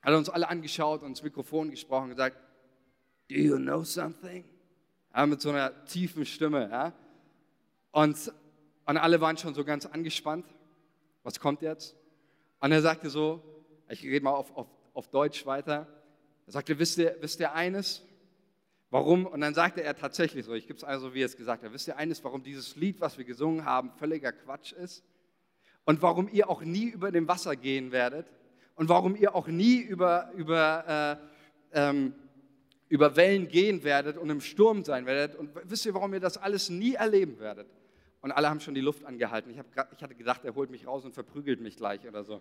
hat 0.00 0.14
uns 0.14 0.28
alle 0.28 0.48
angeschaut 0.48 1.02
und 1.02 1.11
ins 1.11 1.22
Mikrofon 1.22 1.70
gesprochen 1.70 2.05
und 2.05 2.11
gesagt, 2.11 2.38
Do 3.28 3.37
you 3.37 3.57
know 3.57 3.85
something? 3.85 4.44
Ja, 5.14 5.26
mit 5.26 5.40
so 5.40 5.50
einer 5.50 5.85
tiefen 5.85 6.24
Stimme. 6.24 6.68
Ja. 6.70 6.92
Und, 7.90 8.33
und 8.87 8.96
alle 8.96 9.20
waren 9.20 9.37
schon 9.37 9.55
so 9.55 9.64
ganz 9.64 9.87
angespannt. 9.87 10.46
Was 11.22 11.38
kommt 11.38 11.62
jetzt? 11.62 11.94
Und 12.61 12.72
er 12.72 12.83
sagte 12.83 13.11
so, 13.11 13.42
ich 13.92 14.02
rede 14.05 14.24
mal 14.24 14.33
auf, 14.33 14.57
auf, 14.57 14.66
auf 14.94 15.09
Deutsch 15.09 15.44
weiter. 15.44 15.87
Er 16.46 16.52
sagte, 16.52 16.78
wisst 16.78 16.98
ihr, 16.98 17.16
wisst 17.20 17.40
ihr 17.40 17.52
eines? 17.52 18.02
Warum? 18.90 19.26
Und 19.26 19.42
dann 19.42 19.55
sagte 19.55 19.83
er 19.83 19.94
tatsächlich 19.94 20.46
so, 20.46 20.55
ich 20.55 20.66
gebe 20.66 20.78
es 20.78 20.85
also, 20.85 21.14
wie 21.14 21.22
er 21.22 21.26
es 21.26 21.37
gesagt 21.37 21.62
hat, 21.62 21.72
wisst 21.72 21.88
ihr 21.88 21.96
eines, 21.96 22.24
warum 22.24 22.42
dieses 22.42 22.74
Lied, 22.76 23.00
was 23.00 23.18
wir 23.18 23.24
gesungen 23.24 23.64
haben, 23.64 23.90
völliger 23.92 24.33
Quatsch 24.33 24.72
ist? 24.72 25.05
Und 25.85 26.00
warum 26.00 26.28
ihr 26.33 26.48
auch 26.48 26.62
nie 26.62 26.87
über 26.87 27.11
dem 27.11 27.28
Wasser 27.28 27.55
gehen 27.55 27.92
werdet? 27.92 28.26
Und 28.76 28.88
warum 28.88 29.14
ihr 29.14 29.35
auch 29.35 29.48
nie 29.48 29.78
über, 29.81 30.31
über, 30.35 31.20
äh, 31.72 31.78
ähm, 31.78 32.14
über 32.88 33.14
Wellen 33.16 33.48
gehen 33.48 33.85
werdet 33.85 34.16
und 34.16 34.31
im 34.31 34.40
Sturm 34.40 34.85
sein 34.85 35.05
werdet? 35.05 35.38
Und 35.38 35.50
wisst 35.64 35.85
ihr, 35.85 35.92
warum 35.92 36.14
ihr 36.14 36.20
das 36.20 36.38
alles 36.38 36.70
nie 36.70 36.94
erleben 36.94 37.38
werdet? 37.38 37.68
Und 38.22 38.33
alle 38.33 38.48
haben 38.48 38.61
schon 38.61 38.74
die 38.74 38.81
Luft 38.81 39.05
angehalten. 39.05 39.50
Ich, 39.50 39.59
hab, 39.59 39.66
ich 39.92 40.02
hatte 40.02 40.14
gedacht, 40.14 40.44
er 40.44 40.55
holt 40.55 40.70
mich 40.70 40.87
raus 40.87 41.05
und 41.05 41.12
verprügelt 41.12 41.61
mich 41.61 41.76
gleich 41.76 42.07
oder 42.07 42.24
so. 42.24 42.40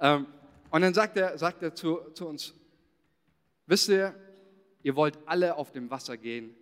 Ähm, 0.00 0.26
und 0.70 0.82
dann 0.82 0.94
sagt 0.94 1.16
er, 1.16 1.38
sagt 1.38 1.62
er 1.62 1.74
zu, 1.74 2.10
zu 2.12 2.28
uns, 2.28 2.54
wisst 3.66 3.88
ihr, 3.88 4.14
Ihr 4.82 4.96
wollt 4.96 5.18
alle 5.26 5.56
auf 5.56 5.72
dem 5.72 5.90
Wasser 5.90 6.16
gehen, 6.16 6.54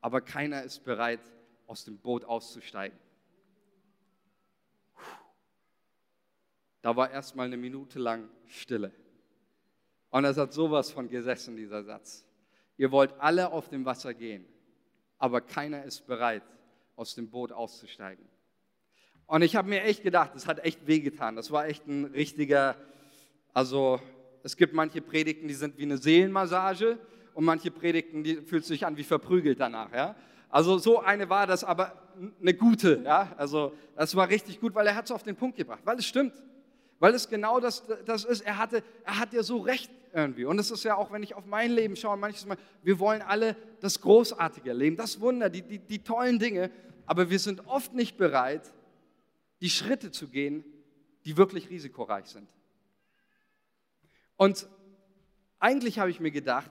aber 0.00 0.20
keiner 0.20 0.62
ist 0.62 0.84
bereit, 0.84 1.20
aus 1.66 1.84
dem 1.84 1.98
Boot 1.98 2.24
auszusteigen. 2.24 2.98
Da 6.80 6.96
war 6.96 7.10
erstmal 7.10 7.46
eine 7.46 7.56
Minute 7.56 7.98
lang 7.98 8.30
Stille. 8.46 8.92
Und 10.10 10.24
es 10.24 10.38
hat 10.38 10.52
sowas 10.52 10.90
von 10.90 11.08
gesessen, 11.08 11.56
dieser 11.56 11.82
Satz. 11.82 12.24
Ihr 12.78 12.90
wollt 12.92 13.12
alle 13.18 13.50
auf 13.52 13.68
dem 13.68 13.84
Wasser 13.84 14.14
gehen, 14.14 14.46
aber 15.18 15.40
keiner 15.40 15.84
ist 15.84 16.06
bereit, 16.06 16.44
aus 16.96 17.14
dem 17.14 17.28
Boot 17.28 17.52
auszusteigen. 17.52 18.24
Und 19.26 19.42
ich 19.42 19.56
habe 19.56 19.68
mir 19.68 19.82
echt 19.82 20.02
gedacht, 20.02 20.34
das 20.34 20.46
hat 20.46 20.64
echt 20.64 20.86
wehgetan. 20.86 21.36
Das 21.36 21.50
war 21.50 21.66
echt 21.66 21.86
ein 21.86 22.06
richtiger, 22.06 22.76
also 23.52 24.00
es 24.42 24.56
gibt 24.56 24.74
manche 24.74 25.00
Predigten, 25.00 25.48
die 25.48 25.54
sind 25.54 25.76
wie 25.78 25.82
eine 25.82 25.98
Seelenmassage 25.98 26.98
und 27.34 27.44
manche 27.44 27.70
Predigten, 27.70 28.22
die 28.24 28.36
fühlt 28.36 28.64
sich 28.64 28.86
an 28.86 28.96
wie 28.96 29.04
verprügelt 29.04 29.60
danach. 29.60 29.92
Ja? 29.92 30.16
Also 30.48 30.78
so 30.78 31.00
eine 31.00 31.28
war 31.28 31.46
das, 31.46 31.64
aber 31.64 31.92
eine 32.40 32.54
gute. 32.54 33.02
Ja? 33.04 33.32
Also 33.36 33.72
das 33.96 34.14
war 34.16 34.28
richtig 34.28 34.60
gut, 34.60 34.74
weil 34.74 34.86
er 34.86 34.94
hat 34.94 35.04
es 35.04 35.10
auf 35.10 35.22
den 35.22 35.36
Punkt 35.36 35.56
gebracht, 35.56 35.80
weil 35.84 35.98
es 35.98 36.06
stimmt. 36.06 36.34
Weil 36.98 37.14
es 37.14 37.28
genau 37.28 37.60
das, 37.60 37.84
das 38.06 38.24
ist, 38.24 38.40
er, 38.40 38.58
hatte, 38.58 38.82
er 39.04 39.18
hat 39.20 39.32
ja 39.32 39.42
so 39.42 39.58
recht 39.58 39.90
irgendwie. 40.12 40.44
Und 40.44 40.58
es 40.58 40.70
ist 40.70 40.84
ja 40.84 40.96
auch, 40.96 41.12
wenn 41.12 41.22
ich 41.22 41.34
auf 41.34 41.46
mein 41.46 41.70
Leben 41.70 41.94
schaue, 41.94 42.16
manches 42.16 42.44
Mal, 42.46 42.56
wir 42.82 42.98
wollen 42.98 43.22
alle 43.22 43.56
das 43.80 44.00
großartige 44.00 44.72
Leben, 44.72 44.96
das 44.96 45.20
Wunder, 45.20 45.48
die, 45.48 45.62
die, 45.62 45.78
die 45.78 46.02
tollen 46.02 46.38
Dinge, 46.38 46.70
aber 47.06 47.30
wir 47.30 47.38
sind 47.38 47.66
oft 47.66 47.94
nicht 47.94 48.16
bereit, 48.16 48.62
die 49.60 49.70
Schritte 49.70 50.10
zu 50.10 50.28
gehen, 50.28 50.64
die 51.24 51.36
wirklich 51.36 51.70
risikoreich 51.70 52.26
sind. 52.26 52.48
Und 54.38 54.68
eigentlich 55.58 55.98
habe 55.98 56.10
ich 56.10 56.20
mir 56.20 56.30
gedacht, 56.30 56.70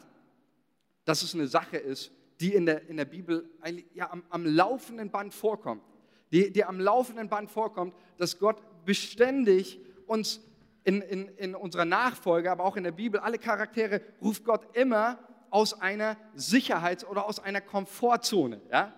dass 1.06 1.22
es 1.22 1.36
eine 1.36 1.48
Sache 1.48 1.78
ist, 1.78 2.12
die 2.40 2.54
in 2.54 2.66
der, 2.66 2.88
in 2.88 2.98
der 2.98 3.06
Bibel 3.06 3.50
ja, 3.94 4.10
am, 4.10 4.24
am 4.30 4.46
laufenden 4.46 5.12
Band 5.12 5.34
vorkommt. 5.34 5.84
Die, 6.32 6.52
die 6.52 6.64
am 6.64 6.80
laufenden 6.80 7.30
Band 7.30 7.52
vorkommt, 7.52 7.94
dass 8.18 8.40
Gott 8.40 8.62
beständig 8.86 9.80
uns 10.06 10.42
in, 10.84 11.02
in, 11.02 11.28
in 11.28 11.56
unserer 11.56 11.86
Nachfolge, 11.86 12.50
aber 12.50 12.64
auch 12.64 12.78
in 12.78 12.84
der 12.84 12.92
Bibel, 12.94 13.20
alle 13.20 13.38
Charaktere 13.38 14.02
ruft 14.22 14.46
Gott 14.46 14.76
immer 14.76 15.20
aus 15.50 15.80
einer 15.82 16.16
Sicherheits- 16.36 17.06
oder 17.06 17.26
aus 17.26 17.40
einer 17.40 17.60
Komfortzone. 17.60 18.62
Ja? 18.72 18.94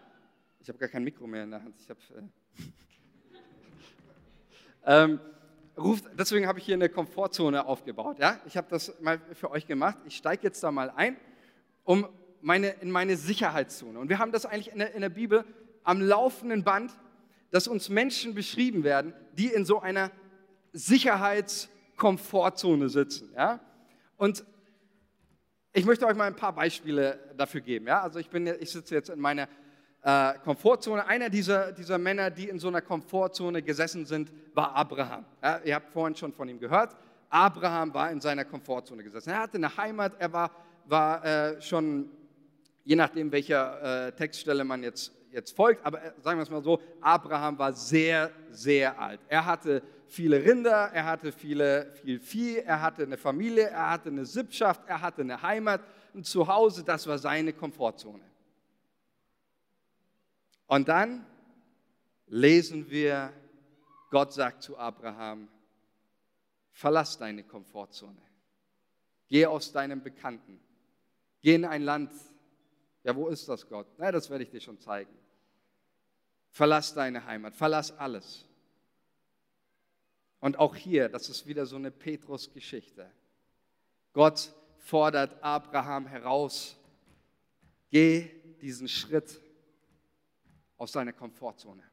Ich 0.59 0.69
habe 0.69 0.77
gar 0.77 0.89
kein 0.89 1.03
Mikro 1.03 1.25
mehr 1.25 1.43
in 1.43 1.51
der 1.51 1.63
Hand. 1.63 1.75
Ich 1.79 1.89
hab, 1.89 1.97
äh 1.97 2.21
ähm, 5.03 5.19
ruft, 5.79 6.05
deswegen 6.17 6.47
habe 6.47 6.59
ich 6.59 6.65
hier 6.65 6.75
eine 6.75 6.89
Komfortzone 6.89 7.65
aufgebaut. 7.65 8.19
Ja? 8.19 8.39
Ich 8.45 8.57
habe 8.57 8.67
das 8.69 8.99
mal 9.01 9.19
für 9.33 9.51
euch 9.51 9.67
gemacht. 9.67 9.97
Ich 10.05 10.17
steige 10.17 10.43
jetzt 10.43 10.63
da 10.63 10.71
mal 10.71 10.91
ein, 10.95 11.17
um 11.83 12.07
meine, 12.41 12.69
in 12.81 12.91
meine 12.91 13.17
Sicherheitszone. 13.17 13.99
Und 13.99 14.09
wir 14.09 14.19
haben 14.19 14.31
das 14.31 14.45
eigentlich 14.45 14.71
in 14.71 14.79
der, 14.79 14.93
in 14.93 15.01
der 15.01 15.09
Bibel 15.09 15.43
am 15.83 16.01
laufenden 16.01 16.63
Band, 16.63 16.97
dass 17.51 17.67
uns 17.67 17.89
Menschen 17.89 18.35
beschrieben 18.35 18.83
werden, 18.83 19.13
die 19.33 19.47
in 19.47 19.65
so 19.65 19.79
einer 19.79 20.11
Sicherheitskomfortzone 20.73 22.89
sitzen. 22.89 23.31
Ja? 23.35 23.59
Und 24.17 24.43
ich 25.73 25.85
möchte 25.85 26.05
euch 26.05 26.15
mal 26.15 26.25
ein 26.25 26.35
paar 26.35 26.53
Beispiele 26.53 27.33
dafür 27.37 27.61
geben. 27.61 27.87
Ja? 27.87 28.01
Also 28.01 28.19
ich, 28.19 28.29
bin, 28.29 28.45
ich 28.47 28.71
sitze 28.71 28.93
jetzt 28.95 29.09
in 29.09 29.19
meiner 29.19 29.47
äh, 30.01 30.33
Komfortzone. 30.43 31.05
Einer 31.05 31.29
dieser, 31.29 31.71
dieser 31.71 31.97
Männer, 31.97 32.29
die 32.29 32.49
in 32.49 32.59
so 32.59 32.67
einer 32.67 32.81
Komfortzone 32.81 33.61
gesessen 33.61 34.05
sind, 34.05 34.31
war 34.53 34.75
Abraham. 34.75 35.25
Ja? 35.41 35.59
Ihr 35.63 35.75
habt 35.75 35.91
vorhin 35.91 36.15
schon 36.15 36.33
von 36.33 36.47
ihm 36.47 36.59
gehört. 36.59 36.95
Abraham 37.29 37.93
war 37.93 38.11
in 38.11 38.19
seiner 38.21 38.45
Komfortzone 38.45 39.03
gesessen. 39.03 39.29
Er 39.29 39.39
hatte 39.39 39.57
eine 39.57 39.75
Heimat, 39.75 40.13
er 40.17 40.31
war, 40.33 40.51
war 40.85 41.23
äh, 41.23 41.61
schon, 41.61 42.09
je 42.83 42.95
nachdem, 42.95 43.31
welcher 43.31 44.07
äh, 44.07 44.11
Textstelle 44.13 44.63
man 44.63 44.81
jetzt, 44.81 45.11
jetzt 45.31 45.55
folgt, 45.55 45.85
aber 45.85 46.03
äh, 46.03 46.11
sagen 46.21 46.39
wir 46.39 46.43
es 46.43 46.49
mal 46.49 46.63
so, 46.63 46.79
Abraham 47.01 47.59
war 47.59 47.73
sehr, 47.73 48.31
sehr 48.49 48.99
alt. 48.99 49.19
Er 49.27 49.45
hatte 49.45 49.83
viele 50.07 50.43
Rinder, 50.43 50.89
er 50.91 51.05
hatte 51.05 51.31
viele, 51.31 51.91
viel 52.01 52.19
Vieh, 52.19 52.57
er 52.57 52.81
hatte 52.81 53.03
eine 53.03 53.17
Familie, 53.17 53.65
er 53.65 53.91
hatte 53.91 54.09
eine 54.09 54.25
Sippschaft, 54.25 54.81
er 54.87 54.99
hatte 54.99 55.21
eine 55.21 55.39
Heimat, 55.39 55.81
ein 56.15 56.23
Zuhause, 56.23 56.83
das 56.83 57.05
war 57.05 57.19
seine 57.19 57.53
Komfortzone. 57.53 58.23
Und 60.69 60.87
dann 60.87 61.25
lesen 62.27 62.91
wir, 62.91 63.33
Gott 64.11 64.33
sagt 64.33 64.61
zu 64.61 64.77
Abraham, 64.77 65.49
verlass 66.71 67.17
deine 67.17 67.43
Komfortzone, 67.43 68.21
geh 69.27 69.47
aus 69.47 69.71
deinem 69.71 70.03
Bekannten, 70.03 70.59
geh 71.41 71.55
in 71.55 71.65
ein 71.65 71.81
Land, 71.81 72.11
ja, 73.03 73.15
wo 73.15 73.29
ist 73.29 73.49
das 73.49 73.67
Gott? 73.67 73.87
Na, 73.97 74.11
das 74.11 74.29
werde 74.29 74.43
ich 74.43 74.51
dir 74.51 74.61
schon 74.61 74.79
zeigen. 74.79 75.11
Verlass 76.51 76.93
deine 76.93 77.25
Heimat, 77.25 77.55
verlass 77.55 77.91
alles. 77.97 78.45
Und 80.39 80.59
auch 80.59 80.75
hier, 80.75 81.09
das 81.09 81.29
ist 81.29 81.47
wieder 81.47 81.65
so 81.65 81.77
eine 81.77 81.89
Petrus-Geschichte. 81.89 83.09
Gott 84.13 84.53
fordert 84.77 85.43
Abraham 85.43 86.05
heraus, 86.05 86.77
geh 87.89 88.29
diesen 88.61 88.87
Schritt 88.87 89.41
aus 90.79 90.91
seiner 90.91 91.13
Komfortzone. 91.13 91.83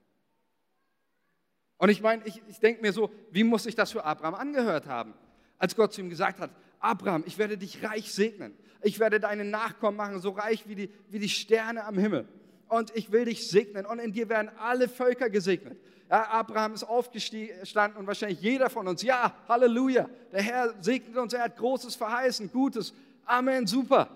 Und 1.77 1.91
ich 1.91 2.01
meine, 2.01 2.25
ich, 2.25 2.41
ich 2.49 2.59
denke 2.59 2.81
mir 2.81 2.93
so, 2.93 3.11
wie 3.31 3.45
muss 3.45 3.65
sich 3.65 3.75
das 3.75 3.93
für 3.93 4.05
Abraham 4.05 4.35
angehört 4.35 4.87
haben? 4.87 5.13
Als 5.59 5.77
Gott 5.77 5.93
zu 5.93 6.01
ihm 6.01 6.09
gesagt 6.09 6.41
hat, 6.41 6.51
Abraham, 6.81 7.25
ich 7.27 7.37
werde 7.37 7.59
dich 7.59 7.83
reich 7.85 8.13
segnen. 8.13 8.57
Ich 8.83 8.99
werde 8.99 9.21
deine 9.21 9.45
Nachkommen 9.45 9.97
machen, 9.97 10.21
so 10.21 10.31
reich 10.31 10.67
wie 10.69 10.75
die, 10.75 10.91
wie 11.09 11.19
die 11.19 11.29
Sterne 11.29 11.85
am 11.85 11.99
Himmel. 11.99 12.27
Und 12.69 12.95
ich 12.97 13.13
will 13.13 13.27
dich 13.27 13.51
segnen 13.51 13.85
und 13.85 13.99
in 13.99 14.13
dir 14.13 14.29
werden 14.29 14.51
alle 14.59 14.89
Völker 14.89 15.29
gesegnet. 15.29 15.79
Ja, 16.09 16.29
Abraham 16.31 16.75
ist 16.75 16.85
aufgestanden 16.85 17.99
und 17.99 18.07
wahrscheinlich 18.07 18.41
jeder 18.41 18.71
von 18.71 18.87
uns, 18.87 19.03
ja, 19.03 19.35
Halleluja, 19.49 20.09
der 20.33 20.43
Herr 20.43 20.75
segnet 20.81 21.17
uns, 21.17 21.33
er 21.33 21.43
hat 21.43 21.57
Großes 21.57 21.97
verheißen, 21.97 22.51
Gutes, 22.51 22.95
Amen, 23.25 23.67
super. 23.67 24.09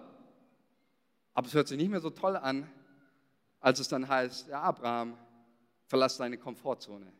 Aber 1.35 1.47
es 1.47 1.55
hört 1.55 1.69
sich 1.69 1.77
nicht 1.77 1.91
mehr 1.91 2.01
so 2.01 2.11
toll 2.11 2.37
an, 2.37 2.69
als 3.61 3.79
es 3.79 3.89
dann 3.89 4.09
heißt, 4.09 4.49
ja, 4.49 4.63
Abraham, 4.63 5.17
verlass 5.87 6.17
deine 6.17 6.39
Komfortzone. 6.39 7.13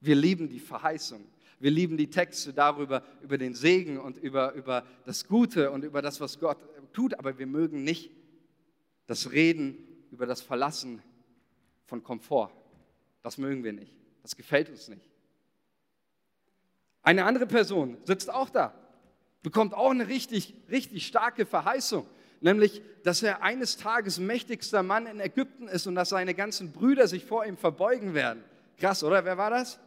Wir 0.00 0.14
lieben 0.14 0.48
die 0.48 0.60
Verheißung. 0.60 1.24
Wir 1.60 1.70
lieben 1.70 1.96
die 1.96 2.10
Texte 2.10 2.52
darüber, 2.52 3.02
über 3.20 3.36
den 3.36 3.54
Segen 3.54 3.98
und 3.98 4.16
über, 4.18 4.52
über 4.52 4.84
das 5.04 5.26
Gute 5.26 5.70
und 5.70 5.84
über 5.84 6.02
das, 6.02 6.20
was 6.20 6.38
Gott 6.38 6.58
tut, 6.92 7.18
aber 7.18 7.38
wir 7.38 7.46
mögen 7.46 7.84
nicht 7.84 8.10
das 9.06 9.32
Reden 9.32 9.78
über 10.10 10.26
das 10.26 10.40
Verlassen 10.40 11.02
von 11.84 12.02
Komfort. 12.02 12.52
Das 13.22 13.38
mögen 13.38 13.64
wir 13.64 13.72
nicht. 13.72 13.96
Das 14.22 14.36
gefällt 14.36 14.68
uns 14.68 14.88
nicht. 14.88 15.10
Eine 17.02 17.24
andere 17.24 17.46
Person 17.46 17.96
sitzt 18.04 18.30
auch 18.30 18.50
da, 18.50 18.74
bekommt 19.42 19.74
auch 19.74 19.90
eine 19.90 20.08
richtig, 20.08 20.54
richtig 20.70 21.06
starke 21.06 21.46
Verheißung, 21.46 22.06
nämlich, 22.40 22.82
dass 23.04 23.22
er 23.22 23.42
eines 23.42 23.76
Tages 23.76 24.18
mächtigster 24.18 24.82
Mann 24.82 25.06
in 25.06 25.20
Ägypten 25.20 25.68
ist 25.68 25.86
und 25.86 25.94
dass 25.94 26.10
seine 26.10 26.34
ganzen 26.34 26.72
Brüder 26.72 27.06
sich 27.06 27.24
vor 27.24 27.44
ihm 27.44 27.56
verbeugen 27.56 28.14
werden. 28.14 28.44
Krass, 28.78 29.02
oder? 29.02 29.24
Wer 29.24 29.38
war 29.38 29.50
das? 29.50 29.78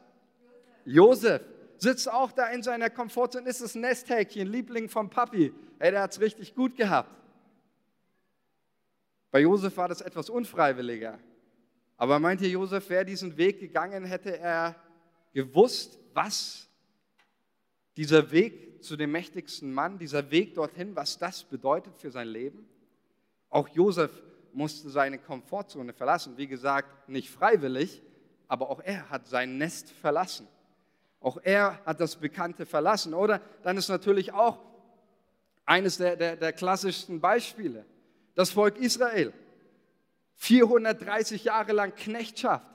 Josef 0.85 1.41
sitzt 1.77 2.11
auch 2.11 2.31
da 2.31 2.47
in 2.47 2.63
seiner 2.63 2.89
Komfortzone, 2.89 3.49
ist 3.49 3.61
das 3.61 3.75
Nesthäkchen, 3.75 4.47
Liebling 4.47 4.89
vom 4.89 5.09
Papi. 5.09 5.53
Ey, 5.79 5.91
der 5.91 6.03
hat 6.03 6.11
es 6.11 6.21
richtig 6.21 6.53
gut 6.53 6.75
gehabt. 6.75 7.09
Bei 9.31 9.39
Josef 9.39 9.75
war 9.77 9.87
das 9.87 10.01
etwas 10.01 10.29
unfreiwilliger. 10.29 11.17
Aber 11.97 12.19
meint 12.19 12.41
ihr, 12.41 12.49
Josef 12.49 12.89
wäre 12.89 13.05
diesen 13.05 13.37
Weg 13.37 13.59
gegangen, 13.59 14.05
hätte 14.05 14.37
er 14.37 14.75
gewusst, 15.33 15.99
was 16.13 16.67
dieser 17.95 18.31
Zu 18.81 18.97
dem 18.97 19.11
mächtigsten 19.11 19.73
Mann, 19.73 19.97
dieser 19.97 20.31
Weg 20.31 20.55
dorthin, 20.55 20.95
was 20.95 21.17
das 21.17 21.43
bedeutet 21.43 21.97
für 21.97 22.11
sein 22.11 22.27
Leben? 22.27 22.67
Auch 23.49 23.67
Josef 23.69 24.11
musste 24.53 24.89
seine 24.89 25.17
Komfortzone 25.17 25.93
verlassen. 25.93 26.37
Wie 26.37 26.47
gesagt, 26.47 27.09
nicht 27.09 27.29
freiwillig, 27.29 28.01
aber 28.47 28.69
auch 28.69 28.81
er 28.81 29.09
hat 29.09 29.27
sein 29.27 29.57
Nest 29.57 29.91
verlassen. 29.91 30.47
Auch 31.19 31.37
er 31.43 31.79
hat 31.85 31.99
das 31.99 32.15
Bekannte 32.15 32.65
verlassen. 32.65 33.13
Oder 33.13 33.41
dann 33.63 33.77
ist 33.77 33.87
natürlich 33.89 34.33
auch 34.33 34.59
eines 35.65 35.97
der, 35.97 36.15
der, 36.15 36.35
der 36.35 36.51
klassischsten 36.51 37.21
Beispiele, 37.21 37.85
das 38.35 38.49
Volk 38.49 38.77
Israel. 38.77 39.33
430 40.35 41.43
Jahre 41.43 41.71
lang 41.71 41.95
Knechtschaft, 41.95 42.65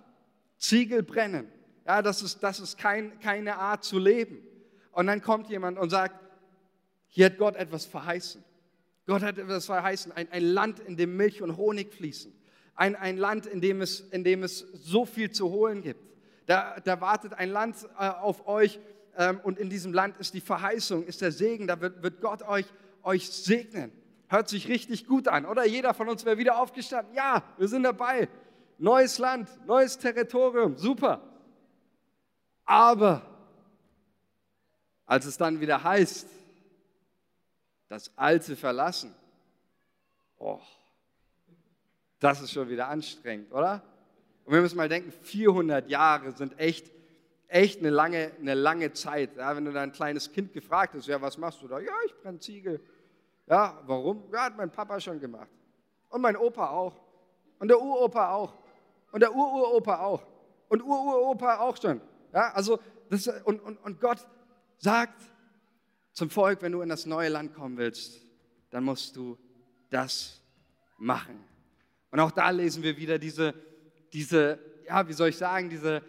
Ziegel 0.57 1.03
brennen. 1.03 1.51
Ja, 1.85 2.01
das 2.01 2.23
ist, 2.23 2.43
das 2.43 2.61
ist 2.61 2.79
kein, 2.79 3.19
keine 3.21 3.57
Art 3.57 3.83
zu 3.83 3.99
leben. 3.99 4.39
Und 4.97 5.09
dann 5.09 5.21
kommt 5.21 5.51
jemand 5.51 5.79
und 5.79 5.91
sagt, 5.91 6.19
hier 7.09 7.27
hat 7.27 7.37
Gott 7.37 7.55
etwas 7.57 7.85
verheißen. 7.85 8.43
Gott 9.05 9.21
hat 9.21 9.37
etwas 9.37 9.67
verheißen, 9.67 10.11
ein, 10.13 10.33
ein 10.33 10.43
Land, 10.43 10.81
in 10.81 10.97
dem 10.97 11.19
Milch 11.19 11.43
und 11.43 11.59
Honig 11.59 11.93
fließen. 11.93 12.33
Ein, 12.75 12.97
ein 12.97 13.19
Land, 13.19 13.45
in 13.45 13.61
dem, 13.61 13.83
es, 13.83 14.01
in 14.01 14.25
dem 14.25 14.43
es 14.43 14.61
so 14.61 15.05
viel 15.05 15.31
zu 15.31 15.51
holen 15.51 15.83
gibt. 15.83 16.01
Da, 16.47 16.81
da 16.83 16.99
wartet 17.03 17.35
ein 17.35 17.51
Land 17.51 17.77
äh, 17.99 18.09
auf 18.09 18.49
euch 18.49 18.81
ähm, 19.19 19.39
und 19.43 19.59
in 19.59 19.69
diesem 19.69 19.93
Land 19.93 20.17
ist 20.17 20.33
die 20.33 20.41
Verheißung, 20.41 21.05
ist 21.05 21.21
der 21.21 21.31
Segen, 21.31 21.67
da 21.67 21.79
wird, 21.79 22.03
wird 22.03 22.23
Gott 22.23 22.43
euch, 22.49 22.65
euch 23.03 23.29
segnen. 23.29 23.93
Hört 24.29 24.49
sich 24.49 24.67
richtig 24.67 25.07
gut 25.07 25.29
an, 25.29 25.45
oder? 25.45 25.67
Jeder 25.67 25.93
von 25.93 26.09
uns 26.09 26.25
wäre 26.25 26.39
wieder 26.39 26.59
aufgestanden. 26.59 27.15
Ja, 27.15 27.43
wir 27.59 27.69
sind 27.69 27.83
dabei. 27.83 28.31
Neues 28.79 29.19
Land, 29.19 29.51
neues 29.67 29.99
Territorium, 29.99 30.75
super. 30.75 31.21
Aber 32.65 33.36
als 35.07 35.25
es 35.25 35.39
dann 35.39 35.61
wieder 35.61 35.83
heißt, 35.83 36.29
das 37.89 38.11
Alte 38.17 38.57
verlassen, 38.57 39.15
oh, 40.39 40.61
das 42.19 42.43
ist 42.43 42.53
schon 42.53 42.69
wieder 42.69 42.89
anstrengend, 42.89 43.53
oder? 43.53 43.83
Und 44.45 44.53
wir 44.53 44.61
müssen 44.61 44.77
mal 44.77 44.89
denken, 44.89 45.13
400 45.13 45.89
Jahre 45.89 46.33
sind 46.33 46.59
echt, 46.59 46.91
echt 47.49 47.81
eine 47.81 47.91
lange, 47.91 48.33
eine 48.41 48.55
lange 48.55 48.93
Zeit. 48.93 49.37
Ja, 49.37 49.55
wenn 49.57 49.65
du 49.65 49.73
da 49.73 49.83
ein 49.83 49.93
kleines 49.93 50.33
Kind 50.33 50.53
gefragt 50.53 50.95
hast, 50.95 51.07
ja, 51.07 51.21
was 51.21 51.39
machst 51.39 51.63
du 51.63 51.69
da? 51.69 51.79
Ja, 51.79 51.93
ich 52.07 52.15
brenne 52.17 52.39
Ziegel. 52.39 52.81
Ja, 53.47 53.81
warum? 53.87 54.25
Ja, 54.33 54.45
hat 54.45 54.57
mein 54.57 54.71
Papa 54.71 54.99
schon 54.99 55.21
gemacht. 55.21 55.51
Und 56.09 56.21
mein 56.21 56.37
Opa 56.37 56.71
auch. 56.71 56.95
Und 57.59 57.69
der 57.69 57.81
Uropa 57.81 58.33
auch. 58.35 58.55
Und 59.13 59.21
der 59.21 59.35
Ururopa 59.35 60.01
auch. 60.01 60.23
Und 60.69 60.83
Ururopa 60.83 61.59
auch 61.59 61.77
schon. 61.81 62.01
Ja, 62.33 62.53
also, 62.53 62.79
das, 63.09 63.29
und, 63.45 63.61
und, 63.63 63.77
und 63.79 64.01
Gott 64.01 64.19
sagt 64.79 65.21
zum 66.13 66.31
Volk, 66.31 66.63
wenn 66.63 66.73
du 66.73 66.81
in 66.83 66.89
das 66.89 67.07
neue 67.07 67.29
Land 67.29 67.55
kommen 67.55 67.77
willst, 67.77 68.21
dann 68.71 68.85
musst 68.85 69.17
du 69.17 69.39
das 69.91 70.41
machen. 70.99 71.43
Und 72.11 72.21
auch 72.21 72.31
da 72.31 72.51
lesen 72.51 72.83
wir 72.83 72.97
wieder 72.97 73.19
diese, 73.19 73.55
diese 74.13 74.59
ja, 74.87 75.09
wie 75.09 75.13
soll 75.13 75.31
ich 75.31 75.37
sagen, 75.37 75.69
diese, 75.69 76.03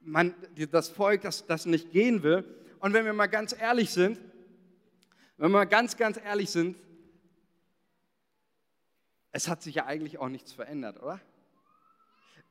man, 0.00 0.34
das 0.70 0.88
Volk, 0.88 1.22
das, 1.22 1.46
das 1.46 1.66
nicht 1.66 1.90
gehen 1.90 2.22
will. 2.22 2.44
Und 2.80 2.92
wenn 2.92 3.04
wir 3.04 3.12
mal 3.12 3.26
ganz 3.26 3.54
ehrlich 3.58 3.90
sind, 3.90 4.18
wenn 5.36 5.50
wir 5.50 5.58
mal 5.58 5.64
ganz, 5.64 5.96
ganz 5.96 6.18
ehrlich 6.18 6.50
sind, 6.50 6.76
es 9.32 9.48
hat 9.48 9.62
sich 9.62 9.74
ja 9.74 9.86
eigentlich 9.86 10.18
auch 10.18 10.28
nichts 10.28 10.52
verändert, 10.52 11.02
oder? 11.02 11.20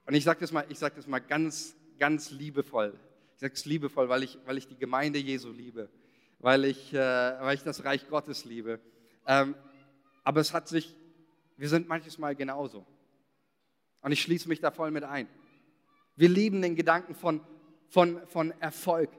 Und 0.05 0.13
ich 0.13 0.23
sage 0.23 0.39
das, 0.39 0.51
mal, 0.51 0.65
sag 0.75 0.95
das 0.95 1.07
mal 1.07 1.19
ganz, 1.19 1.75
ganz 1.97 2.29
liebevoll. 2.29 2.99
Ich 3.35 3.41
sage 3.41 3.53
es 3.53 3.65
liebevoll, 3.65 4.07
weil 4.07 4.23
ich, 4.23 4.39
weil 4.45 4.57
ich 4.57 4.65
die 4.65 4.77
Gemeinde 4.77 5.19
Jesu 5.19 5.51
liebe, 5.51 5.89
weil 6.39 6.63
ich, 6.63 6.93
äh, 6.93 6.97
weil 6.97 7.55
ich 7.55 7.63
das 7.63 7.83
Reich 7.83 8.07
Gottes 8.07 8.45
liebe. 8.45 8.79
Ähm, 9.27 9.55
aber 10.23 10.39
es 10.39 10.53
hat 10.53 10.69
sich, 10.69 10.95
wir 11.57 11.67
sind 11.67 11.89
manches 11.89 12.17
Mal 12.17 12.33
genauso. 12.33 12.85
Und 14.01 14.13
ich 14.13 14.21
schließe 14.21 14.47
mich 14.47 14.61
da 14.61 14.71
voll 14.71 14.89
mit 14.89 15.03
ein. 15.03 15.27
Wir 16.15 16.29
lieben 16.29 16.61
den 16.61 16.77
Gedanken 16.77 17.13
von, 17.13 17.41
von, 17.89 18.25
von 18.27 18.51
Erfolg. 18.61 19.09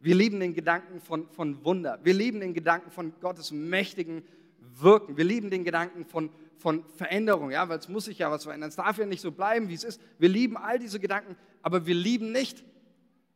Wir 0.00 0.16
lieben 0.16 0.40
den 0.40 0.52
Gedanken 0.52 1.00
von, 1.00 1.28
von 1.30 1.64
Wunder. 1.64 2.00
Wir 2.02 2.14
lieben 2.14 2.40
den 2.40 2.54
Gedanken 2.54 2.90
von 2.90 3.12
Gottes 3.20 3.52
mächtigen 3.52 4.24
Wirken. 4.58 5.16
Wir 5.16 5.24
lieben 5.24 5.50
den 5.50 5.62
Gedanken 5.62 6.06
von, 6.06 6.30
von 6.56 6.84
Veränderung, 6.96 7.52
ja, 7.52 7.68
weil 7.68 7.78
es 7.78 7.88
muss 7.88 8.06
sich 8.06 8.18
ja 8.18 8.32
was 8.32 8.42
verändern. 8.42 8.70
Es 8.70 8.76
darf 8.76 8.98
ja 8.98 9.06
nicht 9.06 9.20
so 9.20 9.30
bleiben, 9.30 9.68
wie 9.68 9.74
es 9.74 9.84
ist. 9.84 10.00
Wir 10.18 10.28
lieben 10.28 10.56
all 10.56 10.80
diese 10.80 10.98
Gedanken, 10.98 11.36
aber 11.62 11.86
wir 11.86 11.94
lieben 11.94 12.32
nicht 12.32 12.64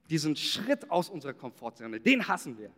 diesen 0.09 0.37
Schritt 0.37 0.91
aus 0.91 1.09
unserer 1.09 1.35
Komfortzone. 1.35 2.01
Den 2.01 2.29
hassen 2.29 2.59
wir. 2.59 2.71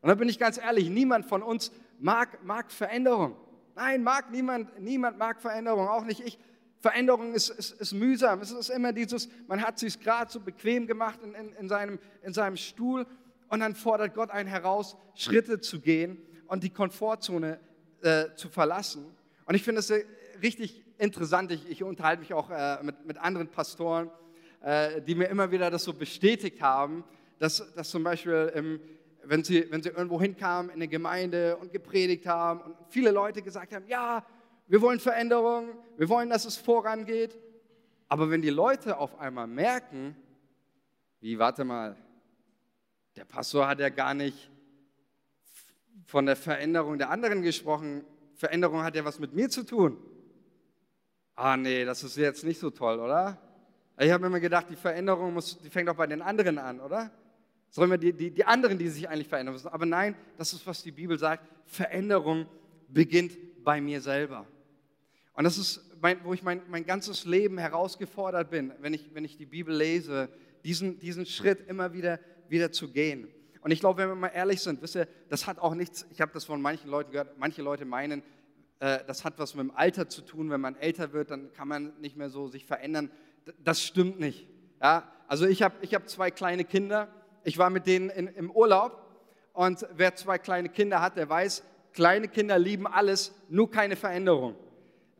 Und 0.00 0.08
da 0.08 0.14
bin 0.14 0.28
ich 0.28 0.38
ganz 0.38 0.58
ehrlich, 0.58 0.88
niemand 0.90 1.26
von 1.26 1.42
uns 1.42 1.72
mag, 1.98 2.44
mag 2.44 2.70
Veränderung. 2.70 3.36
Nein, 3.74 4.02
mag 4.02 4.30
niemand, 4.30 4.80
niemand 4.80 5.18
mag 5.18 5.40
Veränderung, 5.40 5.88
auch 5.88 6.04
nicht 6.04 6.20
ich. 6.20 6.38
Veränderung 6.78 7.32
ist, 7.34 7.48
ist, 7.48 7.72
ist 7.80 7.92
mühsam. 7.92 8.40
Es 8.40 8.52
ist 8.52 8.68
immer 8.68 8.92
dieses, 8.92 9.28
man 9.48 9.62
hat 9.62 9.78
sich 9.78 9.98
gerade 9.98 10.30
so 10.30 10.40
bequem 10.40 10.86
gemacht 10.86 11.18
in, 11.22 11.34
in, 11.34 11.52
in, 11.54 11.68
seinem, 11.68 11.98
in 12.22 12.32
seinem 12.32 12.56
Stuhl 12.56 13.06
und 13.48 13.60
dann 13.60 13.74
fordert 13.74 14.14
Gott 14.14 14.30
einen 14.30 14.48
heraus, 14.48 14.96
Schritte 15.14 15.60
zu 15.60 15.80
gehen 15.80 16.18
und 16.46 16.62
die 16.62 16.70
Komfortzone 16.70 17.58
äh, 18.02 18.26
zu 18.36 18.48
verlassen. 18.48 19.06
Und 19.46 19.54
ich 19.54 19.62
finde 19.62 19.80
es 19.80 19.92
richtig 20.42 20.84
interessant. 20.98 21.50
Ich, 21.50 21.68
ich 21.68 21.82
unterhalte 21.82 22.20
mich 22.20 22.34
auch 22.34 22.50
äh, 22.50 22.82
mit, 22.82 23.04
mit 23.06 23.18
anderen 23.18 23.48
Pastoren, 23.48 24.10
äh, 24.62 25.00
die 25.02 25.14
mir 25.14 25.28
immer 25.28 25.50
wieder 25.50 25.70
das 25.70 25.84
so 25.84 25.92
bestätigt 25.92 26.60
haben, 26.60 27.04
dass, 27.38 27.72
dass 27.74 27.90
zum 27.90 28.02
Beispiel, 28.02 28.52
im, 28.54 28.80
wenn, 29.24 29.44
sie, 29.44 29.70
wenn 29.70 29.82
sie 29.82 29.90
irgendwo 29.90 30.20
hinkamen 30.20 30.70
in 30.70 30.76
eine 30.76 30.88
Gemeinde 30.88 31.56
und 31.56 31.72
gepredigt 31.72 32.26
haben 32.26 32.60
und 32.60 32.76
viele 32.88 33.10
Leute 33.10 33.42
gesagt 33.42 33.74
haben, 33.74 33.86
ja, 33.88 34.24
wir 34.68 34.80
wollen 34.80 34.98
Veränderung, 34.98 35.68
wir 35.96 36.08
wollen, 36.08 36.30
dass 36.30 36.44
es 36.44 36.56
vorangeht. 36.56 37.38
Aber 38.08 38.30
wenn 38.30 38.42
die 38.42 38.50
Leute 38.50 38.98
auf 38.98 39.18
einmal 39.18 39.46
merken, 39.46 40.16
wie, 41.20 41.38
warte 41.38 41.64
mal, 41.64 41.96
der 43.16 43.24
Pastor 43.24 43.66
hat 43.66 43.80
ja 43.80 43.88
gar 43.88 44.14
nicht 44.14 44.50
von 46.04 46.26
der 46.26 46.36
Veränderung 46.36 46.98
der 46.98 47.10
anderen 47.10 47.42
gesprochen, 47.42 48.04
Veränderung 48.34 48.82
hat 48.82 48.94
ja 48.94 49.04
was 49.04 49.18
mit 49.18 49.32
mir 49.32 49.48
zu 49.48 49.64
tun. 49.64 49.98
Ah 51.34 51.56
nee, 51.56 51.84
das 51.84 52.02
ist 52.02 52.16
jetzt 52.16 52.44
nicht 52.44 52.60
so 52.60 52.70
toll, 52.70 52.98
oder? 53.00 53.38
Ich 53.98 54.10
habe 54.10 54.26
immer 54.26 54.40
gedacht, 54.40 54.66
die 54.68 54.76
Veränderung 54.76 55.32
muss, 55.32 55.58
die 55.58 55.70
fängt 55.70 55.88
auch 55.88 55.94
bei 55.94 56.06
den 56.06 56.20
anderen 56.20 56.58
an, 56.58 56.80
oder? 56.80 57.10
Sollen 57.70 57.90
wir 57.90 57.98
die, 57.98 58.12
die, 58.12 58.30
die 58.30 58.44
anderen, 58.44 58.78
die 58.78 58.88
sich 58.88 59.08
eigentlich 59.08 59.28
verändern 59.28 59.54
müssen. 59.54 59.68
Aber 59.68 59.86
nein, 59.86 60.14
das 60.36 60.52
ist, 60.52 60.66
was 60.66 60.82
die 60.82 60.92
Bibel 60.92 61.18
sagt. 61.18 61.44
Veränderung 61.64 62.46
beginnt 62.88 63.36
bei 63.64 63.80
mir 63.80 64.00
selber. 64.00 64.46
Und 65.32 65.44
das 65.44 65.58
ist, 65.58 65.80
mein, 66.00 66.22
wo 66.24 66.32
ich 66.34 66.42
mein, 66.42 66.62
mein 66.68 66.84
ganzes 66.84 67.24
Leben 67.24 67.58
herausgefordert 67.58 68.50
bin, 68.50 68.72
wenn 68.80 68.94
ich, 68.94 69.14
wenn 69.14 69.24
ich 69.24 69.36
die 69.36 69.46
Bibel 69.46 69.74
lese, 69.74 70.28
diesen, 70.64 70.98
diesen 70.98 71.26
Schritt 71.26 71.68
immer 71.68 71.92
wieder, 71.92 72.20
wieder 72.48 72.72
zu 72.72 72.90
gehen. 72.90 73.28
Und 73.60 73.70
ich 73.70 73.80
glaube, 73.80 74.02
wenn 74.02 74.08
wir 74.10 74.14
mal 74.14 74.28
ehrlich 74.28 74.60
sind, 74.60 74.80
wisst 74.82 74.96
ihr, 74.96 75.08
das 75.28 75.46
hat 75.46 75.58
auch 75.58 75.74
nichts, 75.74 76.06
ich 76.12 76.20
habe 76.20 76.32
das 76.32 76.44
von 76.44 76.62
manchen 76.62 76.88
Leuten 76.88 77.10
gehört, 77.10 77.38
manche 77.38 77.62
Leute 77.62 77.84
meinen, 77.84 78.22
äh, 78.78 79.00
das 79.06 79.24
hat 79.24 79.38
was 79.38 79.54
mit 79.54 79.64
dem 79.64 79.70
Alter 79.72 80.08
zu 80.08 80.22
tun, 80.22 80.50
wenn 80.50 80.60
man 80.60 80.76
älter 80.76 81.12
wird, 81.12 81.30
dann 81.30 81.52
kann 81.52 81.68
man 81.68 81.92
nicht 82.00 82.16
mehr 82.16 82.30
so 82.30 82.46
sich 82.48 82.64
verändern. 82.64 83.10
Das 83.58 83.82
stimmt 83.82 84.18
nicht. 84.20 84.48
Ja? 84.82 85.04
Also 85.28 85.46
ich 85.46 85.62
habe 85.62 85.74
ich 85.80 85.94
hab 85.94 86.08
zwei 86.08 86.30
kleine 86.30 86.64
Kinder, 86.64 87.08
ich 87.44 87.58
war 87.58 87.70
mit 87.70 87.86
denen 87.86 88.10
in, 88.10 88.28
im 88.28 88.50
Urlaub 88.50 89.04
und 89.52 89.86
wer 89.94 90.14
zwei 90.14 90.38
kleine 90.38 90.68
Kinder 90.68 91.00
hat, 91.00 91.16
der 91.16 91.28
weiß, 91.28 91.62
kleine 91.92 92.28
Kinder 92.28 92.58
lieben 92.58 92.86
alles, 92.86 93.32
nur 93.48 93.70
keine 93.70 93.96
Veränderung. 93.96 94.54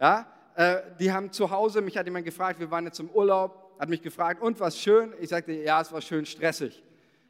Ja? 0.01 0.27
Äh, 0.55 0.83
die 0.99 1.13
haben 1.13 1.33
zu 1.33 1.51
Hause, 1.51 1.81
mich 1.81 1.97
hat 1.97 2.07
jemand 2.07 2.25
gefragt, 2.25 2.61
wir 2.61 2.71
waren 2.71 2.85
jetzt 2.85 3.01
im 3.01 3.11
Urlaub, 3.11 3.77
hat 3.79 3.89
mich 3.89 4.03
gefragt, 4.03 4.43
und 4.43 4.59
was 4.61 4.79
schön? 4.79 5.13
Ich 5.21 5.29
sagte, 5.29 5.53
ja, 5.53 5.81
es 5.81 5.93
war 5.93 6.01
schön 6.01 6.25
stressig. 6.27 6.83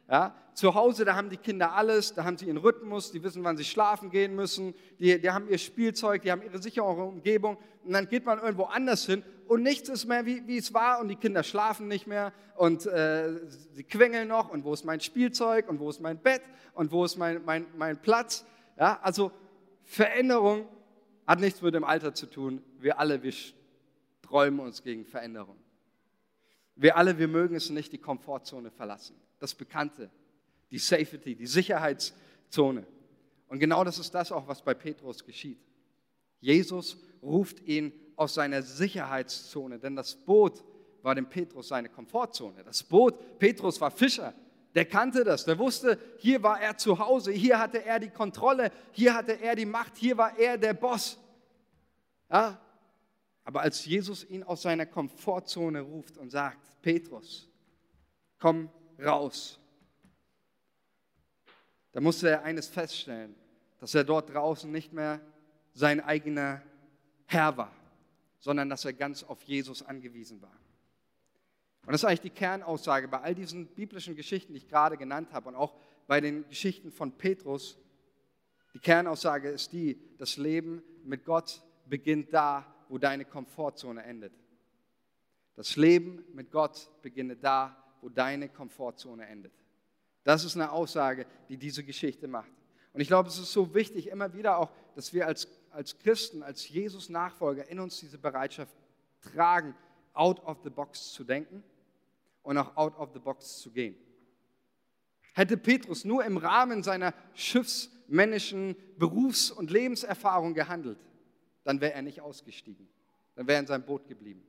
Ja, 0.09 0.33
zu 0.53 0.73
Hause, 0.73 1.03
da 1.03 1.15
haben 1.15 1.29
die 1.29 1.37
Kinder 1.37 1.73
alles, 1.73 2.13
da 2.13 2.23
haben 2.23 2.37
sie 2.37 2.45
ihren 2.45 2.57
Rhythmus, 2.57 3.11
die 3.11 3.21
wissen, 3.21 3.43
wann 3.43 3.57
sie 3.57 3.65
schlafen 3.65 4.09
gehen 4.09 4.35
müssen, 4.35 4.73
die, 4.99 5.19
die 5.19 5.29
haben 5.29 5.49
ihr 5.49 5.57
Spielzeug, 5.57 6.21
die 6.21 6.31
haben 6.31 6.41
ihre 6.41 6.61
sichere 6.61 6.85
Umgebung 6.85 7.57
und 7.83 7.91
dann 7.91 8.07
geht 8.07 8.25
man 8.25 8.39
irgendwo 8.39 8.63
anders 8.63 9.05
hin 9.05 9.21
und 9.47 9.63
nichts 9.63 9.89
ist 9.89 10.05
mehr, 10.05 10.25
wie, 10.25 10.47
wie 10.47 10.57
es 10.57 10.73
war 10.73 11.01
und 11.01 11.09
die 11.09 11.17
Kinder 11.17 11.43
schlafen 11.43 11.89
nicht 11.89 12.07
mehr 12.07 12.31
und 12.55 12.85
äh, 12.85 13.45
sie 13.73 13.83
quengeln 13.83 14.29
noch 14.29 14.49
und 14.49 14.63
wo 14.63 14.73
ist 14.73 14.85
mein 14.85 15.01
Spielzeug 15.01 15.67
und 15.67 15.79
wo 15.79 15.89
ist 15.89 15.99
mein 15.99 16.17
Bett 16.17 16.41
und 16.73 16.91
wo 16.91 17.03
ist 17.03 17.17
mein, 17.17 17.43
mein, 17.43 17.65
mein 17.77 18.01
Platz. 18.01 18.45
Ja, 18.79 18.99
also 19.03 19.31
Veränderung 19.83 20.67
hat 21.27 21.41
nichts 21.41 21.61
mit 21.61 21.75
dem 21.75 21.83
Alter 21.83 22.13
zu 22.13 22.27
tun. 22.27 22.63
Wir 22.79 22.97
alle, 22.97 23.21
wir 23.23 23.33
träumen 24.21 24.61
uns 24.61 24.81
gegen 24.81 25.05
Veränderung. 25.05 25.57
Wir 26.75 26.95
alle, 26.95 27.17
wir 27.17 27.27
mögen 27.27 27.55
es 27.55 27.69
nicht, 27.69 27.91
die 27.91 27.97
Komfortzone 27.97 28.71
verlassen 28.71 29.26
das 29.39 29.53
Bekannte, 29.55 30.09
die 30.71 30.79
Safety, 30.79 31.35
die 31.35 31.47
Sicherheitszone. 31.47 32.85
Und 33.47 33.59
genau 33.59 33.83
das 33.83 33.99
ist 33.99 34.13
das 34.13 34.31
auch, 34.31 34.47
was 34.47 34.61
bei 34.61 34.73
Petrus 34.73 35.23
geschieht. 35.23 35.59
Jesus 36.39 36.97
ruft 37.21 37.61
ihn 37.61 37.93
aus 38.15 38.33
seiner 38.33 38.61
Sicherheitszone, 38.61 39.79
denn 39.79 39.95
das 39.95 40.15
Boot 40.15 40.63
war 41.01 41.15
dem 41.15 41.29
Petrus 41.29 41.69
seine 41.69 41.89
Komfortzone. 41.89 42.63
Das 42.63 42.83
Boot, 42.83 43.39
Petrus 43.39 43.79
war 43.79 43.91
Fischer, 43.91 44.33
der 44.75 44.85
kannte 44.85 45.23
das, 45.23 45.45
der 45.45 45.57
wusste, 45.57 45.97
hier 46.17 46.43
war 46.43 46.61
er 46.61 46.77
zu 46.77 46.99
Hause, 46.99 47.31
hier 47.31 47.59
hatte 47.59 47.83
er 47.83 47.99
die 47.99 48.09
Kontrolle, 48.09 48.71
hier 48.91 49.15
hatte 49.15 49.39
er 49.39 49.55
die 49.55 49.65
Macht, 49.65 49.97
hier 49.97 50.17
war 50.17 50.37
er 50.37 50.57
der 50.57 50.73
Boss. 50.73 51.17
Ja? 52.29 52.59
Aber 53.43 53.61
als 53.61 53.85
Jesus 53.85 54.29
ihn 54.29 54.43
aus 54.43 54.61
seiner 54.61 54.85
Komfortzone 54.85 55.81
ruft 55.81 56.17
und 56.17 56.29
sagt, 56.29 56.59
Petrus, 56.81 57.49
komm 58.39 58.69
raus. 58.99 59.59
Da 61.91 62.01
musste 62.01 62.29
er 62.29 62.43
eines 62.43 62.67
feststellen, 62.67 63.35
dass 63.79 63.95
er 63.95 64.03
dort 64.03 64.33
draußen 64.33 64.71
nicht 64.71 64.93
mehr 64.93 65.21
sein 65.73 65.99
eigener 65.99 66.61
Herr 67.25 67.57
war, 67.57 67.73
sondern 68.39 68.69
dass 68.69 68.85
er 68.85 68.93
ganz 68.93 69.23
auf 69.23 69.41
Jesus 69.43 69.83
angewiesen 69.83 70.41
war. 70.41 70.57
Und 71.85 71.93
das 71.93 72.01
ist 72.01 72.05
eigentlich 72.05 72.21
die 72.21 72.29
Kernaussage 72.31 73.07
bei 73.07 73.21
all 73.21 73.33
diesen 73.33 73.67
biblischen 73.67 74.15
Geschichten, 74.15 74.53
die 74.53 74.57
ich 74.57 74.67
gerade 74.67 74.97
genannt 74.97 75.31
habe 75.31 75.49
und 75.49 75.55
auch 75.55 75.73
bei 76.05 76.19
den 76.19 76.47
Geschichten 76.49 76.91
von 76.91 77.13
Petrus. 77.13 77.77
Die 78.73 78.79
Kernaussage 78.79 79.49
ist 79.49 79.71
die, 79.71 79.97
das 80.17 80.37
Leben 80.37 80.83
mit 81.03 81.23
Gott 81.23 81.61
beginnt 81.85 82.33
da, 82.33 82.65
wo 82.89 82.97
deine 82.97 83.25
Komfortzone 83.25 84.03
endet. 84.03 84.33
Das 85.55 85.75
Leben 85.77 86.23
mit 86.33 86.51
Gott 86.51 86.89
beginnt 87.01 87.43
da, 87.43 87.75
wo 88.01 88.09
deine 88.09 88.49
Komfortzone 88.49 89.25
endet. 89.27 89.53
Das 90.23 90.43
ist 90.43 90.55
eine 90.55 90.71
Aussage, 90.71 91.25
die 91.49 91.57
diese 91.57 91.83
Geschichte 91.83 92.27
macht. 92.27 92.51
Und 92.93 93.01
ich 93.01 93.07
glaube, 93.07 93.29
es 93.29 93.37
ist 93.37 93.53
so 93.53 93.73
wichtig, 93.73 94.07
immer 94.07 94.33
wieder 94.33 94.57
auch, 94.57 94.71
dass 94.95 95.13
wir 95.13 95.27
als, 95.27 95.47
als 95.71 95.97
Christen, 95.99 96.43
als 96.43 96.67
Jesus-Nachfolger 96.67 97.69
in 97.69 97.79
uns 97.79 97.99
diese 97.99 98.17
Bereitschaft 98.17 98.75
tragen, 99.21 99.75
out 100.13 100.43
of 100.45 100.57
the 100.63 100.69
box 100.69 101.13
zu 101.13 101.23
denken 101.23 101.63
und 102.41 102.57
auch 102.57 102.75
out 102.75 102.97
of 102.97 103.11
the 103.13 103.19
box 103.19 103.59
zu 103.59 103.71
gehen. 103.71 103.95
Hätte 105.33 105.57
Petrus 105.57 106.03
nur 106.03 106.25
im 106.25 106.37
Rahmen 106.37 106.81
seiner 106.81 107.13
schiffsmännischen 107.35 108.75
Berufs- 108.97 109.51
und 109.51 109.69
Lebenserfahrung 109.69 110.55
gehandelt, 110.55 110.97
dann 111.63 111.79
wäre 111.79 111.93
er 111.93 112.01
nicht 112.01 112.21
ausgestiegen. 112.21 112.87
Dann 113.35 113.45
wäre 113.45 113.57
er 113.57 113.59
in 113.59 113.67
seinem 113.67 113.85
Boot 113.85 114.07
geblieben. 114.07 114.43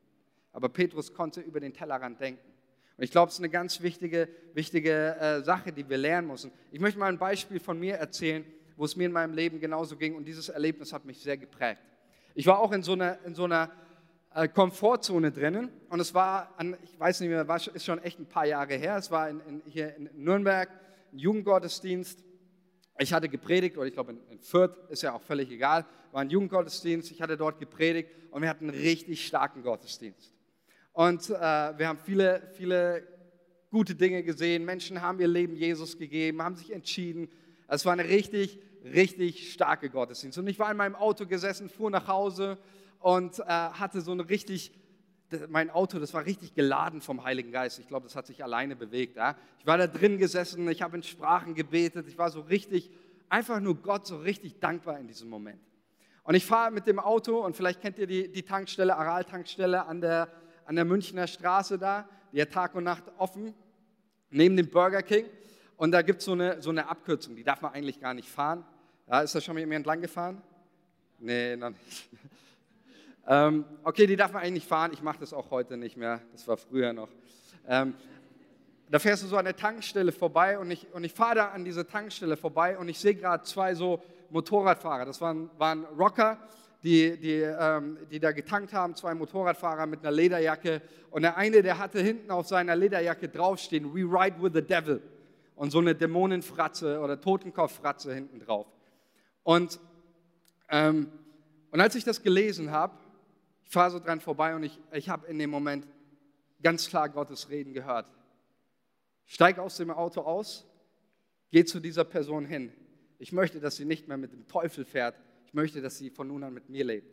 Aber 0.52 0.70
Petrus 0.70 1.12
konnte 1.12 1.42
über 1.42 1.60
den 1.60 1.74
Tellerrand 1.74 2.18
denken. 2.20 2.48
Und 2.98 3.04
ich 3.04 3.12
glaube, 3.12 3.28
es 3.28 3.34
ist 3.34 3.40
eine 3.40 3.48
ganz 3.48 3.80
wichtige, 3.80 4.28
wichtige 4.54 5.16
äh, 5.16 5.42
Sache, 5.44 5.70
die 5.70 5.88
wir 5.88 5.96
lernen 5.96 6.26
müssen. 6.26 6.50
Ich 6.72 6.80
möchte 6.80 6.98
mal 6.98 7.06
ein 7.06 7.16
Beispiel 7.16 7.60
von 7.60 7.78
mir 7.78 7.94
erzählen, 7.94 8.44
wo 8.76 8.84
es 8.84 8.96
mir 8.96 9.06
in 9.06 9.12
meinem 9.12 9.34
Leben 9.34 9.60
genauso 9.60 9.96
ging 9.96 10.16
und 10.16 10.24
dieses 10.24 10.48
Erlebnis 10.48 10.92
hat 10.92 11.04
mich 11.04 11.20
sehr 11.20 11.36
geprägt. 11.36 11.80
Ich 12.34 12.44
war 12.46 12.58
auch 12.58 12.72
in 12.72 12.82
so 12.82 12.94
einer, 12.94 13.16
in 13.24 13.36
so 13.36 13.44
einer 13.44 13.70
äh, 14.34 14.48
Komfortzone 14.48 15.30
drinnen 15.30 15.70
und 15.90 16.00
es 16.00 16.12
war, 16.12 16.52
an, 16.56 16.76
ich 16.82 16.98
weiß 16.98 17.20
nicht 17.20 17.28
mehr, 17.28 17.46
war, 17.46 17.56
ist 17.56 17.84
schon 17.84 18.02
echt 18.02 18.18
ein 18.18 18.26
paar 18.26 18.46
Jahre 18.46 18.74
her, 18.74 18.96
es 18.96 19.12
war 19.12 19.28
in, 19.28 19.40
in, 19.46 19.62
hier 19.66 19.94
in 19.94 20.10
Nürnberg, 20.16 20.68
ein 21.12 21.18
Jugendgottesdienst. 21.20 22.24
Ich 22.98 23.12
hatte 23.12 23.28
gepredigt, 23.28 23.76
oder 23.76 23.86
ich 23.86 23.94
glaube 23.94 24.10
in, 24.10 24.20
in 24.28 24.40
Fürth, 24.40 24.76
ist 24.88 25.02
ja 25.02 25.12
auch 25.12 25.22
völlig 25.22 25.52
egal, 25.52 25.86
war 26.10 26.22
ein 26.22 26.30
Jugendgottesdienst, 26.30 27.12
ich 27.12 27.22
hatte 27.22 27.36
dort 27.36 27.60
gepredigt 27.60 28.10
und 28.32 28.42
wir 28.42 28.48
hatten 28.48 28.68
einen 28.68 28.80
richtig 28.80 29.24
starken 29.24 29.62
Gottesdienst. 29.62 30.34
Und 30.98 31.30
äh, 31.30 31.32
wir 31.32 31.86
haben 31.86 32.00
viele, 32.04 32.42
viele 32.54 33.06
gute 33.70 33.94
Dinge 33.94 34.24
gesehen. 34.24 34.64
Menschen 34.64 35.00
haben 35.00 35.20
ihr 35.20 35.28
Leben 35.28 35.54
Jesus 35.54 35.96
gegeben, 35.96 36.42
haben 36.42 36.56
sich 36.56 36.72
entschieden. 36.72 37.28
Es 37.68 37.86
war 37.86 37.92
eine 37.92 38.02
richtig, 38.02 38.58
richtig 38.82 39.52
starke 39.52 39.90
Gottesdienst. 39.90 40.38
Und 40.38 40.48
ich 40.48 40.58
war 40.58 40.72
in 40.72 40.76
meinem 40.76 40.96
Auto 40.96 41.24
gesessen, 41.24 41.68
fuhr 41.68 41.88
nach 41.88 42.08
Hause 42.08 42.58
und 42.98 43.38
äh, 43.38 43.44
hatte 43.44 44.00
so 44.00 44.10
eine 44.10 44.28
richtig, 44.28 44.72
mein 45.48 45.70
Auto, 45.70 46.00
das 46.00 46.14
war 46.14 46.26
richtig 46.26 46.54
geladen 46.54 47.00
vom 47.00 47.22
Heiligen 47.22 47.52
Geist. 47.52 47.78
Ich 47.78 47.86
glaube, 47.86 48.08
das 48.08 48.16
hat 48.16 48.26
sich 48.26 48.42
alleine 48.42 48.74
bewegt. 48.74 49.18
Ja? 49.18 49.36
Ich 49.60 49.68
war 49.68 49.78
da 49.78 49.86
drin 49.86 50.18
gesessen, 50.18 50.68
ich 50.68 50.82
habe 50.82 50.96
in 50.96 51.04
Sprachen 51.04 51.54
gebetet, 51.54 52.08
ich 52.08 52.18
war 52.18 52.30
so 52.30 52.40
richtig, 52.40 52.90
einfach 53.28 53.60
nur 53.60 53.76
Gott 53.76 54.04
so 54.04 54.16
richtig 54.16 54.58
dankbar 54.58 54.98
in 54.98 55.06
diesem 55.06 55.28
Moment. 55.28 55.60
Und 56.24 56.34
ich 56.34 56.44
fahre 56.44 56.72
mit 56.72 56.88
dem 56.88 56.98
Auto 56.98 57.38
und 57.38 57.54
vielleicht 57.54 57.80
kennt 57.80 58.00
ihr 58.00 58.08
die, 58.08 58.32
die 58.32 58.42
Tankstelle, 58.42 58.96
Aral-Tankstelle 58.96 59.86
an 59.86 60.00
der, 60.00 60.28
an 60.68 60.76
der 60.76 60.84
Münchner 60.84 61.26
Straße 61.26 61.78
da, 61.78 62.06
die 62.30 62.42
hat 62.42 62.50
Tag 62.50 62.74
und 62.74 62.84
Nacht 62.84 63.04
offen, 63.16 63.54
neben 64.28 64.54
dem 64.54 64.68
Burger 64.68 65.02
King. 65.02 65.24
Und 65.78 65.92
da 65.92 66.02
gibt 66.02 66.20
so 66.20 66.34
es 66.34 66.40
eine, 66.40 66.60
so 66.60 66.68
eine 66.68 66.90
Abkürzung, 66.90 67.34
die 67.36 67.42
darf 67.42 67.62
man 67.62 67.72
eigentlich 67.72 68.00
gar 68.00 68.12
nicht 68.12 68.28
fahren. 68.28 68.64
Ja, 69.06 69.22
ist 69.22 69.34
da 69.34 69.40
schon 69.40 69.54
mal 69.54 69.60
jemand 69.60 69.76
entlang 69.76 70.02
gefahren? 70.02 70.42
Nee, 71.20 71.56
noch 71.56 71.70
nicht. 71.70 72.10
ähm, 73.28 73.64
okay, 73.82 74.06
die 74.06 74.16
darf 74.16 74.30
man 74.32 74.42
eigentlich 74.42 74.54
nicht 74.54 74.68
fahren. 74.68 74.90
Ich 74.92 75.00
mache 75.00 75.20
das 75.20 75.32
auch 75.32 75.50
heute 75.50 75.78
nicht 75.78 75.96
mehr. 75.96 76.20
Das 76.32 76.46
war 76.46 76.58
früher 76.58 76.92
noch. 76.92 77.08
Ähm, 77.66 77.94
da 78.90 78.98
fährst 78.98 79.22
du 79.22 79.26
so 79.26 79.38
an 79.38 79.46
der 79.46 79.56
Tankstelle 79.56 80.12
vorbei 80.12 80.58
und 80.58 80.70
ich, 80.70 80.92
und 80.92 81.02
ich 81.02 81.14
fahre 81.14 81.36
da 81.36 81.48
an 81.48 81.64
dieser 81.64 81.88
Tankstelle 81.88 82.36
vorbei 82.36 82.76
und 82.76 82.90
ich 82.90 82.98
sehe 82.98 83.14
gerade 83.14 83.42
zwei 83.44 83.74
so 83.74 84.02
Motorradfahrer. 84.28 85.06
Das 85.06 85.22
waren, 85.22 85.48
waren 85.56 85.86
Rocker, 85.98 86.36
die, 86.82 87.16
die, 87.18 87.40
ähm, 87.40 87.98
die 88.10 88.20
da 88.20 88.32
getankt 88.32 88.72
haben, 88.72 88.94
zwei 88.94 89.14
Motorradfahrer 89.14 89.86
mit 89.86 90.00
einer 90.00 90.12
Lederjacke. 90.12 90.80
Und 91.10 91.22
der 91.22 91.36
eine, 91.36 91.62
der 91.62 91.78
hatte 91.78 92.00
hinten 92.00 92.30
auf 92.30 92.46
seiner 92.46 92.76
Lederjacke 92.76 93.28
draufstehen, 93.28 93.92
We 93.92 94.00
ride 94.00 94.40
with 94.40 94.52
the 94.54 94.62
devil 94.62 95.02
und 95.56 95.72
so 95.72 95.78
eine 95.78 95.94
Dämonenfratze 95.94 97.00
oder 97.00 97.20
Totenkopffratze 97.20 98.14
hinten 98.14 98.38
drauf. 98.38 98.66
Und, 99.42 99.80
ähm, 100.68 101.10
und 101.70 101.80
als 101.80 101.96
ich 101.96 102.04
das 102.04 102.22
gelesen 102.22 102.70
habe, 102.70 102.94
ich 103.64 103.70
fahre 103.70 103.90
so 103.90 103.98
dran 103.98 104.20
vorbei 104.20 104.54
und 104.54 104.62
ich, 104.62 104.80
ich 104.92 105.08
habe 105.08 105.26
in 105.26 105.38
dem 105.38 105.50
Moment 105.50 105.86
ganz 106.62 106.88
klar 106.88 107.08
Gottes 107.08 107.50
Reden 107.50 107.72
gehört. 107.72 108.06
Steig 109.26 109.58
aus 109.58 109.76
dem 109.76 109.90
Auto 109.90 110.20
aus, 110.20 110.64
geh 111.50 111.64
zu 111.64 111.80
dieser 111.80 112.04
Person 112.04 112.46
hin. 112.46 112.72
Ich 113.18 113.32
möchte, 113.32 113.60
dass 113.60 113.76
sie 113.76 113.84
nicht 113.84 114.06
mehr 114.06 114.16
mit 114.16 114.32
dem 114.32 114.46
Teufel 114.46 114.84
fährt. 114.84 115.16
Ich 115.48 115.54
möchte, 115.54 115.80
dass 115.80 115.96
sie 115.96 116.10
von 116.10 116.28
nun 116.28 116.44
an 116.44 116.52
mit 116.52 116.68
mir 116.68 116.84
lebt. 116.84 117.10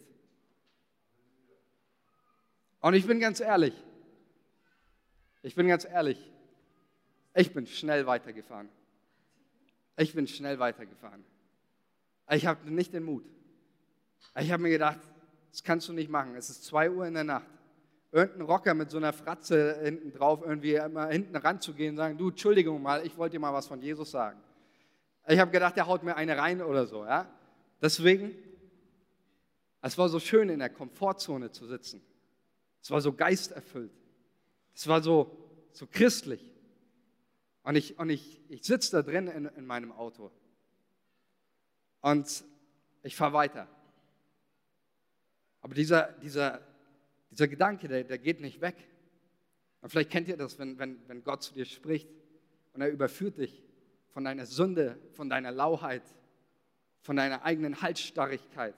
Und 2.81 2.93
ich 2.93 3.07
bin 3.07 3.21
ganz 3.21 3.39
ehrlich, 3.39 3.73
ich 5.41 5.55
bin 5.55 5.69
ganz 5.69 5.85
ehrlich, 5.85 6.19
ich 7.33 7.53
bin 7.53 7.65
schnell 7.65 8.05
weitergefahren. 8.07 8.67
Ich 9.95 10.13
bin 10.13 10.27
schnell 10.27 10.59
weitergefahren. 10.59 11.23
Ich 12.29 12.45
habe 12.45 12.69
nicht 12.69 12.91
den 12.93 13.03
Mut. 13.03 13.23
Ich 14.37 14.51
habe 14.51 14.63
mir 14.63 14.69
gedacht, 14.69 14.99
das 15.51 15.63
kannst 15.63 15.87
du 15.87 15.93
nicht 15.93 16.09
machen. 16.09 16.35
Es 16.35 16.49
ist 16.49 16.65
zwei 16.65 16.91
Uhr 16.91 17.07
in 17.07 17.13
der 17.13 17.23
Nacht. 17.23 17.47
Irgendein 18.11 18.41
Rocker 18.41 18.73
mit 18.73 18.91
so 18.91 18.97
einer 18.97 19.13
Fratze 19.13 19.79
hinten 19.81 20.11
drauf, 20.11 20.41
irgendwie 20.45 20.73
immer 20.73 21.07
hinten 21.07 21.37
ranzugehen 21.37 21.91
und 21.91 21.97
sagen, 21.97 22.17
du, 22.17 22.31
Entschuldigung 22.31 22.81
mal, 22.81 23.05
ich 23.05 23.17
wollte 23.17 23.37
dir 23.37 23.39
mal 23.39 23.53
was 23.53 23.67
von 23.67 23.81
Jesus 23.81 24.11
sagen. 24.11 24.41
Ich 25.25 25.39
habe 25.39 25.51
gedacht, 25.51 25.77
der 25.77 25.87
haut 25.87 26.03
mir 26.03 26.17
eine 26.17 26.37
rein 26.37 26.61
oder 26.61 26.85
so. 26.85 27.05
Ja? 27.05 27.31
Deswegen, 27.85 28.35
es 29.79 29.95
war 29.95 30.09
so 30.09 30.19
schön, 30.19 30.49
in 30.49 30.57
der 30.57 30.71
Komfortzone 30.71 31.51
zu 31.51 31.67
sitzen. 31.67 32.01
Es 32.81 32.89
war 32.89 32.99
so 32.99 33.13
geisterfüllt. 33.13 33.91
Es 34.73 34.87
war 34.87 35.03
so, 35.03 35.37
so 35.71 35.85
christlich. 35.85 36.51
Und 37.61 37.75
ich, 37.75 37.99
und 37.99 38.09
ich, 38.09 38.41
ich 38.49 38.63
sitze 38.63 38.91
da 38.91 39.03
drin 39.03 39.27
in, 39.27 39.45
in 39.45 39.67
meinem 39.67 39.91
Auto. 39.91 40.31
Und 42.01 42.43
ich 43.03 43.15
fahre 43.15 43.33
weiter. 43.33 43.67
Aber 45.61 45.75
dieser, 45.75 46.11
dieser, 46.13 46.61
dieser 47.29 47.47
Gedanke, 47.47 47.87
der, 47.87 48.03
der 48.03 48.17
geht 48.17 48.41
nicht 48.41 48.61
weg. 48.61 48.77
Und 49.81 49.91
vielleicht 49.91 50.09
kennt 50.09 50.27
ihr 50.27 50.37
das, 50.37 50.57
wenn, 50.57 50.79
wenn, 50.79 51.07
wenn 51.07 51.23
Gott 51.23 51.43
zu 51.43 51.53
dir 51.53 51.65
spricht 51.65 52.09
und 52.73 52.81
er 52.81 52.89
überführt 52.89 53.37
dich 53.37 53.63
von 54.07 54.23
deiner 54.23 54.47
Sünde, 54.47 54.97
von 55.13 55.29
deiner 55.29 55.51
Lauheit, 55.51 56.01
von 57.05 57.15
deiner 57.15 57.43
eigenen 57.43 57.83
Halsstarrigkeit. 57.83 58.73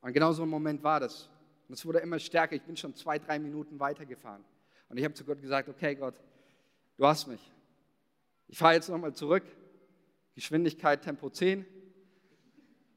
Und 0.00 0.14
genau 0.14 0.32
so 0.32 0.42
ein 0.42 0.48
Moment 0.48 0.82
war 0.82 1.00
das. 1.00 1.28
Und 1.68 1.74
es 1.74 1.84
wurde 1.84 1.98
immer 1.98 2.18
stärker. 2.18 2.56
Ich 2.56 2.62
bin 2.62 2.78
schon 2.78 2.94
zwei, 2.94 3.18
drei 3.18 3.38
Minuten 3.38 3.78
weitergefahren. 3.78 4.42
Und 4.88 4.96
ich 4.96 5.04
habe 5.04 5.12
zu 5.12 5.22
Gott 5.22 5.42
gesagt, 5.42 5.68
okay 5.68 5.94
Gott, 5.94 6.14
du 6.96 7.06
hast 7.06 7.26
mich. 7.26 7.52
Ich 8.48 8.56
fahre 8.56 8.72
jetzt 8.72 8.88
nochmal 8.88 9.12
zurück, 9.12 9.44
Geschwindigkeit 10.34 11.02
Tempo 11.02 11.28
10. 11.28 11.66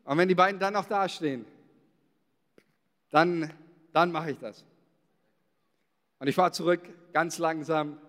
Und 0.05 0.17
wenn 0.17 0.29
die 0.29 0.35
beiden 0.35 0.57
dann 0.57 0.73
noch 0.73 0.85
dastehen, 0.85 1.45
dann, 3.09 3.51
dann 3.91 4.09
mache 4.09 4.31
ich 4.31 4.39
das. 4.39 4.63
Und 6.19 6.27
ich 6.27 6.35
fahre 6.35 6.53
zurück, 6.53 6.81
ganz 7.11 7.39
langsam, 7.39 7.99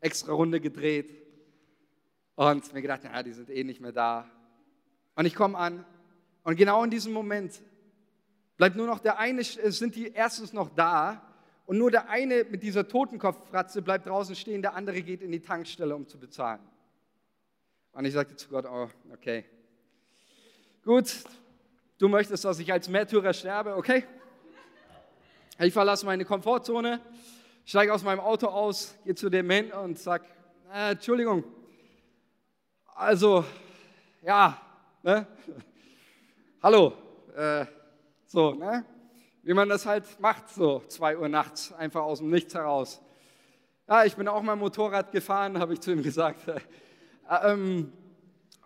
extra 0.00 0.32
Runde 0.32 0.60
gedreht 0.60 1.14
und 2.34 2.72
mir 2.74 2.82
gedacht, 2.82 3.04
naja, 3.04 3.22
die 3.22 3.32
sind 3.32 3.48
eh 3.48 3.62
nicht 3.62 3.80
mehr 3.80 3.92
da. 3.92 4.28
Und 5.14 5.26
ich 5.26 5.34
komme 5.34 5.56
an 5.56 5.84
und 6.42 6.56
genau 6.56 6.82
in 6.84 6.90
diesem 6.90 7.12
Moment 7.12 7.60
bleibt 8.56 8.76
nur 8.76 8.86
noch 8.86 8.98
der 8.98 9.18
eine, 9.18 9.42
sind 9.42 9.94
die 9.94 10.12
erstens 10.12 10.52
noch 10.52 10.68
da 10.74 11.22
und 11.66 11.78
nur 11.78 11.90
der 11.90 12.08
eine 12.08 12.44
mit 12.44 12.62
dieser 12.62 12.86
Totenkopffratze 12.86 13.82
bleibt 13.82 14.06
draußen 14.06 14.34
stehen, 14.34 14.62
der 14.62 14.74
andere 14.74 15.02
geht 15.02 15.22
in 15.22 15.32
die 15.32 15.40
Tankstelle, 15.40 15.94
um 15.94 16.06
zu 16.06 16.18
bezahlen. 16.18 16.60
Und 17.92 18.04
ich 18.04 18.12
sagte 18.12 18.36
zu 18.36 18.48
Gott, 18.48 18.66
oh, 18.66 18.88
okay. 19.12 19.44
Gut, 20.84 21.24
du 21.98 22.08
möchtest, 22.08 22.44
dass 22.44 22.58
ich 22.58 22.70
als 22.72 22.88
Märtyrer 22.88 23.32
sterbe, 23.32 23.76
okay? 23.76 24.04
Ich 25.60 25.72
verlasse 25.72 26.04
meine 26.04 26.24
Komfortzone, 26.24 27.00
steige 27.64 27.94
aus 27.94 28.02
meinem 28.02 28.20
Auto 28.20 28.48
aus, 28.48 28.94
gehe 29.04 29.14
zu 29.14 29.30
dem 29.30 29.48
hin 29.48 29.72
und 29.72 29.98
sage, 29.98 30.24
äh, 30.72 30.90
Entschuldigung, 30.90 31.44
also, 32.96 33.44
ja, 34.22 34.60
ne? 35.04 35.26
hallo, 36.62 36.94
äh, 37.36 37.66
so, 38.26 38.54
ne? 38.54 38.84
wie 39.42 39.52
man 39.52 39.68
das 39.68 39.84
halt 39.84 40.04
macht, 40.18 40.48
so 40.48 40.82
2 40.88 41.18
Uhr 41.18 41.28
nachts, 41.28 41.72
einfach 41.74 42.02
aus 42.02 42.18
dem 42.18 42.30
Nichts 42.30 42.54
heraus. 42.54 43.02
Ja, 43.86 44.04
ich 44.04 44.16
bin 44.16 44.26
auch 44.28 44.42
mal 44.42 44.56
Motorrad 44.56 45.12
gefahren, 45.12 45.58
habe 45.58 45.74
ich 45.74 45.80
zu 45.80 45.92
ihm 45.92 46.02
gesagt. 46.02 46.40
ähm, 47.44 47.92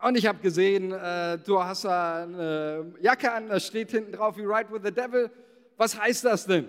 und 0.01 0.17
ich 0.17 0.27
habe 0.27 0.39
gesehen, 0.39 0.93
äh, 0.93 1.39
du 1.39 1.61
hast 1.63 1.85
da 1.85 2.23
eine 2.23 2.95
Jacke 3.01 3.33
an, 3.33 3.49
da 3.49 3.59
steht 3.59 3.91
hinten 3.91 4.13
drauf, 4.13 4.39
You 4.39 4.49
ride 4.49 4.71
with 4.71 4.83
the 4.85 4.93
devil. 4.93 5.29
Was 5.77 6.01
heißt 6.01 6.25
das 6.25 6.47
denn? 6.47 6.69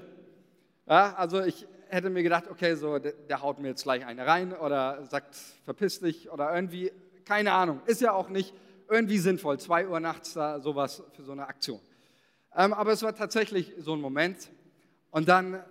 Ja, 0.87 1.13
also 1.15 1.43
ich 1.43 1.67
hätte 1.89 2.09
mir 2.09 2.23
gedacht, 2.23 2.45
okay, 2.49 2.73
so, 2.73 2.97
der, 2.97 3.11
der 3.11 3.43
haut 3.43 3.59
mir 3.59 3.67
jetzt 3.69 3.83
gleich 3.83 4.03
eine 4.03 4.25
rein 4.25 4.51
oder 4.53 5.05
sagt, 5.05 5.35
verpiss 5.63 5.99
dich 5.99 6.31
oder 6.31 6.55
irgendwie, 6.55 6.91
keine 7.23 7.51
Ahnung. 7.51 7.81
Ist 7.85 8.01
ja 8.01 8.13
auch 8.13 8.29
nicht 8.29 8.55
irgendwie 8.89 9.19
sinnvoll, 9.19 9.59
2 9.59 9.87
Uhr 9.87 9.99
nachts 9.99 10.33
da 10.33 10.59
sowas 10.59 11.03
für 11.13 11.23
so 11.23 11.31
eine 11.31 11.47
Aktion. 11.47 11.79
Ähm, 12.55 12.73
aber 12.73 12.91
es 12.91 13.03
war 13.03 13.15
tatsächlich 13.15 13.73
so 13.79 13.93
ein 13.93 14.01
Moment. 14.01 14.49
Und 15.11 15.27
dann, 15.27 15.63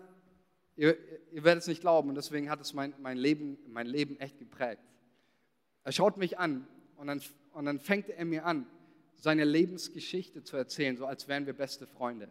ihr, 0.77 0.97
ihr 1.33 1.45
werdet 1.45 1.63
es 1.63 1.69
nicht 1.69 1.81
glauben, 1.81 2.09
und 2.09 2.15
deswegen 2.15 2.51
hat 2.51 2.61
es 2.61 2.73
mein, 2.73 2.95
mein, 3.01 3.17
Leben, 3.17 3.59
mein 3.69 3.87
Leben 3.87 4.19
echt 4.21 4.39
geprägt. 4.39 4.83
Er 5.85 5.93
schaut 5.93 6.17
mich 6.17 6.39
an 6.39 6.67
und 6.97 7.07
dann, 7.09 7.21
und 7.53 7.65
dann 7.65 7.81
fängt 7.81 8.09
er 8.09 8.25
mir 8.25 8.45
an, 8.45 8.67
seine 9.17 9.45
Lebensgeschichte 9.45 10.45
zu 10.45 10.57
erzählen, 10.57 10.97
so 10.97 11.07
als 11.07 11.27
wären 11.27 11.47
wir 11.47 11.53
beste 11.53 11.87
Freunde. 11.87 12.29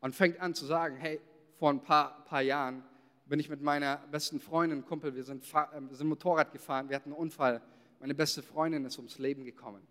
Und 0.00 0.14
fängt 0.14 0.40
an 0.40 0.54
zu 0.54 0.64
sagen, 0.64 0.96
hey, 0.96 1.20
vor 1.58 1.70
ein 1.70 1.82
paar, 1.82 2.24
paar 2.24 2.42
Jahren 2.42 2.82
bin 3.26 3.40
ich 3.40 3.48
mit 3.48 3.60
meiner 3.60 3.98
besten 4.10 4.40
Freundin, 4.40 4.84
Kumpel, 4.84 5.14
wir 5.14 5.24
sind, 5.24 5.42
äh, 5.52 5.94
sind 5.94 6.06
Motorrad 6.06 6.52
gefahren, 6.52 6.88
wir 6.88 6.96
hatten 6.96 7.10
einen 7.10 7.18
Unfall, 7.18 7.60
meine 8.00 8.14
beste 8.14 8.42
Freundin 8.42 8.84
ist 8.84 8.98
ums 8.98 9.18
Leben 9.18 9.44
gekommen. 9.44 9.86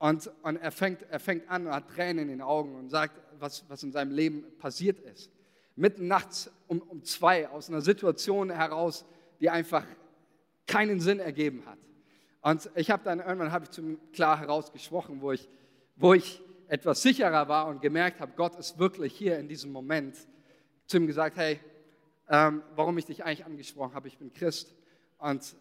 Und, 0.00 0.30
und 0.42 0.56
er, 0.56 0.72
fängt, 0.72 1.02
er 1.02 1.20
fängt 1.20 1.48
an 1.50 1.66
und 1.66 1.74
hat 1.74 1.90
Tränen 1.90 2.24
in 2.24 2.38
den 2.38 2.40
Augen 2.40 2.74
und 2.74 2.88
sagt, 2.88 3.20
was, 3.38 3.68
was 3.68 3.82
in 3.82 3.92
seinem 3.92 4.12
Leben 4.12 4.44
passiert 4.58 4.98
ist. 4.98 5.30
Mitten 5.76 6.08
nachts 6.08 6.50
um, 6.68 6.80
um 6.80 7.04
zwei 7.04 7.46
aus 7.50 7.68
einer 7.68 7.82
Situation 7.82 8.48
heraus, 8.50 9.04
die 9.40 9.50
einfach 9.50 9.84
keinen 10.66 11.00
Sinn 11.00 11.20
ergeben 11.20 11.66
hat. 11.66 11.76
Und 12.40 12.70
ich 12.76 12.90
habe 12.90 13.04
dann 13.04 13.18
irgendwann 13.18 13.52
habe 13.52 13.66
ich 13.66 13.70
zu 13.72 13.82
ihm 13.82 14.00
klar 14.12 14.40
herausgesprochen, 14.40 15.20
wo 15.20 15.32
ich, 15.32 15.50
wo 15.96 16.14
ich 16.14 16.40
etwas 16.68 17.02
sicherer 17.02 17.48
war 17.48 17.66
und 17.66 17.82
gemerkt 17.82 18.20
habe, 18.20 18.32
Gott 18.36 18.56
ist 18.56 18.78
wirklich 18.78 19.14
hier 19.14 19.38
in 19.38 19.48
diesem 19.48 19.70
Moment. 19.70 20.16
Zu 20.86 20.96
ihm 20.96 21.06
gesagt, 21.06 21.36
hey, 21.36 21.60
ähm, 22.30 22.62
warum 22.74 22.96
ich 22.96 23.04
dich 23.04 23.22
eigentlich 23.22 23.44
angesprochen 23.44 23.92
habe, 23.94 24.08
ich 24.08 24.16
bin 24.16 24.32
Christ 24.32 24.74
und 25.18 25.54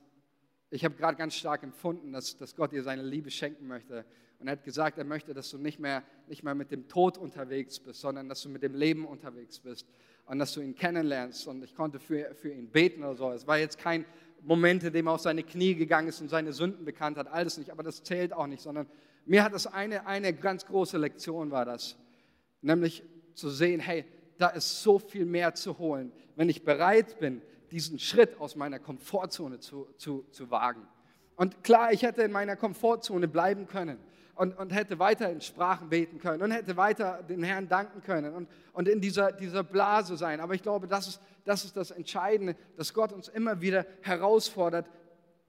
ich 0.69 0.85
habe 0.85 0.95
gerade 0.95 1.17
ganz 1.17 1.35
stark 1.35 1.63
empfunden, 1.63 2.13
dass, 2.13 2.37
dass 2.37 2.55
Gott 2.55 2.71
dir 2.71 2.83
seine 2.83 3.01
Liebe 3.01 3.31
schenken 3.31 3.67
möchte. 3.67 4.05
Und 4.39 4.47
er 4.47 4.53
hat 4.53 4.63
gesagt, 4.63 4.97
er 4.97 5.03
möchte, 5.03 5.33
dass 5.33 5.49
du 5.49 5.57
nicht 5.57 5.79
mehr, 5.79 6.01
nicht 6.27 6.43
mehr 6.43 6.55
mit 6.55 6.71
dem 6.71 6.87
Tod 6.87 7.17
unterwegs 7.17 7.77
bist, 7.79 7.99
sondern 7.99 8.29
dass 8.29 8.41
du 8.41 8.49
mit 8.49 8.63
dem 8.63 8.73
Leben 8.73 9.05
unterwegs 9.05 9.59
bist 9.59 9.85
und 10.25 10.39
dass 10.39 10.53
du 10.53 10.61
ihn 10.61 10.75
kennenlernst. 10.75 11.45
Und 11.47 11.61
ich 11.63 11.75
konnte 11.75 11.99
für, 11.99 12.33
für 12.35 12.49
ihn 12.49 12.69
beten 12.69 13.03
oder 13.03 13.15
so. 13.15 13.31
Es 13.31 13.45
war 13.47 13.57
jetzt 13.57 13.77
kein 13.77 14.05
Moment, 14.41 14.83
in 14.83 14.93
dem 14.93 15.07
er 15.07 15.13
auf 15.13 15.21
seine 15.21 15.43
Knie 15.43 15.75
gegangen 15.75 16.07
ist 16.07 16.21
und 16.21 16.29
seine 16.29 16.53
Sünden 16.53 16.85
bekannt 16.85 17.17
hat, 17.17 17.27
alles 17.27 17.57
nicht, 17.57 17.69
aber 17.69 17.83
das 17.83 18.03
zählt 18.03 18.31
auch 18.31 18.47
nicht, 18.47 18.61
sondern 18.61 18.87
mir 19.25 19.43
hat 19.43 19.53
es 19.53 19.67
eine, 19.67 20.07
eine 20.07 20.33
ganz 20.33 20.65
große 20.65 20.97
Lektion 20.97 21.51
war 21.51 21.65
das, 21.65 21.97
nämlich 22.61 23.03
zu 23.33 23.49
sehen, 23.49 23.81
hey, 23.81 24.05
da 24.37 24.47
ist 24.47 24.81
so 24.81 24.99
viel 24.99 25.25
mehr 25.25 25.53
zu 25.55 25.77
holen, 25.77 26.13
wenn 26.37 26.47
ich 26.47 26.63
bereit 26.63 27.19
bin, 27.19 27.41
diesen 27.71 27.99
Schritt 27.99 28.39
aus 28.39 28.55
meiner 28.55 28.79
Komfortzone 28.79 29.59
zu, 29.59 29.89
zu, 29.97 30.25
zu 30.31 30.49
wagen. 30.49 30.87
Und 31.35 31.61
klar, 31.65 31.91
ich 31.91 32.03
hätte 32.03 32.21
in 32.21 32.31
meiner 32.31 32.55
Komfortzone 32.55 33.27
bleiben 33.27 33.67
können 33.67 33.99
und, 34.39 34.57
und 34.57 34.73
hätte 34.73 34.99
weiter 34.99 35.29
in 35.29 35.41
Sprachen 35.41 35.89
beten 35.89 36.17
können 36.17 36.41
und 36.41 36.51
hätte 36.51 36.77
weiter 36.77 37.21
den 37.27 37.43
Herrn 37.43 37.67
danken 37.67 38.01
können 38.01 38.33
und, 38.33 38.47
und 38.71 38.87
in 38.87 39.01
dieser, 39.01 39.33
dieser 39.33 39.65
Blase 39.65 40.15
sein. 40.15 40.39
Aber 40.39 40.53
ich 40.53 40.63
glaube, 40.63 40.87
das 40.87 41.09
ist, 41.09 41.21
das 41.43 41.65
ist 41.65 41.75
das 41.75 41.91
Entscheidende, 41.91 42.55
dass 42.77 42.93
Gott 42.93 43.11
uns 43.11 43.27
immer 43.27 43.59
wieder 43.59 43.85
herausfordert, 43.99 44.89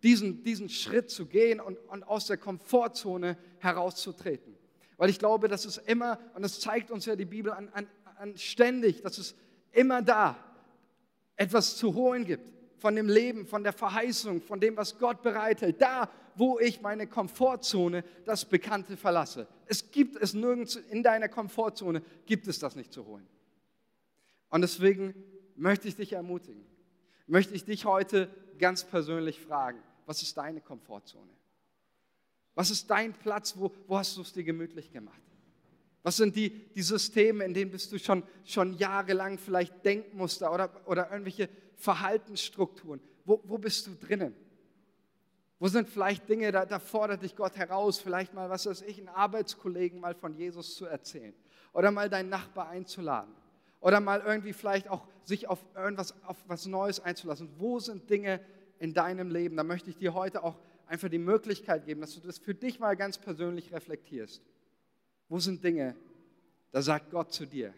diesen, 0.03 0.43
diesen 0.43 0.69
Schritt 0.69 1.09
zu 1.09 1.27
gehen 1.27 1.61
und, 1.61 1.79
und 1.87 2.03
aus 2.03 2.27
der 2.27 2.37
Komfortzone 2.37 3.37
herauszutreten. 3.59 4.57
Weil 4.97 5.09
ich 5.09 5.21
glaube, 5.21 5.47
das 5.47 5.67
ist 5.67 5.77
immer, 5.89 6.19
und 6.35 6.43
das 6.43 6.59
zeigt 6.59 6.91
uns 6.91 7.07
ja 7.07 7.15
die 7.15 7.27
Bibel 7.27 7.53
an, 7.53 7.69
an, 7.73 7.87
an 8.17 8.37
ständig, 8.37 9.03
dass 9.03 9.19
es 9.19 9.37
immer 9.71 10.03
da 10.03 10.37
etwas 11.37 11.77
zu 11.77 11.95
holen 11.95 12.25
gibt 12.25 12.45
von 12.81 12.97
dem 12.97 13.09
Leben, 13.09 13.47
von 13.47 13.63
der 13.63 13.73
Verheißung, 13.73 14.43
von 14.43 14.59
dem, 14.59 14.77
was 14.77 14.99
Gott 14.99 15.23
bereithält. 15.23 15.81
Da, 15.81 16.11
wo 16.35 16.59
ich 16.59 16.81
meine 16.81 17.07
Komfortzone, 17.07 18.05
das 18.25 18.45
Bekannte 18.45 18.97
verlasse. 18.97 19.47
Es 19.67 19.91
gibt 19.91 20.17
es 20.17 20.35
nirgends 20.35 20.77
in 20.77 21.03
deiner 21.03 21.29
Komfortzone, 21.29 22.03
gibt 22.27 22.47
es 22.49 22.59
das 22.59 22.77
nicht 22.77 22.93
zu 22.93 23.07
holen. 23.07 23.27
Und 24.49 24.63
deswegen 24.63 25.15
möchte 25.57 25.89
ich 25.89 25.97
dich 25.97 26.13
ermutigen, 26.13 26.65
möchte 27.27 27.55
ich 27.55 27.65
dich 27.65 27.85
heute 27.85 28.29
ganz 28.59 28.85
persönlich 28.85 29.41
fragen, 29.41 29.81
was 30.07 30.23
ist 30.23 30.37
deine 30.37 30.61
Komfortzone? 30.61 31.31
Was 32.55 32.71
ist 32.71 32.91
dein 32.91 33.13
Platz? 33.13 33.55
Wo, 33.57 33.73
wo 33.87 33.97
hast 33.97 34.17
du 34.17 34.23
es 34.23 34.33
dir 34.33 34.45
gemütlich 34.45 34.93
gemacht? 34.93 35.23
Was 36.03 36.17
sind 36.17 36.35
die, 36.35 36.51
die 36.75 36.83
Systeme, 36.83 37.45
in 37.45 37.55
denen 37.55 37.71
bist 37.71 37.93
du 37.93 37.99
schon, 37.99 38.23
schon 38.45 38.77
jahrelang 38.79 39.39
vielleicht 39.39 39.85
Denkmuster 39.85 40.53
oder, 40.53 40.71
oder 40.87 41.11
irgendwelche 41.11 41.49
Verhaltensstrukturen? 41.77 43.01
Wo, 43.25 43.41
wo 43.45 43.59
bist 43.59 43.87
du 43.87 43.95
drinnen? 43.95 44.35
Wo 45.61 45.69
sind 45.69 45.89
vielleicht 45.89 46.29
Dinge, 46.29 46.51
da, 46.51 46.67
da 46.67 46.81
fordert 46.81 47.23
dich 47.23 47.37
Gott 47.37 47.57
heraus, 47.57 48.01
vielleicht 48.01 48.35
mal, 48.35 48.51
was 48.51 48.67
weiß 48.67 48.83
ich, 48.83 48.99
einen 48.99 49.09
Arbeitskollegen 49.09 50.01
mal 50.01 50.15
von 50.17 50.35
Jesus 50.35 50.75
zu 50.75 50.87
erzählen 50.87 51.35
oder 51.73 51.93
mal 51.93 52.11
deinen 52.11 52.31
Nachbar 52.31 52.69
einzuladen 52.69 53.33
oder 53.79 54.01
mal 54.01 54.21
irgendwie 54.21 54.53
vielleicht 54.53 54.89
auch 54.89 55.07
sich 55.23 55.47
auf 55.47 55.65
irgendwas, 55.77 56.15
auf 56.25 56.39
was 56.49 56.67
Neues 56.67 56.99
einzulassen. 56.99 57.49
Wo 57.59 57.79
sind 57.79 58.11
Dinge, 58.11 58.41
in 58.81 58.95
deinem 58.95 59.31
Leben. 59.31 59.57
Da 59.57 59.63
möchte 59.63 59.91
ich 59.91 59.97
dir 59.97 60.15
heute 60.15 60.43
auch 60.43 60.59
einfach 60.87 61.09
die 61.09 61.19
Möglichkeit 61.19 61.85
geben, 61.85 62.01
dass 62.01 62.15
du 62.15 62.21
das 62.21 62.39
für 62.39 62.55
dich 62.55 62.81
mal 62.81 62.97
ganz 62.97 63.19
persönlich 63.19 63.73
reflektierst. 63.73 64.43
Wo 65.29 65.39
sind 65.39 65.63
Dinge, 65.63 65.95
da 66.73 66.83
sagt 66.83 67.11
Gott 67.11 67.33
zu 67.33 67.47
dir, 67.47 67.73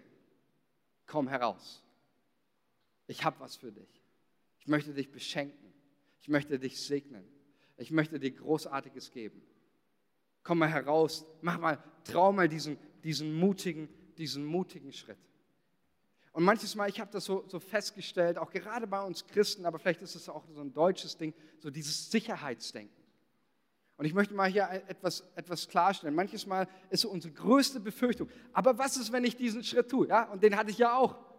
komm 1.06 1.28
heraus. 1.28 1.82
Ich 3.08 3.24
habe 3.24 3.38
was 3.40 3.56
für 3.56 3.72
dich. 3.72 4.00
Ich 4.60 4.68
möchte 4.68 4.94
dich 4.94 5.10
beschenken. 5.10 5.74
Ich 6.20 6.28
möchte 6.28 6.58
dich 6.58 6.80
segnen. 6.80 7.24
Ich 7.76 7.90
möchte 7.90 8.18
dir 8.18 8.30
Großartiges 8.30 9.10
geben. 9.10 9.42
Komm 10.42 10.58
mal 10.58 10.68
heraus, 10.68 11.24
mach 11.40 11.58
mal, 11.58 11.82
trau 12.04 12.32
mal 12.32 12.48
diesen, 12.48 12.76
diesen, 13.04 13.34
mutigen, 13.34 13.88
diesen 14.18 14.44
mutigen 14.44 14.92
Schritt. 14.92 15.18
Und 16.32 16.44
manches 16.44 16.74
Mal, 16.74 16.88
ich 16.88 16.98
habe 16.98 17.10
das 17.12 17.24
so, 17.26 17.44
so, 17.46 17.60
festgestellt, 17.60 18.38
auch 18.38 18.50
gerade 18.50 18.86
bei 18.86 19.02
uns 19.02 19.26
Christen, 19.26 19.66
aber 19.66 19.78
vielleicht 19.78 20.00
ist 20.02 20.14
es 20.14 20.28
auch 20.28 20.44
so 20.54 20.62
ein 20.62 20.72
deutsches 20.72 21.16
Ding, 21.16 21.34
so 21.58 21.70
dieses 21.70 22.10
Sicherheitsdenken. 22.10 23.02
Und 23.98 24.06
ich 24.06 24.14
möchte 24.14 24.34
mal 24.34 24.50
hier 24.50 24.68
etwas, 24.88 25.22
etwas 25.36 25.68
klarstellen. 25.68 26.14
Manches 26.14 26.46
Mal 26.46 26.66
ist 26.90 27.02
so 27.02 27.10
unsere 27.10 27.32
größte 27.34 27.78
Befürchtung, 27.78 28.28
aber 28.52 28.78
was 28.78 28.96
ist, 28.96 29.12
wenn 29.12 29.24
ich 29.24 29.36
diesen 29.36 29.62
Schritt 29.62 29.90
tue? 29.90 30.08
Ja, 30.08 30.24
und 30.24 30.42
den 30.42 30.56
hatte 30.56 30.70
ich 30.70 30.78
ja 30.78 30.96
auch. 30.96 31.31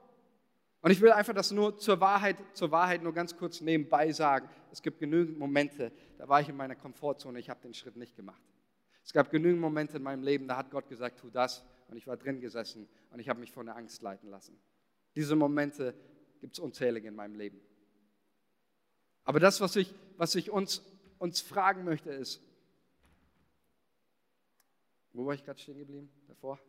Und 0.83 0.91
ich 0.91 0.99
will 0.99 1.13
einfach 1.13 1.33
das 1.33 1.51
nur 1.51 1.77
zur 1.77 2.01
Wahrheit, 2.01 2.35
zur 2.51 2.69
Wahrheit 2.69 3.01
nur 3.01 3.13
ganz 3.13 3.37
kurz 3.37 3.61
nebenbei 3.61 4.11
sagen. 4.11 4.49
Es 4.69 4.81
gibt 4.81 4.99
genügend 4.99 5.39
Momente, 5.39 5.93
da 6.17 6.27
war 6.27 6.41
ich 6.41 6.49
in 6.49 6.57
meiner 6.57 6.75
Komfortzone, 6.75 7.39
ich 7.39 7.49
habe 7.49 7.61
den 7.61 7.73
Schritt 7.73 7.95
nicht 7.95 8.17
gemacht. 8.17 8.41
Es 9.01 9.13
gab 9.13 9.31
genügend 9.31 9.61
Momente 9.61 9.95
in 9.95 10.03
meinem 10.03 10.23
Leben, 10.23 10.45
da 10.45 10.57
hat 10.57 10.71
Gott 10.71 10.89
gesagt, 10.89 11.19
tu 11.19 11.29
das. 11.29 11.63
Und 11.87 11.95
ich 11.95 12.05
war 12.05 12.17
drin 12.17 12.41
gesessen 12.41 12.89
und 13.11 13.19
ich 13.19 13.29
habe 13.29 13.39
mich 13.39 13.53
von 13.53 13.65
der 13.65 13.77
Angst 13.77 14.01
leiten 14.01 14.29
lassen. 14.29 14.59
Diese 15.15 15.37
Momente 15.37 15.95
gibt 16.41 16.53
es 16.53 16.59
unzählige 16.59 17.07
in 17.07 17.15
meinem 17.15 17.35
Leben. 17.35 17.61
Aber 19.23 19.39
das, 19.39 19.61
was 19.61 19.77
ich, 19.77 19.95
was 20.17 20.35
ich 20.35 20.51
uns, 20.51 20.83
uns 21.17 21.39
fragen 21.39 21.85
möchte, 21.85 22.09
ist, 22.09 22.41
wo 25.13 25.25
war 25.25 25.33
ich 25.33 25.45
gerade 25.45 25.59
stehen 25.61 25.77
geblieben 25.77 26.09
davor? 26.27 26.59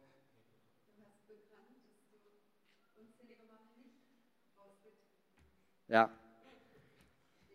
Ja, 5.88 6.10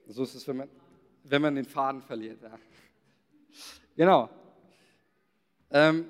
so 0.07 0.23
ist 0.23 0.35
es, 0.35 0.47
wenn 0.47 0.57
man, 0.57 0.69
wenn 1.23 1.41
man 1.41 1.55
den 1.55 1.65
Faden 1.65 2.01
verliert. 2.01 2.41
Ja. 2.41 2.59
Genau. 3.95 4.29
Ähm, 5.71 6.09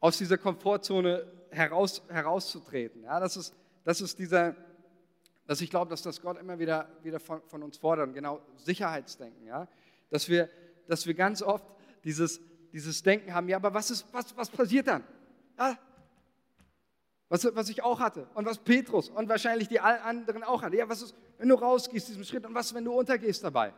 aus 0.00 0.18
dieser 0.18 0.38
Komfortzone 0.38 1.26
heraus, 1.50 2.02
herauszutreten. 2.08 3.04
Ja, 3.04 3.20
das 3.20 3.36
ist, 3.36 3.54
das 3.84 4.00
ist 4.00 4.18
dieser, 4.18 4.56
dass 5.46 5.60
ich 5.60 5.70
glaube, 5.70 5.90
dass 5.90 6.02
das 6.02 6.20
Gott 6.20 6.38
immer 6.38 6.58
wieder, 6.58 6.88
wieder 7.02 7.20
von, 7.20 7.40
von 7.46 7.62
uns 7.62 7.76
fordert, 7.78 8.12
genau 8.14 8.40
Sicherheitsdenken, 8.56 9.46
ja, 9.46 9.68
dass 10.10 10.28
wir, 10.28 10.48
dass 10.88 11.06
wir 11.06 11.14
ganz 11.14 11.42
oft 11.42 11.66
dieses, 12.04 12.40
dieses 12.72 13.02
Denken 13.02 13.32
haben, 13.32 13.48
ja, 13.48 13.56
aber 13.56 13.72
was, 13.72 13.90
ist, 13.90 14.06
was, 14.12 14.36
was 14.36 14.50
passiert 14.50 14.88
dann? 14.88 15.04
Ja, 15.58 15.78
was, 17.28 17.44
was 17.54 17.68
ich 17.68 17.82
auch 17.82 17.98
hatte 17.98 18.28
und 18.34 18.46
was 18.46 18.58
Petrus 18.58 19.08
und 19.08 19.28
wahrscheinlich 19.28 19.68
die 19.68 19.80
anderen 19.80 20.44
auch 20.44 20.62
hatten. 20.62 20.76
Ja, 20.76 20.88
was 20.88 21.02
ist, 21.02 21.14
wenn 21.38 21.48
du 21.48 21.56
rausgehst, 21.56 22.08
diesen 22.08 22.24
Schritt 22.24 22.46
und 22.46 22.54
was, 22.54 22.72
wenn 22.74 22.84
du 22.84 22.92
untergehst 22.92 23.42
dabei? 23.42 23.72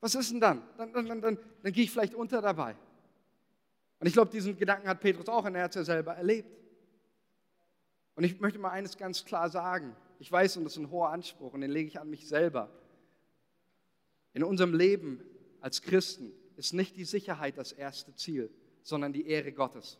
Was 0.00 0.14
ist 0.14 0.30
denn 0.30 0.40
dann? 0.40 0.62
Dann, 0.76 0.92
dann, 0.92 1.06
dann, 1.06 1.20
dann, 1.20 1.38
dann 1.62 1.72
gehe 1.72 1.84
ich 1.84 1.90
vielleicht 1.90 2.14
unter 2.14 2.40
dabei. 2.40 2.76
Und 3.98 4.06
ich 4.06 4.12
glaube, 4.12 4.30
diesen 4.30 4.56
Gedanken 4.56 4.88
hat 4.88 5.00
Petrus 5.00 5.28
auch 5.28 5.44
und 5.44 5.56
er 5.56 5.64
hat 5.64 5.70
es 5.70 5.76
ja 5.76 5.84
selber 5.84 6.14
erlebt. 6.14 6.56
Und 8.14 8.24
ich 8.24 8.40
möchte 8.40 8.58
mal 8.58 8.70
eines 8.70 8.96
ganz 8.96 9.24
klar 9.24 9.50
sagen. 9.50 9.96
Ich 10.20 10.30
weiß, 10.30 10.56
und 10.56 10.64
das 10.64 10.72
ist 10.74 10.78
ein 10.78 10.90
hoher 10.90 11.10
Anspruch, 11.10 11.52
und 11.54 11.60
den 11.60 11.70
lege 11.70 11.88
ich 11.88 12.00
an 12.00 12.10
mich 12.10 12.26
selber. 12.26 12.70
In 14.32 14.44
unserem 14.44 14.74
Leben 14.74 15.20
als 15.60 15.82
Christen 15.82 16.32
ist 16.56 16.72
nicht 16.72 16.96
die 16.96 17.04
Sicherheit 17.04 17.56
das 17.58 17.72
erste 17.72 18.14
Ziel, 18.14 18.50
sondern 18.82 19.12
die 19.12 19.26
Ehre 19.26 19.52
Gottes. 19.52 19.98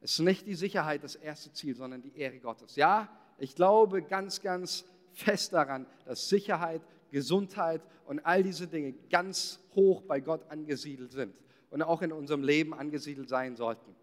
Es 0.00 0.12
ist 0.12 0.20
nicht 0.20 0.46
die 0.46 0.54
Sicherheit 0.54 1.02
das 1.02 1.16
erste 1.16 1.52
Ziel, 1.52 1.74
sondern 1.74 2.02
die 2.02 2.16
Ehre 2.16 2.38
Gottes. 2.38 2.76
Ja, 2.76 3.08
ich 3.38 3.54
glaube 3.54 4.02
ganz, 4.02 4.42
ganz 4.42 4.84
fest 5.12 5.52
daran, 5.52 5.86
dass 6.04 6.28
Sicherheit, 6.28 6.82
Gesundheit 7.10 7.82
und 8.04 8.20
all 8.20 8.42
diese 8.42 8.66
Dinge 8.66 8.92
ganz 9.10 9.58
hoch 9.74 10.02
bei 10.02 10.20
Gott 10.20 10.48
angesiedelt 10.50 11.12
sind 11.12 11.34
und 11.70 11.82
auch 11.82 12.02
in 12.02 12.12
unserem 12.12 12.42
Leben 12.42 12.74
angesiedelt 12.74 13.28
sein 13.28 13.56
sollten. 13.56 13.94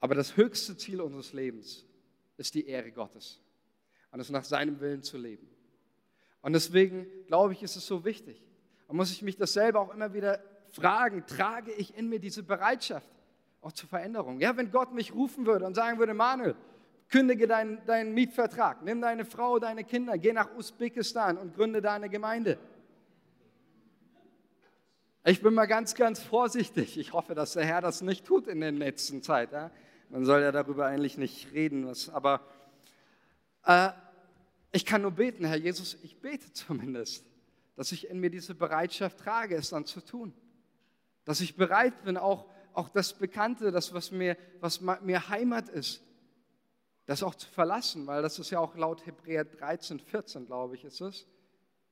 Aber 0.00 0.14
das 0.14 0.36
höchste 0.36 0.76
Ziel 0.76 1.00
unseres 1.00 1.32
Lebens 1.32 1.84
ist 2.36 2.54
die 2.54 2.66
Ehre 2.66 2.92
Gottes 2.92 3.40
und 4.10 4.20
es 4.20 4.30
nach 4.30 4.44
seinem 4.44 4.80
Willen 4.80 5.02
zu 5.02 5.18
leben. 5.18 5.48
Und 6.40 6.52
deswegen 6.52 7.06
glaube 7.26 7.52
ich, 7.52 7.62
ist 7.62 7.76
es 7.76 7.86
so 7.86 8.04
wichtig. 8.04 8.42
Und 8.86 8.96
muss 8.96 9.10
ich 9.10 9.22
mich 9.22 9.36
das 9.36 9.52
selber 9.52 9.80
auch 9.80 9.92
immer 9.92 10.14
wieder 10.14 10.42
fragen, 10.70 11.26
trage 11.26 11.72
ich 11.72 11.96
in 11.96 12.08
mir 12.08 12.20
diese 12.20 12.42
Bereitschaft 12.42 13.10
auch 13.60 13.72
zur 13.72 13.88
Veränderung? 13.88 14.40
Ja, 14.40 14.56
wenn 14.56 14.70
Gott 14.70 14.92
mich 14.92 15.14
rufen 15.14 15.46
würde 15.46 15.64
und 15.64 15.74
sagen 15.74 15.98
würde, 15.98 16.14
Manuel, 16.14 16.54
kündige 17.08 17.46
deinen, 17.46 17.84
deinen 17.86 18.14
Mietvertrag, 18.14 18.82
nimm 18.82 19.00
deine 19.00 19.24
Frau, 19.24 19.58
deine 19.58 19.84
Kinder, 19.84 20.18
geh 20.18 20.32
nach 20.32 20.54
Usbekistan 20.56 21.38
und 21.38 21.54
gründe 21.54 21.80
deine 21.80 22.08
Gemeinde. 22.08 22.58
Ich 25.24 25.42
bin 25.42 25.52
mal 25.52 25.66
ganz, 25.66 25.94
ganz 25.94 26.22
vorsichtig. 26.22 26.96
Ich 26.96 27.12
hoffe, 27.12 27.34
dass 27.34 27.52
der 27.52 27.64
Herr 27.64 27.80
das 27.80 28.00
nicht 28.00 28.24
tut 28.24 28.46
in 28.46 28.60
der 28.60 28.72
letzten 28.72 29.22
Zeit. 29.22 29.52
Ja? 29.52 29.70
Man 30.08 30.24
soll 30.24 30.40
ja 30.40 30.52
darüber 30.52 30.86
eigentlich 30.86 31.18
nicht 31.18 31.52
reden, 31.52 31.86
was, 31.86 32.08
aber 32.08 32.40
äh, 33.64 33.90
ich 34.72 34.86
kann 34.86 35.02
nur 35.02 35.10
beten, 35.10 35.44
Herr 35.44 35.56
Jesus, 35.56 35.98
ich 36.02 36.18
bete 36.18 36.52
zumindest, 36.52 37.24
dass 37.76 37.92
ich 37.92 38.08
in 38.08 38.20
mir 38.20 38.30
diese 38.30 38.54
Bereitschaft 38.54 39.18
trage, 39.18 39.56
es 39.56 39.70
dann 39.70 39.84
zu 39.84 40.00
tun. 40.00 40.32
Dass 41.24 41.40
ich 41.40 41.56
bereit 41.56 42.04
bin, 42.04 42.16
auch, 42.16 42.46
auch 42.78 42.88
das 42.88 43.12
Bekannte, 43.12 43.72
das, 43.72 43.92
was 43.92 44.12
mir, 44.12 44.36
was 44.60 44.80
mir 44.80 45.28
Heimat 45.28 45.68
ist, 45.68 46.00
das 47.06 47.24
auch 47.24 47.34
zu 47.34 47.48
verlassen, 47.48 48.06
weil 48.06 48.22
das 48.22 48.38
ist 48.38 48.50
ja 48.50 48.60
auch 48.60 48.76
laut 48.76 49.04
Hebräer 49.04 49.44
13, 49.44 49.98
14, 49.98 50.46
glaube 50.46 50.76
ich, 50.76 50.84
ist 50.84 51.00
es, 51.00 51.26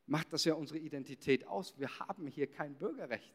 macht 0.06 0.32
das 0.32 0.44
ja 0.44 0.54
unsere 0.54 0.78
Identität 0.78 1.46
aus. 1.48 1.74
Wir 1.78 1.88
haben 1.98 2.28
hier 2.28 2.46
kein 2.46 2.76
Bürgerrecht. 2.76 3.34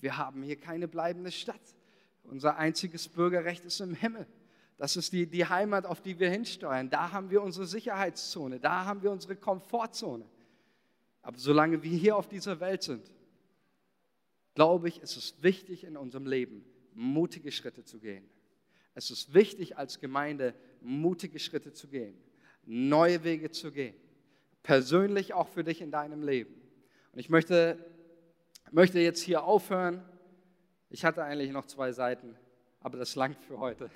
Wir 0.00 0.16
haben 0.16 0.42
hier 0.42 0.58
keine 0.58 0.88
bleibende 0.88 1.30
Stadt. 1.30 1.60
Unser 2.24 2.56
einziges 2.56 3.08
Bürgerrecht 3.08 3.64
ist 3.64 3.80
im 3.80 3.94
Himmel. 3.94 4.26
Das 4.76 4.96
ist 4.96 5.12
die, 5.12 5.26
die 5.26 5.46
Heimat, 5.46 5.86
auf 5.86 6.00
die 6.00 6.18
wir 6.18 6.30
hinsteuern. 6.30 6.90
Da 6.90 7.12
haben 7.12 7.30
wir 7.30 7.42
unsere 7.42 7.66
Sicherheitszone, 7.66 8.58
da 8.58 8.84
haben 8.84 9.02
wir 9.02 9.12
unsere 9.12 9.36
Komfortzone. 9.36 10.24
Aber 11.22 11.38
solange 11.38 11.84
wir 11.84 11.96
hier 11.96 12.16
auf 12.16 12.26
dieser 12.28 12.58
Welt 12.58 12.82
sind, 12.82 13.12
glaube 14.54 14.88
ich, 14.88 15.00
ist 15.00 15.16
es 15.16 15.40
wichtig 15.42 15.84
in 15.84 15.96
unserem 15.96 16.26
Leben, 16.26 16.64
mutige 16.94 17.52
Schritte 17.52 17.84
zu 17.84 17.98
gehen. 17.98 18.28
es 18.94 19.10
ist 19.10 19.32
wichtig 19.34 19.76
als 19.76 20.00
Gemeinde 20.00 20.54
mutige 20.80 21.38
Schritte 21.38 21.72
zu 21.72 21.88
gehen, 21.88 22.16
neue 22.64 23.22
Wege 23.24 23.50
zu 23.50 23.72
gehen, 23.72 23.94
persönlich 24.62 25.34
auch 25.34 25.48
für 25.48 25.64
dich 25.64 25.80
in 25.80 25.90
deinem 25.90 26.22
Leben. 26.22 26.54
Und 27.12 27.18
ich 27.18 27.28
möchte, 27.28 27.78
möchte 28.70 29.00
jetzt 29.00 29.20
hier 29.20 29.42
aufhören. 29.42 30.02
Ich 30.90 31.04
hatte 31.04 31.24
eigentlich 31.24 31.50
noch 31.50 31.66
zwei 31.66 31.92
Seiten, 31.92 32.36
aber 32.80 32.98
das 32.98 33.14
langt 33.14 33.42
für 33.44 33.58
heute. 33.58 33.90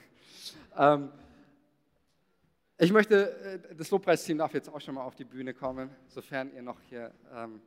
Ähm, 0.76 1.11
ich 2.76 2.92
möchte, 2.92 3.61
äh, 3.70 3.74
das 3.76 3.90
Lobpreisteam 3.90 4.38
darf 4.38 4.53
jetzt 4.55 4.68
auch 4.68 4.80
schon 4.80 4.97
mal 4.97 5.05
auf 5.05 5.14
die 5.14 5.24
Bühne 5.24 5.55
kommen, 5.55 5.90
sofern 6.09 6.53
ihr 6.55 6.62
noch 6.62 6.80
hier 6.88 7.12
ähm, 7.32 7.61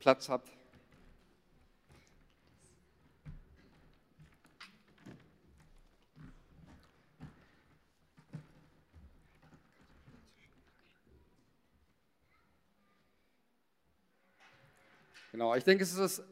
Platz 0.00 0.30
habt. 0.30 0.50
Genau, 15.32 15.54
ich 15.54 15.64
denke, 15.64 15.84
es 15.84 15.96
ist 15.96 16.22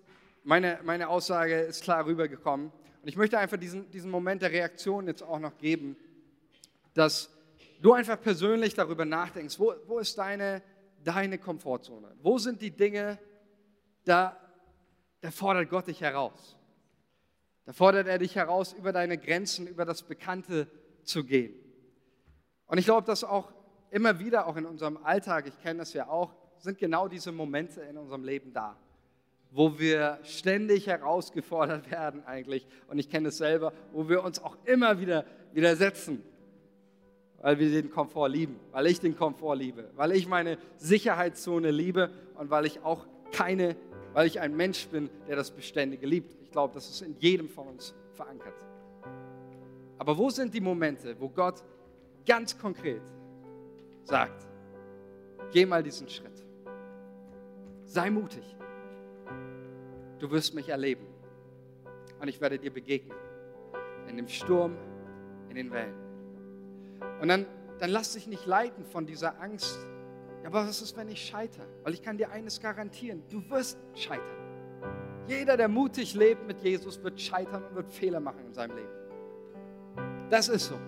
meine, 0.45 0.81
meine 0.83 1.09
Aussage 1.09 1.61
ist 1.61 1.83
klar 1.83 2.05
rübergekommen. 2.07 2.73
Und 3.03 3.09
ich 3.09 3.17
möchte 3.17 3.39
einfach 3.39 3.59
diesen, 3.59 3.91
diesen 3.91 4.11
Moment 4.11 4.43
der 4.43 4.51
Reaktion 4.51 5.07
jetzt 5.07 5.23
auch 5.23 5.39
noch 5.39 5.57
geben, 5.59 5.97
dass 6.95 7.31
du 7.81 7.93
einfach 7.93 8.21
persönlich 8.21 8.75
darüber 8.75 9.05
nachdenkst, 9.05 9.59
wo, 9.59 9.75
wo 9.87 9.99
ist 9.99 10.17
deine, 10.17 10.63
deine 11.05 11.39
Komfortzone? 11.39 12.17
Wo 12.23 12.39
sind 12.39 12.61
die 12.61 12.71
Dinge, 12.71 13.19
da, 14.09 14.37
da 15.21 15.31
fordert 15.31 15.69
Gott 15.71 15.87
dich 15.87 16.01
heraus. 16.01 16.57
Da 17.65 17.73
fordert 17.73 18.07
er 18.07 18.19
dich 18.19 18.35
heraus, 18.35 18.73
über 18.73 18.93
deine 18.93 19.19
Grenzen, 19.19 19.67
über 19.67 19.85
das 19.85 20.03
Bekannte 20.03 20.69
zu 21.05 21.25
gehen. 21.25 21.55
Und 22.67 22.79
ich 22.79 22.85
glaube, 22.85 23.07
dass 23.07 23.25
auch 23.25 23.53
immer 23.91 24.19
wieder, 24.19 24.47
auch 24.47 24.57
in 24.57 24.67
unserem 24.67 24.97
Alltag, 24.99 25.47
ich 25.47 25.59
kenne 25.61 25.81
das 25.81 25.93
ja 25.93 26.09
auch, 26.09 26.35
sind 26.59 26.79
genau 26.79 27.09
diese 27.09 27.33
Momente 27.33 27.83
in 27.83 27.97
unserem 27.97 28.25
Leben 28.25 28.53
da 28.53 28.77
wo 29.51 29.79
wir 29.79 30.19
ständig 30.25 30.87
herausgefordert 30.87 31.91
werden 31.91 32.25
eigentlich, 32.27 32.67
und 32.89 32.99
ich 32.99 33.09
kenne 33.09 33.29
es 33.29 33.39
selber, 33.39 33.73
wo 33.93 34.09
wir 34.09 34.23
uns 34.25 34.43
auch 34.43 34.57
immer 34.65 35.01
wieder 35.01 35.25
widersetzen, 35.53 36.23
weil 37.41 37.59
wir 37.59 37.71
den 37.71 37.91
Komfort 37.91 38.29
lieben, 38.29 38.59
weil 38.73 38.87
ich 38.87 39.01
den 39.01 39.17
Komfort 39.17 39.55
liebe, 39.55 39.91
weil 39.95 40.13
ich 40.13 40.27
meine 40.27 40.59
Sicherheitszone 40.77 41.71
liebe 41.71 42.11
und 42.35 42.51
weil 42.51 42.67
ich 42.67 42.85
auch 42.85 43.07
keine, 43.33 43.77
weil 44.19 44.27
ich 44.27 44.41
ein 44.41 44.57
Mensch 44.57 44.89
bin, 44.89 45.09
der 45.29 45.37
das 45.37 45.49
Beständige 45.49 46.05
liebt. 46.05 46.35
Ich 46.43 46.51
glaube, 46.51 46.75
das 46.75 46.91
ist 46.91 47.03
in 47.03 47.15
jedem 47.21 47.49
von 47.49 47.69
uns 47.69 47.95
verankert. 48.15 48.57
Aber 49.97 50.19
wo 50.19 50.29
sind 50.29 50.53
die 50.53 50.61
Momente, 50.61 51.15
wo 51.21 51.29
Gott 51.29 51.63
ganz 52.27 52.59
konkret 52.59 53.01
sagt, 54.03 54.45
geh 55.53 55.65
mal 55.65 55.85
diesen 55.85 56.09
Schritt, 56.09 56.45
sei 57.85 58.11
mutig, 58.11 58.43
du 60.19 60.29
wirst 60.33 60.53
mich 60.53 60.69
erleben. 60.69 61.07
Und 62.21 62.27
ich 62.27 62.41
werde 62.41 62.59
dir 62.59 62.73
begegnen. 62.73 63.17
In 64.09 64.17
dem 64.17 64.27
Sturm, 64.27 64.77
in 65.49 65.55
den 65.55 65.71
Wellen. 65.71 65.95
Und 67.21 67.29
dann, 67.29 67.47
dann 67.79 67.91
lass 67.91 68.15
dich 68.15 68.27
nicht 68.27 68.47
leiten 68.47 68.85
von 68.85 69.07
dieser 69.07 69.41
Angst. 69.41 69.79
Aber 70.49 70.67
was 70.67 70.81
ist, 70.81 70.97
wenn 70.97 71.11
ich 71.11 71.21
scheitere? 71.27 71.67
Weil 71.85 71.93
ich 71.93 72.01
kann 72.01 72.17
dir 72.17 72.31
eines 72.31 72.59
garantieren, 72.59 73.23
du 73.29 73.43
wirst 73.51 73.77
scheitern. 73.95 74.25
Jeder, 75.27 75.59
der 75.59 75.69
mutig 75.69 76.15
lebt 76.15 76.47
mit 76.47 76.63
Jesus, 76.63 77.03
wird 77.03 77.21
scheitern 77.21 77.65
und 77.65 77.75
wird 77.75 77.93
Fehler 77.93 78.19
machen 78.19 78.47
in 78.47 78.55
seinem 78.55 78.75
Leben. 78.75 78.89
Das 80.31 80.49
ist 80.49 80.69
so. 80.69 80.79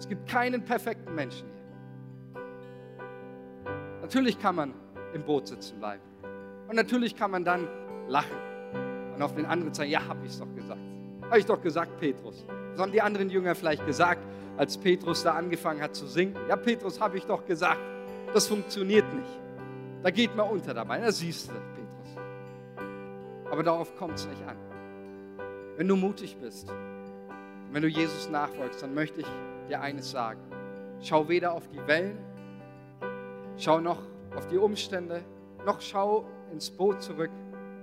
Es 0.00 0.08
gibt 0.08 0.28
keinen 0.28 0.64
perfekten 0.64 1.14
Menschen 1.14 1.46
hier. 1.46 2.42
Natürlich 4.00 4.36
kann 4.40 4.56
man 4.56 4.74
im 5.14 5.22
Boot 5.22 5.46
sitzen 5.46 5.78
bleiben. 5.78 6.02
Und 6.66 6.74
natürlich 6.74 7.14
kann 7.14 7.30
man 7.30 7.44
dann 7.44 7.68
lachen 8.08 8.36
und 9.14 9.22
auf 9.22 9.32
den 9.32 9.46
anderen 9.46 9.72
zeigen, 9.72 9.92
ja, 9.92 10.04
habe 10.08 10.26
ich 10.26 10.32
es 10.32 10.40
doch 10.40 10.52
gesagt. 10.56 10.80
Habe 11.22 11.38
ich 11.38 11.46
doch 11.46 11.62
gesagt, 11.62 12.00
Petrus. 12.00 12.44
Das 12.72 12.80
haben 12.80 12.90
die 12.90 13.00
anderen 13.00 13.30
Jünger 13.30 13.54
vielleicht 13.54 13.86
gesagt, 13.86 14.26
als 14.56 14.76
Petrus 14.76 15.22
da 15.22 15.34
angefangen 15.34 15.80
hat 15.80 15.94
zu 15.94 16.08
singen. 16.08 16.34
Ja, 16.48 16.56
Petrus, 16.56 17.00
habe 17.00 17.16
ich 17.16 17.24
doch 17.26 17.46
gesagt, 17.46 17.78
das 18.34 18.46
funktioniert 18.46 19.12
nicht. 19.14 19.40
Da 20.02 20.10
geht 20.10 20.34
man 20.36 20.48
unter 20.48 20.74
dabei. 20.74 21.00
Da 21.00 21.10
siehst 21.10 21.48
du, 21.48 21.52
Petrus. 21.52 22.24
Aber 23.50 23.62
darauf 23.62 23.96
kommt 23.96 24.14
es 24.14 24.26
nicht 24.26 24.42
an. 24.46 24.56
Wenn 25.76 25.88
du 25.88 25.96
mutig 25.96 26.36
bist, 26.36 26.72
wenn 27.72 27.82
du 27.82 27.88
Jesus 27.88 28.28
nachfolgst, 28.30 28.82
dann 28.82 28.94
möchte 28.94 29.20
ich 29.20 29.26
dir 29.68 29.80
eines 29.80 30.10
sagen. 30.10 30.40
Schau 31.00 31.28
weder 31.28 31.52
auf 31.52 31.68
die 31.68 31.86
Wellen, 31.86 32.18
schau 33.56 33.80
noch 33.80 33.98
auf 34.36 34.46
die 34.48 34.58
Umstände, 34.58 35.22
noch 35.64 35.80
schau 35.80 36.24
ins 36.50 36.70
Boot 36.70 37.02
zurück, 37.02 37.30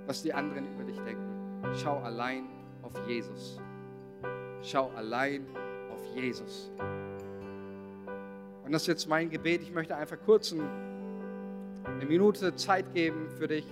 was 0.06 0.22
die 0.22 0.34
anderen 0.34 0.66
über 0.74 0.84
dich 0.84 0.98
denken. 1.00 1.62
Schau 1.82 1.98
allein 2.00 2.44
auf 2.82 2.92
Jesus. 3.06 3.60
Schau 4.62 4.90
allein 4.96 5.46
auf 5.90 6.04
Jesus. 6.14 6.70
Und 8.66 8.72
das 8.72 8.82
ist 8.82 8.88
jetzt 8.88 9.08
mein 9.08 9.30
Gebet. 9.30 9.62
Ich 9.62 9.72
möchte 9.72 9.96
einfach 9.96 10.18
kurz 10.26 10.52
eine 10.52 12.04
Minute 12.04 12.54
Zeit 12.56 12.92
geben 12.92 13.30
für 13.30 13.48
dich, 13.48 13.64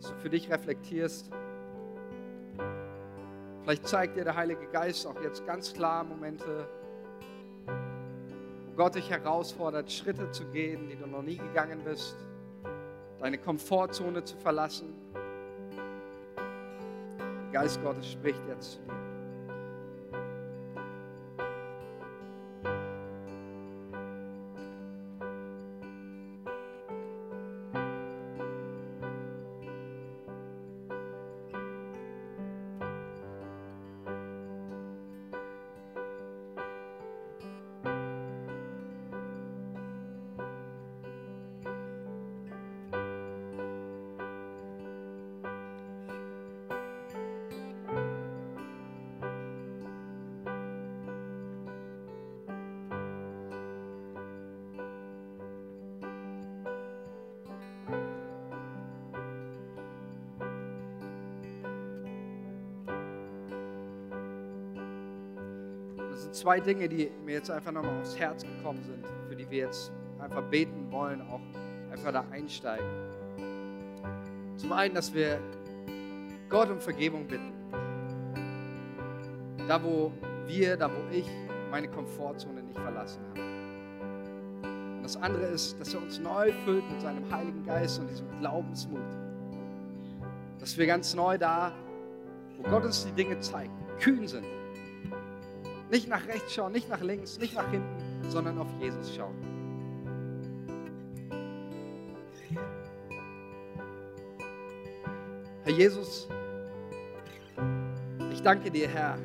dass 0.00 0.10
du 0.10 0.16
für 0.16 0.30
dich 0.30 0.50
reflektierst. 0.50 1.30
Vielleicht 3.62 3.86
zeigt 3.86 4.16
dir 4.16 4.24
der 4.24 4.34
Heilige 4.34 4.66
Geist 4.72 5.06
auch 5.06 5.22
jetzt 5.22 5.46
ganz 5.46 5.72
klar 5.72 6.02
Momente, 6.02 6.66
wo 7.66 8.72
Gott 8.76 8.96
dich 8.96 9.08
herausfordert, 9.10 9.92
Schritte 9.92 10.30
zu 10.32 10.46
gehen, 10.46 10.88
die 10.88 10.96
du 10.96 11.06
noch 11.06 11.22
nie 11.22 11.36
gegangen 11.36 11.82
bist, 11.84 12.16
deine 13.20 13.38
Komfortzone 13.38 14.24
zu 14.24 14.36
verlassen 14.38 14.94
Geist 17.52 17.82
Gottes 17.82 18.12
spricht 18.12 18.40
jetzt 18.48 18.74
zu 18.74 18.78
dir. 18.82 19.09
Zwei 66.32 66.60
Dinge, 66.60 66.88
die 66.88 67.10
mir 67.24 67.34
jetzt 67.34 67.50
einfach 67.50 67.72
nochmal 67.72 67.98
aufs 68.00 68.16
Herz 68.16 68.42
gekommen 68.42 68.82
sind, 68.84 69.04
für 69.28 69.36
die 69.36 69.48
wir 69.50 69.66
jetzt 69.66 69.92
einfach 70.18 70.42
beten 70.44 70.90
wollen, 70.90 71.20
auch 71.22 71.40
einfach 71.90 72.12
da 72.12 72.24
einsteigen. 72.30 72.86
Zum 74.56 74.72
einen, 74.72 74.94
dass 74.94 75.12
wir 75.12 75.40
Gott 76.48 76.70
um 76.70 76.80
Vergebung 76.80 77.26
bitten. 77.26 77.52
Da, 79.66 79.82
wo 79.82 80.12
wir, 80.46 80.76
da, 80.76 80.90
wo 80.90 81.14
ich 81.14 81.26
meine 81.70 81.88
Komfortzone 81.88 82.62
nicht 82.62 82.78
verlassen 82.78 83.22
habe. 83.30 83.40
Und 84.96 85.02
das 85.04 85.16
andere 85.16 85.46
ist, 85.46 85.80
dass 85.80 85.94
er 85.94 86.02
uns 86.02 86.18
neu 86.18 86.52
füllt 86.64 86.88
mit 86.90 87.00
seinem 87.00 87.30
Heiligen 87.30 87.64
Geist 87.64 88.00
und 88.00 88.10
diesem 88.10 88.26
Glaubensmut. 88.40 89.00
Dass 90.58 90.76
wir 90.76 90.86
ganz 90.86 91.14
neu 91.14 91.38
da, 91.38 91.72
wo 92.58 92.68
Gott 92.68 92.84
uns 92.84 93.06
die 93.06 93.12
Dinge 93.12 93.38
zeigt, 93.38 93.72
kühn 94.00 94.26
sind 94.26 94.44
nicht 95.90 96.08
nach 96.08 96.26
rechts 96.26 96.54
schauen, 96.54 96.72
nicht 96.72 96.88
nach 96.88 97.00
links, 97.00 97.38
nicht 97.38 97.54
nach 97.54 97.68
hinten, 97.70 98.30
sondern 98.30 98.58
auf 98.58 98.68
Jesus 98.80 99.14
schauen. 99.14 99.34
Herr 105.64 105.72
Jesus, 105.72 106.28
ich 108.32 108.42
danke 108.42 108.70
dir, 108.70 108.88
Herr, 108.88 109.18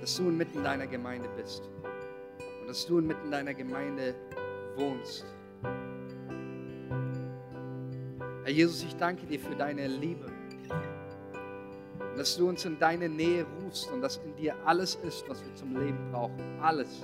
dass 0.00 0.16
du 0.16 0.28
inmitten 0.28 0.64
deiner 0.64 0.86
Gemeinde 0.86 1.28
bist 1.36 1.70
und 2.60 2.68
dass 2.68 2.86
du 2.86 2.98
inmitten 2.98 3.30
deiner 3.30 3.54
Gemeinde 3.54 4.14
wohnst. 4.76 5.24
Herr 8.42 8.52
Jesus, 8.52 8.82
ich 8.82 8.96
danke 8.96 9.26
dir 9.26 9.38
für 9.38 9.54
deine 9.54 9.86
Liebe. 9.86 10.31
Dass 12.22 12.36
du 12.36 12.48
uns 12.48 12.64
in 12.64 12.78
deine 12.78 13.08
Nähe 13.08 13.44
rufst 13.64 13.90
und 13.90 14.00
dass 14.00 14.18
in 14.18 14.36
dir 14.36 14.54
alles 14.64 14.94
ist, 15.02 15.28
was 15.28 15.44
wir 15.44 15.52
zum 15.56 15.76
Leben 15.76 15.98
brauchen. 16.12 16.38
Alles. 16.60 17.02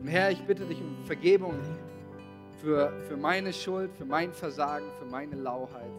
Und 0.00 0.06
Herr, 0.06 0.30
ich 0.30 0.42
bitte 0.46 0.64
dich 0.64 0.80
um 0.80 0.96
Vergebung 1.04 1.52
für, 2.62 2.90
für 3.06 3.18
meine 3.18 3.52
Schuld, 3.52 3.92
für 3.92 4.06
mein 4.06 4.32
Versagen, 4.32 4.86
für 4.98 5.04
meine 5.04 5.36
Lauheit. 5.36 5.90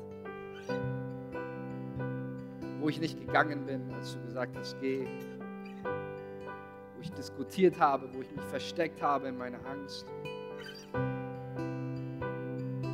Wo 2.79 2.89
ich 2.89 2.99
nicht 2.99 3.19
gegangen 3.19 3.67
bin, 3.67 3.93
als 3.93 4.13
du 4.15 4.25
gesagt 4.25 4.57
hast, 4.57 4.75
geh. 4.81 5.05
Wo 6.95 7.01
ich 7.01 7.11
diskutiert 7.11 7.79
habe, 7.79 8.09
wo 8.11 8.21
ich 8.21 8.35
mich 8.35 8.45
versteckt 8.45 8.99
habe 8.99 9.27
in 9.27 9.37
meiner 9.37 9.63
Angst. 9.67 10.07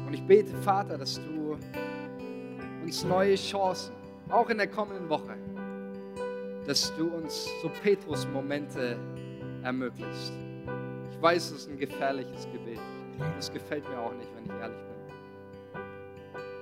Und 0.05 0.13
ich 0.13 0.27
bete, 0.27 0.53
Vater, 0.57 0.97
dass 0.97 1.15
du 1.15 1.57
uns 2.85 3.03
neue 3.03 3.33
Chancen, 3.33 3.95
auch 4.29 4.47
in 4.49 4.59
der 4.59 4.67
kommenden 4.67 5.09
Woche, 5.09 5.35
dass 6.67 6.95
du 6.95 7.07
uns 7.07 7.49
so 7.63 7.71
Petrus-Momente 7.81 8.95
ermöglicht. 9.63 10.31
Ich 11.11 11.19
weiß, 11.19 11.51
es 11.51 11.61
ist 11.61 11.69
ein 11.69 11.79
gefährliches 11.79 12.47
Gebet. 12.51 12.79
Das 13.35 13.51
gefällt 13.51 13.89
mir 13.89 13.97
auch 13.97 14.13
nicht, 14.13 14.29
wenn 14.35 14.45
ich 14.45 14.61
ehrlich 14.61 14.77
bin. 14.77 15.81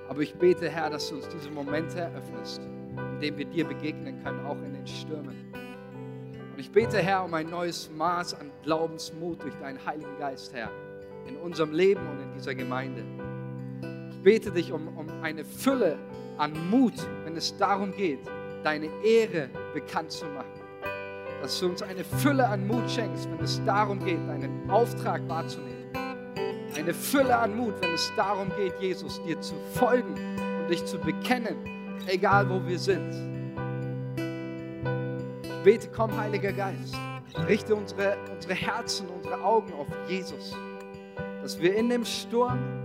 Aber 0.08 0.22
ich 0.22 0.34
bete, 0.36 0.70
Herr, 0.70 0.90
dass 0.90 1.10
du 1.10 1.16
uns 1.16 1.28
diese 1.28 1.50
Momente 1.50 2.00
eröffnest, 2.00 2.62
in 2.62 3.20
denen 3.20 3.38
wir 3.38 3.46
dir 3.46 3.66
begegnen 3.66 4.24
können, 4.24 4.46
auch 4.46 4.58
in 4.64 4.74
den 4.74 4.88
Stürmen. 4.88 5.52
Und 6.54 6.60
ich 6.60 6.72
bete, 6.72 7.00
Herr, 7.00 7.26
um 7.26 7.34
ein 7.34 7.50
neues 7.50 7.90
Maß 7.92 8.36
an 8.36 8.50
Glaubensmut 8.64 9.44
durch 9.44 9.56
deinen 9.56 9.86
Heiligen 9.86 10.18
Geist, 10.20 10.54
Herr, 10.54 10.70
in 11.28 11.36
unserem 11.36 11.74
Leben 11.74 12.08
und 12.08 12.22
in 12.22 12.34
dieser 12.34 12.56
Gemeinde. 12.56 13.04
Bete 14.24 14.52
dich 14.52 14.72
um, 14.72 14.88
um 14.98 15.08
eine 15.22 15.44
Fülle 15.44 15.98
an 16.38 16.54
Mut, 16.70 16.94
wenn 17.26 17.36
es 17.36 17.58
darum 17.58 17.92
geht, 17.92 18.20
deine 18.64 18.88
Ehre 19.04 19.50
bekannt 19.74 20.12
zu 20.12 20.26
machen. 20.28 20.48
Dass 21.42 21.60
du 21.60 21.68
uns 21.68 21.82
eine 21.82 22.06
Fülle 22.06 22.48
an 22.48 22.66
Mut 22.66 22.90
schenkst, 22.90 23.30
wenn 23.30 23.44
es 23.44 23.62
darum 23.66 24.00
geht, 24.00 24.26
deinen 24.30 24.70
Auftrag 24.70 25.28
wahrzunehmen. 25.28 25.92
Eine 26.78 26.94
Fülle 26.94 27.38
an 27.38 27.58
Mut, 27.58 27.74
wenn 27.82 27.94
es 27.94 28.14
darum 28.16 28.50
geht, 28.56 28.74
Jesus, 28.80 29.22
dir 29.26 29.40
zu 29.42 29.56
folgen 29.74 30.16
und 30.62 30.70
dich 30.70 30.86
zu 30.86 30.98
bekennen, 31.00 31.58
egal 32.08 32.50
wo 32.50 32.66
wir 32.66 32.80
sind. 32.80 33.14
Ich 35.44 35.64
bete, 35.66 35.90
komm, 35.94 36.16
Heiliger 36.18 36.54
Geist, 36.54 36.96
richte 37.46 37.76
unsere, 37.76 38.16
unsere 38.34 38.54
Herzen, 38.54 39.08
unsere 39.10 39.44
Augen 39.44 39.74
auf 39.74 39.88
Jesus, 40.08 40.56
dass 41.42 41.60
wir 41.60 41.76
in 41.76 41.90
dem 41.90 42.06
Sturm 42.06 42.83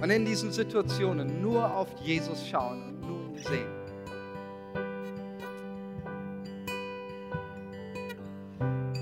und 0.00 0.10
in 0.10 0.24
diesen 0.24 0.52
Situationen 0.52 1.40
nur 1.40 1.74
auf 1.74 1.88
Jesus 2.02 2.46
schauen 2.46 2.82
und 2.82 3.00
nur 3.00 3.36
ihn 3.36 3.42
sehen. 3.42 3.76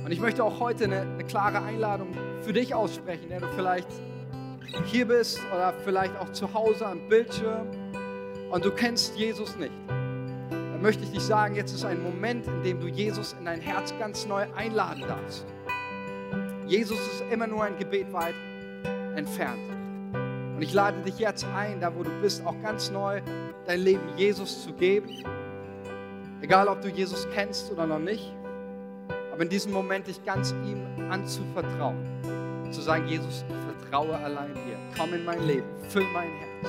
Und 0.04 0.12
ich 0.12 0.20
möchte 0.20 0.44
auch 0.44 0.60
heute 0.60 0.84
eine, 0.84 1.00
eine 1.00 1.24
klare 1.24 1.62
Einladung 1.62 2.08
für 2.42 2.52
dich 2.52 2.74
aussprechen, 2.74 3.28
der 3.30 3.40
du 3.40 3.48
vielleicht 3.56 3.88
hier 4.86 5.06
bist 5.06 5.40
oder 5.54 5.72
vielleicht 5.84 6.16
auch 6.18 6.30
zu 6.32 6.52
Hause 6.52 6.86
am 6.86 7.08
Bildschirm 7.08 7.66
und 8.50 8.64
du 8.64 8.70
kennst 8.70 9.16
Jesus 9.16 9.56
nicht. 9.56 9.72
Dann 9.88 10.82
möchte 10.82 11.04
ich 11.04 11.10
dich 11.10 11.22
sagen, 11.22 11.54
jetzt 11.54 11.74
ist 11.74 11.84
ein 11.84 12.02
Moment, 12.02 12.46
in 12.46 12.62
dem 12.62 12.80
du 12.80 12.88
Jesus 12.88 13.34
in 13.38 13.46
dein 13.46 13.60
Herz 13.60 13.94
ganz 13.98 14.26
neu 14.26 14.46
einladen 14.54 15.04
darfst. 15.08 15.46
Jesus 16.66 16.98
ist 16.98 17.24
immer 17.32 17.46
nur 17.46 17.64
ein 17.64 17.78
Gebet 17.78 18.12
weit 18.12 18.34
entfernt. 19.16 19.73
Und 20.54 20.62
ich 20.62 20.72
lade 20.72 21.02
dich 21.02 21.18
jetzt 21.18 21.44
ein, 21.54 21.80
da 21.80 21.94
wo 21.94 22.02
du 22.02 22.10
bist, 22.20 22.44
auch 22.46 22.54
ganz 22.62 22.90
neu 22.90 23.20
dein 23.66 23.80
Leben 23.80 24.16
Jesus 24.16 24.62
zu 24.62 24.72
geben. 24.72 25.24
Egal, 26.40 26.68
ob 26.68 26.80
du 26.80 26.88
Jesus 26.88 27.26
kennst 27.34 27.72
oder 27.72 27.86
noch 27.86 27.98
nicht, 27.98 28.32
aber 29.32 29.42
in 29.42 29.48
diesem 29.48 29.72
Moment 29.72 30.06
dich 30.06 30.24
ganz 30.24 30.54
ihm 30.64 31.10
anzuvertrauen. 31.10 31.96
Zu 32.70 32.80
sagen, 32.82 33.06
Jesus, 33.08 33.44
ich 33.48 33.80
vertraue 33.82 34.16
allein 34.16 34.54
dir. 34.54 34.76
Komm 34.96 35.14
in 35.14 35.24
mein 35.24 35.44
Leben, 35.46 35.66
füll 35.88 36.04
mein 36.12 36.28
Herz. 36.28 36.68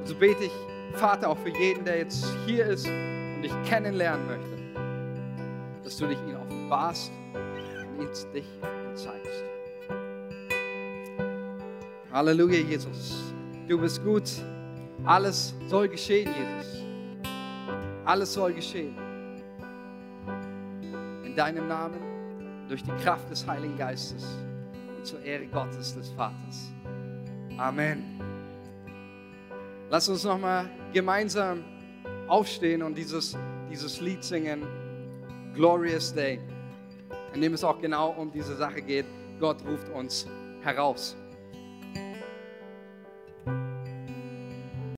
Und 0.00 0.06
so 0.06 0.14
bete 0.14 0.44
ich, 0.44 0.52
Vater, 0.94 1.30
auch 1.30 1.38
für 1.38 1.50
jeden, 1.50 1.84
der 1.84 1.98
jetzt 1.98 2.26
hier 2.46 2.66
ist 2.66 2.86
und 2.86 3.42
dich 3.42 3.52
kennenlernen 3.64 4.26
möchte, 4.26 5.82
dass 5.82 5.96
du 5.96 6.06
dich 6.06 6.18
ihn 6.28 6.36
offenbarst 6.36 7.10
und 7.98 8.04
ihn 8.04 8.32
dich 8.32 8.46
Halleluja, 12.12 12.58
Jesus. 12.58 13.32
Du 13.68 13.78
bist 13.78 14.02
gut. 14.02 14.28
Alles 15.04 15.54
soll 15.68 15.88
geschehen, 15.88 16.28
Jesus. 16.28 16.82
Alles 18.04 18.32
soll 18.32 18.52
geschehen. 18.52 18.96
In 21.24 21.36
deinem 21.36 21.68
Namen, 21.68 22.00
durch 22.68 22.82
die 22.82 22.90
Kraft 23.02 23.30
des 23.30 23.46
Heiligen 23.46 23.78
Geistes 23.78 24.26
und 24.96 25.06
zur 25.06 25.22
Ehre 25.22 25.46
Gottes 25.46 25.94
des 25.94 26.10
Vaters. 26.10 26.72
Amen. 27.56 28.20
Lass 29.88 30.08
uns 30.08 30.24
nochmal 30.24 30.68
gemeinsam 30.92 31.62
aufstehen 32.26 32.82
und 32.82 32.98
dieses, 32.98 33.36
dieses 33.70 34.00
Lied 34.00 34.24
singen, 34.24 34.66
Glorious 35.54 36.12
Day, 36.12 36.40
in 37.34 37.40
dem 37.40 37.54
es 37.54 37.62
auch 37.62 37.80
genau 37.80 38.10
um 38.10 38.32
diese 38.32 38.56
Sache 38.56 38.82
geht. 38.82 39.06
Gott 39.38 39.64
ruft 39.64 39.88
uns 39.90 40.26
heraus. 40.62 41.16